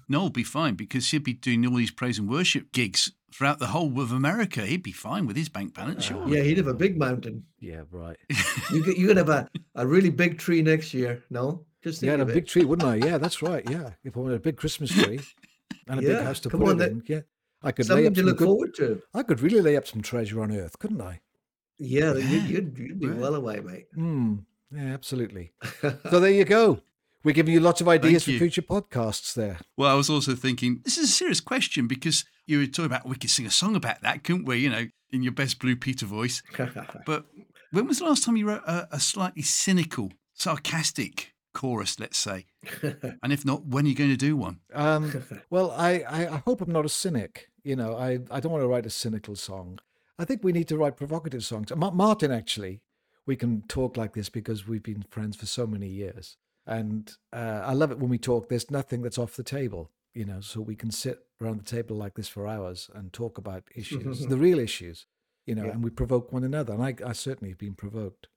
[0.08, 3.58] Noel will be fine because he'd be doing all these praise and worship gigs throughout
[3.58, 4.64] the whole of America.
[4.64, 6.24] He'd be fine with his bank balance, Uh.
[6.28, 7.44] Yeah, he'd have a big mountain.
[7.58, 7.82] Yeah.
[7.90, 8.16] Right.
[8.72, 11.24] You could, you could have a, a really big tree next year.
[11.30, 12.94] No, just think Yeah, and a of big tree, wouldn't I?
[13.06, 13.68] Yeah, that's right.
[13.68, 13.90] Yeah.
[14.04, 15.18] If I wanted a big Christmas tree
[15.88, 17.20] and a big house to come put on, it that- in, yeah.
[17.62, 19.02] I could lay Something up to some look good, forward to.
[19.12, 21.20] I could really lay up some treasure on earth, couldn't I?
[21.78, 23.86] Yeah, Yeah, You'd, you'd, you'd be well away, mate.
[23.94, 24.36] Hmm.
[24.72, 25.52] Yeah, absolutely.
[25.82, 26.80] So there you go.
[27.22, 29.58] We're giving you lots of ideas for future podcasts there.
[29.76, 33.06] Well, I was also thinking, this is a serious question because you were talking about
[33.06, 34.56] we could sing a song about that, couldn't we?
[34.58, 36.42] You know, in your best Blue Peter voice.
[37.06, 37.26] But
[37.72, 42.46] when was the last time you wrote a, a slightly cynical, sarcastic chorus, let's say?
[43.22, 44.60] And if not, when are you going to do one?
[44.72, 47.50] Um, well, I, I, I hope I'm not a cynic.
[47.62, 49.78] You know, I, I don't want to write a cynical song.
[50.18, 51.70] I think we need to write provocative songs.
[51.76, 52.80] Martin, actually,
[53.26, 56.36] we can talk like this because we've been friends for so many years.
[56.66, 58.48] And uh, I love it when we talk.
[58.48, 61.96] There's nothing that's off the table, you know, so we can sit around the table
[61.96, 65.06] like this for hours and talk about issues, the real issues,
[65.46, 65.72] you know, Yeah.
[65.72, 66.72] and we provoke one another.
[66.74, 68.28] And I, I certainly have been provoked.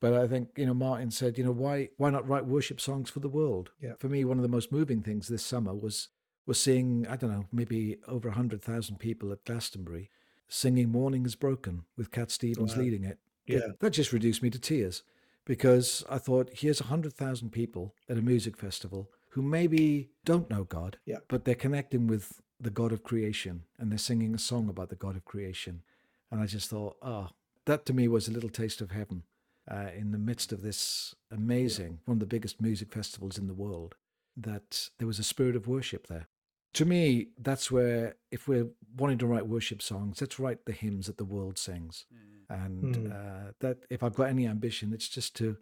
[0.00, 3.10] But I think, you know, Martin said, you know, why why not write worship songs
[3.10, 3.70] for the world?
[3.80, 3.94] Yeah.
[3.98, 6.08] For me, one of the most moving things this summer was
[6.46, 10.08] was seeing, I don't know, maybe over 100,000 people at Glastonbury
[10.48, 12.82] singing Morning is Broken with Cat Stevens Wow.
[12.82, 13.18] leading it.
[13.54, 13.72] Yeah.
[13.80, 15.02] That just reduced me to tears
[15.46, 20.98] because I thought, here's 100,000 people at a music festival who maybe don't know God,
[21.06, 21.18] Yeah.
[21.28, 24.96] but they're connecting with the God of creation and they're singing a song about the
[24.96, 25.82] God of creation.
[26.30, 27.28] And I just thought, oh,
[27.64, 29.24] that to me was a little taste of heaven
[29.70, 33.54] uh, in the midst of this amazing, one of the biggest music festivals in the
[33.54, 33.94] world,
[34.36, 36.28] that there was a spirit of worship there.
[36.74, 41.06] To me, that's where, if we're wanting to write worship songs, let's write the hymns
[41.06, 42.06] that the world sings.
[42.50, 43.12] And Mm.
[43.12, 45.56] uh, that if I've got any ambition, it's just to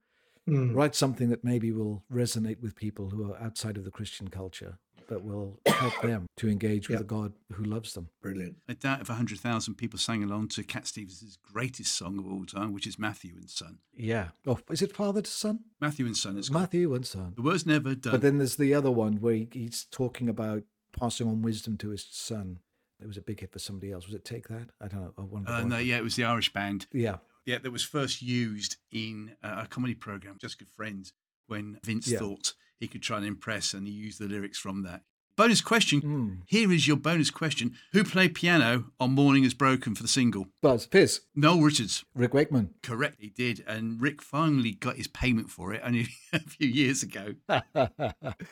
[0.46, 0.72] Hmm.
[0.72, 4.78] write something that maybe will resonate with people who are outside of the Christian culture,
[5.06, 7.02] but will help them to engage with Yeah.
[7.02, 8.08] a God who loves them.
[8.22, 8.56] Brilliant.
[8.66, 12.72] I doubt if 100,000 people sang along to Cat Stevens' greatest song of all time,
[12.72, 13.80] which is Matthew and Son.
[13.94, 14.30] Yeah.
[14.46, 15.64] Oh, is it father to son?
[15.82, 16.38] Matthew and Son.
[16.38, 16.62] It's called.
[16.62, 17.34] Matthew and son.
[17.36, 18.12] The word's never done.
[18.12, 20.62] But then there's the other one where he, he's talking about
[20.92, 22.60] passing on wisdom to his son.
[23.00, 24.06] It was a big hit for somebody else.
[24.06, 24.70] Was it Take That?
[24.80, 25.24] I don't know.
[25.24, 26.86] One uh, no, yeah, it was the Irish band.
[26.92, 27.18] Yeah.
[27.46, 31.12] Yeah, that was first used in a comedy program, Just Good Friends,
[31.46, 32.18] when Vince Yeah.
[32.18, 35.02] thought he could try and impress, and he used the lyrics from that.
[35.38, 36.00] Bonus question.
[36.00, 36.38] Mm.
[36.46, 37.76] Here is your bonus question.
[37.92, 40.48] Who played piano on Morning is Broken for the single?
[40.60, 42.04] Buzz, Fizz, Noel Richards.
[42.12, 42.74] Rick Wakeman.
[42.82, 43.62] Correct, he did.
[43.64, 47.34] And Rick finally got his payment for it only a few years ago.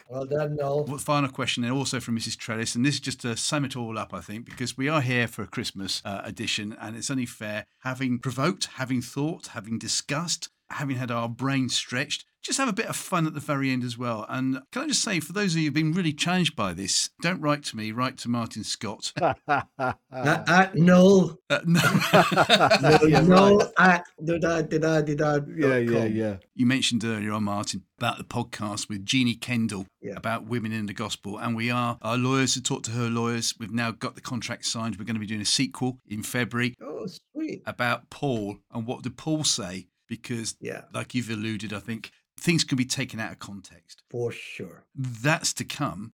[0.08, 0.86] Well done, Noel.
[0.98, 2.36] Final question, and also from Mrs.
[2.36, 5.00] Trellis, and this is just to sum it all up, I think, because we are
[5.00, 9.78] here for a Christmas uh, edition, and it's only fair, having provoked, having thought, having
[9.78, 13.70] discussed, having had our brains stretched, just have a bit of fun at the very
[13.72, 14.24] end as well.
[14.28, 17.10] And can I just say, for those of you who've been really challenged by this,
[17.20, 19.12] don't write to me, write to Martin Scott.
[19.20, 19.66] At,
[20.12, 21.38] at Noel.
[21.50, 21.80] Uh, no.
[22.80, 26.36] No, Yeah, Noel at did I did I did I yeah, yeah, yeah.
[26.54, 30.14] You mentioned earlier on, Martin, about the podcast with Jeannie Kendall Yeah.
[30.16, 31.38] about women in the gospel.
[31.38, 33.54] And we are our lawyers have talked to her lawyers.
[33.58, 34.96] We've now got the contract signed.
[34.96, 37.62] We're going to be doing a sequel in February Oh, sweet.
[37.66, 39.88] about Paul and what did Paul say?
[40.08, 44.02] Because, Yeah, like you've alluded, I think things can be taken out of context.
[44.10, 44.84] for sure.
[44.94, 46.12] That's to come.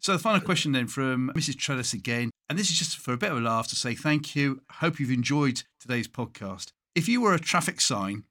[0.00, 1.58] So the final question then from Mrs.
[1.58, 4.34] Trellis again, and this is just for a bit of a laugh to say thank
[4.34, 4.62] you.
[4.70, 6.72] Hope you've enjoyed today's podcast.
[6.94, 8.24] If you were a traffic sign,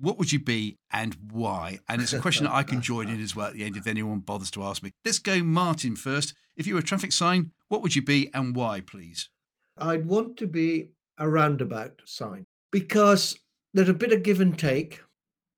[0.00, 1.80] what would you be and why?
[1.88, 3.86] And it's a question that I can join in as well at the end if
[3.86, 4.92] anyone bothers to ask me.
[5.04, 6.34] Let's go, Martin, first.
[6.56, 9.28] If you were a traffic sign, what would you be and why, please?
[9.76, 13.38] I'd want to be a roundabout sign because
[13.74, 15.00] there's a bit of give and take.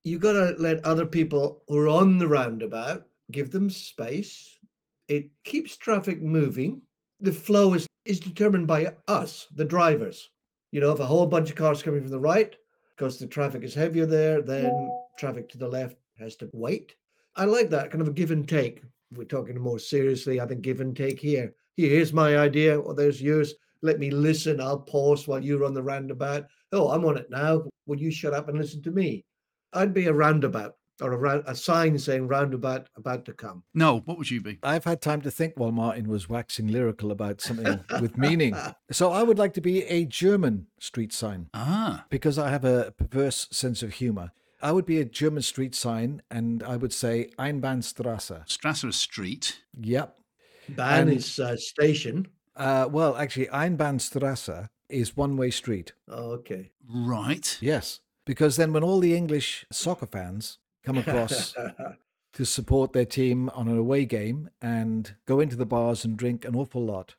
[0.05, 4.59] You've got to let other people who are on the roundabout give them space.
[5.09, 6.83] It keeps traffic moving.
[7.21, 10.31] The flow is, is determined by us, the drivers.
[10.73, 12.55] You know, if a whole bunch of cars coming from the right,
[12.97, 16.95] because the traffic is heavier there, then traffic to the left has to wait.
[17.37, 18.83] I like that kind of a give and take.
[19.11, 21.55] If we're talking more seriously, I think give and take here.
[21.77, 23.55] Here's my idea, or there's yours.
[23.83, 24.61] Let me listen.
[24.61, 26.47] I'll pause while you're on the roundabout.
[26.73, 27.65] Oh, I'm on it now.
[27.87, 29.25] Will you shut up and listen to me?
[29.73, 33.63] I'd be a roundabout or a, round, a sign saying roundabout about to come.
[33.75, 34.59] No, what would you be?
[34.63, 38.57] I've had time to think while Martin was waxing lyrical about something with meaning.
[38.91, 42.93] So I would like to be a German street sign Ah, because I have a
[42.97, 44.33] perverse sense of humor.
[44.63, 48.47] I would be a German street sign and I would say Einbahnstraße.
[48.47, 49.61] Strasser Street.
[49.81, 50.17] Yep.
[50.69, 52.29] Ban And- is uh, station.
[52.57, 55.93] Uh, well, actually, Einbahnstrasse is one way street.
[56.09, 56.73] Oh, okay.
[56.87, 57.57] Right.
[57.61, 58.01] Yes.
[58.27, 61.55] Because then when all the English soccer fans come across
[62.33, 66.45] to support their team on an away game and go into the bars and drink
[66.45, 67.17] an awful lot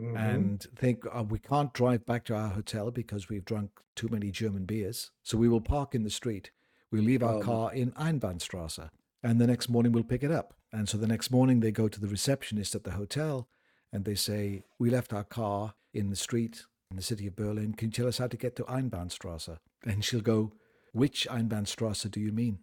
[0.00, 0.16] Mhm.
[0.16, 4.30] and think oh, we can't drive back to our hotel because we've drunk too many
[4.30, 5.10] German beers.
[5.24, 6.52] So we will park in the street.
[6.92, 7.40] We'll leave our Oh.
[7.42, 8.90] car in Einbahnstraße
[9.24, 10.54] and the next morning we'll pick it up.
[10.72, 13.48] And so the next morning they go to the receptionist at the hotel
[13.92, 17.74] and they say, We left our car in the street in the city of Berlin.
[17.74, 19.58] Can you tell us how to get to Einbahnstraße?
[19.84, 20.52] And she'll go,
[20.92, 22.58] Which Einbahnstraße do you mean?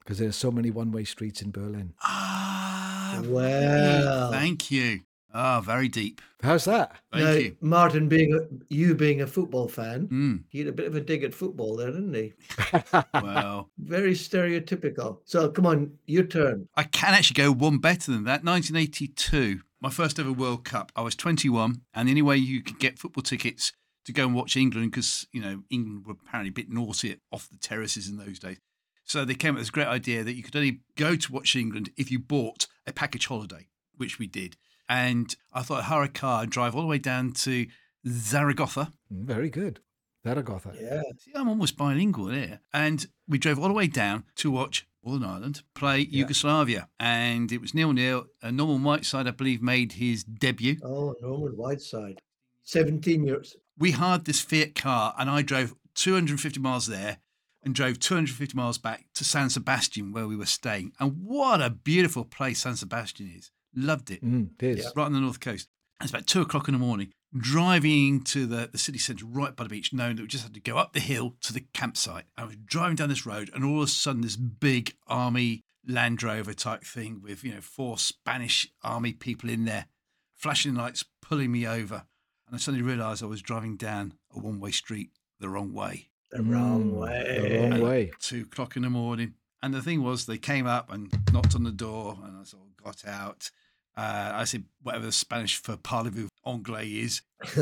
[0.00, 1.94] Because there's so many one way streets in Berlin.
[2.02, 3.22] Ah.
[3.24, 4.30] Well.
[4.30, 5.00] Thank you.
[5.32, 6.20] Ah, very deep.
[6.42, 6.96] How's that?
[7.12, 7.56] Thank now, you.
[7.60, 11.00] Martin, being a, you being a football fan, Mm, he had a bit of a
[11.00, 12.32] dig at football there, didn't he?
[13.14, 15.18] well, Very stereotypical.
[15.24, 16.68] So come on, your turn.
[16.74, 18.42] I can actually go one better than that.
[18.42, 20.90] 1982, my first ever World Cup.
[20.96, 23.72] I was 21, and the only way you could get football tickets
[24.06, 27.48] to go and watch England, because you know England were apparently a bit naughty off
[27.50, 28.58] the terraces in those days.
[29.04, 31.56] So they came up with this great idea that you could only go to watch
[31.56, 33.66] England if you bought a package holiday,
[33.96, 34.56] which we did.
[34.88, 37.66] And I thought I'd hire a car and drive all the way down to
[38.06, 38.92] Zaragoza.
[39.12, 39.80] Mm, Very good.
[40.24, 40.74] Zaragoza.
[40.80, 41.02] Yeah.
[41.18, 42.60] See, I'm almost bilingual here.
[42.72, 46.88] And we drove all the way down to watch Northern Ireland play Yugoslavia.
[46.98, 48.26] And it was nil nil.
[48.42, 50.76] Uh, Norman Whiteside, I believe, made his debut.
[50.84, 52.18] Oh, Norman Whiteside.
[52.64, 53.56] 17 years.
[53.80, 57.16] We hired this Fiat car and I drove 250 miles there
[57.62, 60.92] and drove 250 miles back to San Sebastian where we were staying.
[61.00, 63.50] And what a beautiful place San Sebastian is.
[63.74, 64.22] Loved it.
[64.22, 64.92] Mm, it is.
[64.94, 65.68] Right on the north coast.
[66.02, 69.64] It's about two o'clock in the morning, driving to the, the city centre right by
[69.64, 72.24] the beach, knowing that we just had to go up the hill to the campsite.
[72.36, 76.22] I was driving down this road, and all of a sudden, this big army Land
[76.22, 79.86] Rover type thing with, you know, four Spanish army people in there,
[80.34, 82.04] flashing lights, pulling me over.
[82.50, 86.08] And I suddenly realised I was driving down a one way street the wrong way.
[86.32, 87.38] The wrong Mm, way.
[87.40, 88.10] The wrong way.
[88.18, 89.34] Two o'clock in the morning.
[89.62, 92.64] And the thing was, they came up and knocked on the door, and I sort
[92.64, 93.50] of got out.
[93.96, 97.22] Uh, I said, whatever the Spanish for parlez-vous anglais is.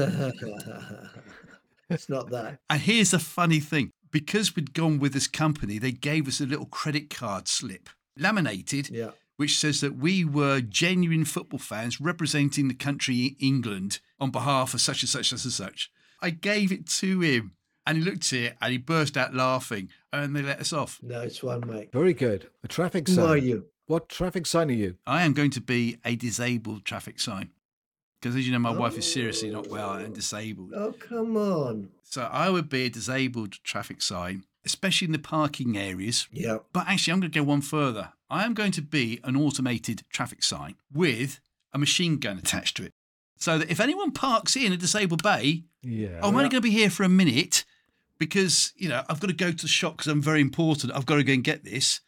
[1.90, 2.58] it's not that.
[2.70, 6.46] And here's the funny thing because we'd gone with this company, they gave us a
[6.46, 9.10] little credit card slip, laminated, Yeah.
[9.38, 14.80] Which says that we were genuine football fans representing the country England on behalf of
[14.80, 15.90] such and such and such.
[16.20, 17.52] I gave it to him.
[17.86, 20.98] And he looked at it and he burst out laughing, and they let us off.
[21.02, 21.90] Nice one, mate.
[21.92, 22.50] Very good.
[22.62, 23.16] A traffic sign.
[23.16, 23.66] Who are you?
[23.86, 24.96] What traffic sign are you?
[25.06, 27.50] I am going to be a disabled traffic sign.
[28.20, 30.72] Because as you know, my wife is seriously not well and disabled.
[30.74, 31.90] Oh, come on.
[32.02, 36.26] So I would be a disabled traffic sign, especially in the parking areas.
[36.32, 36.58] Yeah.
[36.72, 38.12] But actually, I'm going to go one further.
[38.30, 41.40] I am going to be an automated traffic sign with
[41.72, 42.92] a machine gun attached to it.
[43.36, 46.18] So that if anyone parks in a disabled bay, Yeah.
[46.22, 47.64] I'm only going to be here for a minute
[48.18, 50.92] because, you know, I've got to go to the shop because I'm very important.
[50.94, 52.00] I've got to go and get this.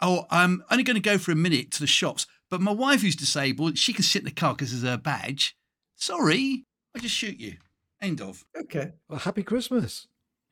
[0.00, 2.26] Oh, I'm only going to go for a minute to the shops.
[2.50, 5.56] But my wife, who's disabled, she can sit in the car because it's her badge.
[5.94, 6.64] Sorry,
[6.94, 7.56] I just shoot you.
[8.00, 8.44] End of.
[8.56, 8.92] Okay.
[9.08, 10.08] Well, happy Christmas.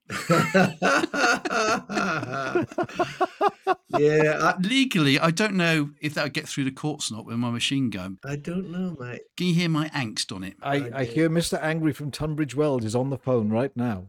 [3.98, 7.26] yeah, I, Legally, I don't know if that would get through the courts or not
[7.26, 8.18] with my machine gun.
[8.24, 9.22] I don't know, mate.
[9.36, 10.56] Can you hear my angst on it?
[10.62, 11.58] I, I I hear Mr.
[11.62, 14.06] Angry from Tunbridge Wells is on the phone right now.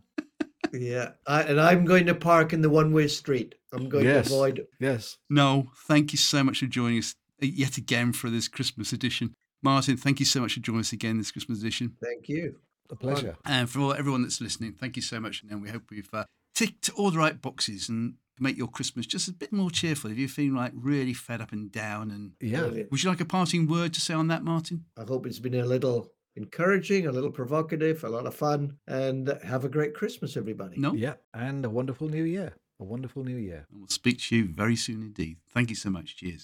[0.72, 3.56] Yeah, I, and I'm going to park in the one-way street.
[3.74, 4.30] I'm going Yes.
[4.30, 4.66] to avoid.
[4.80, 5.18] Yes.
[5.30, 9.36] No, thank you so much for joining us uh, yet again for this Christmas edition.
[9.62, 11.96] Martin, thank you so much for joining us again this Christmas edition.
[12.04, 12.56] Thank you.
[12.94, 13.36] A pleasure.
[13.46, 15.44] And for all, everyone that's listening, thank you so much.
[15.50, 19.28] And we hope we've uh, ticked all the right boxes and make your Christmas just
[19.28, 22.12] a bit more cheerful if you're feeling like really fed up and down.
[22.12, 22.62] And Yeah.
[22.62, 22.92] Brilliant.
[22.92, 24.86] would you like a parting word to say on that, Martin?
[24.98, 29.38] I hope it's been a little encouraging, a little provocative, a lot of fun, and
[29.44, 30.78] have a great Christmas, everybody.
[30.80, 30.94] No?
[30.94, 31.16] Yeah.
[31.34, 32.54] And a wonderful new year.
[32.80, 33.66] A wonderful new year.
[33.72, 35.38] And we'll speak to you very soon indeed.
[35.54, 36.18] Thank you so much.
[36.18, 36.42] Cheers.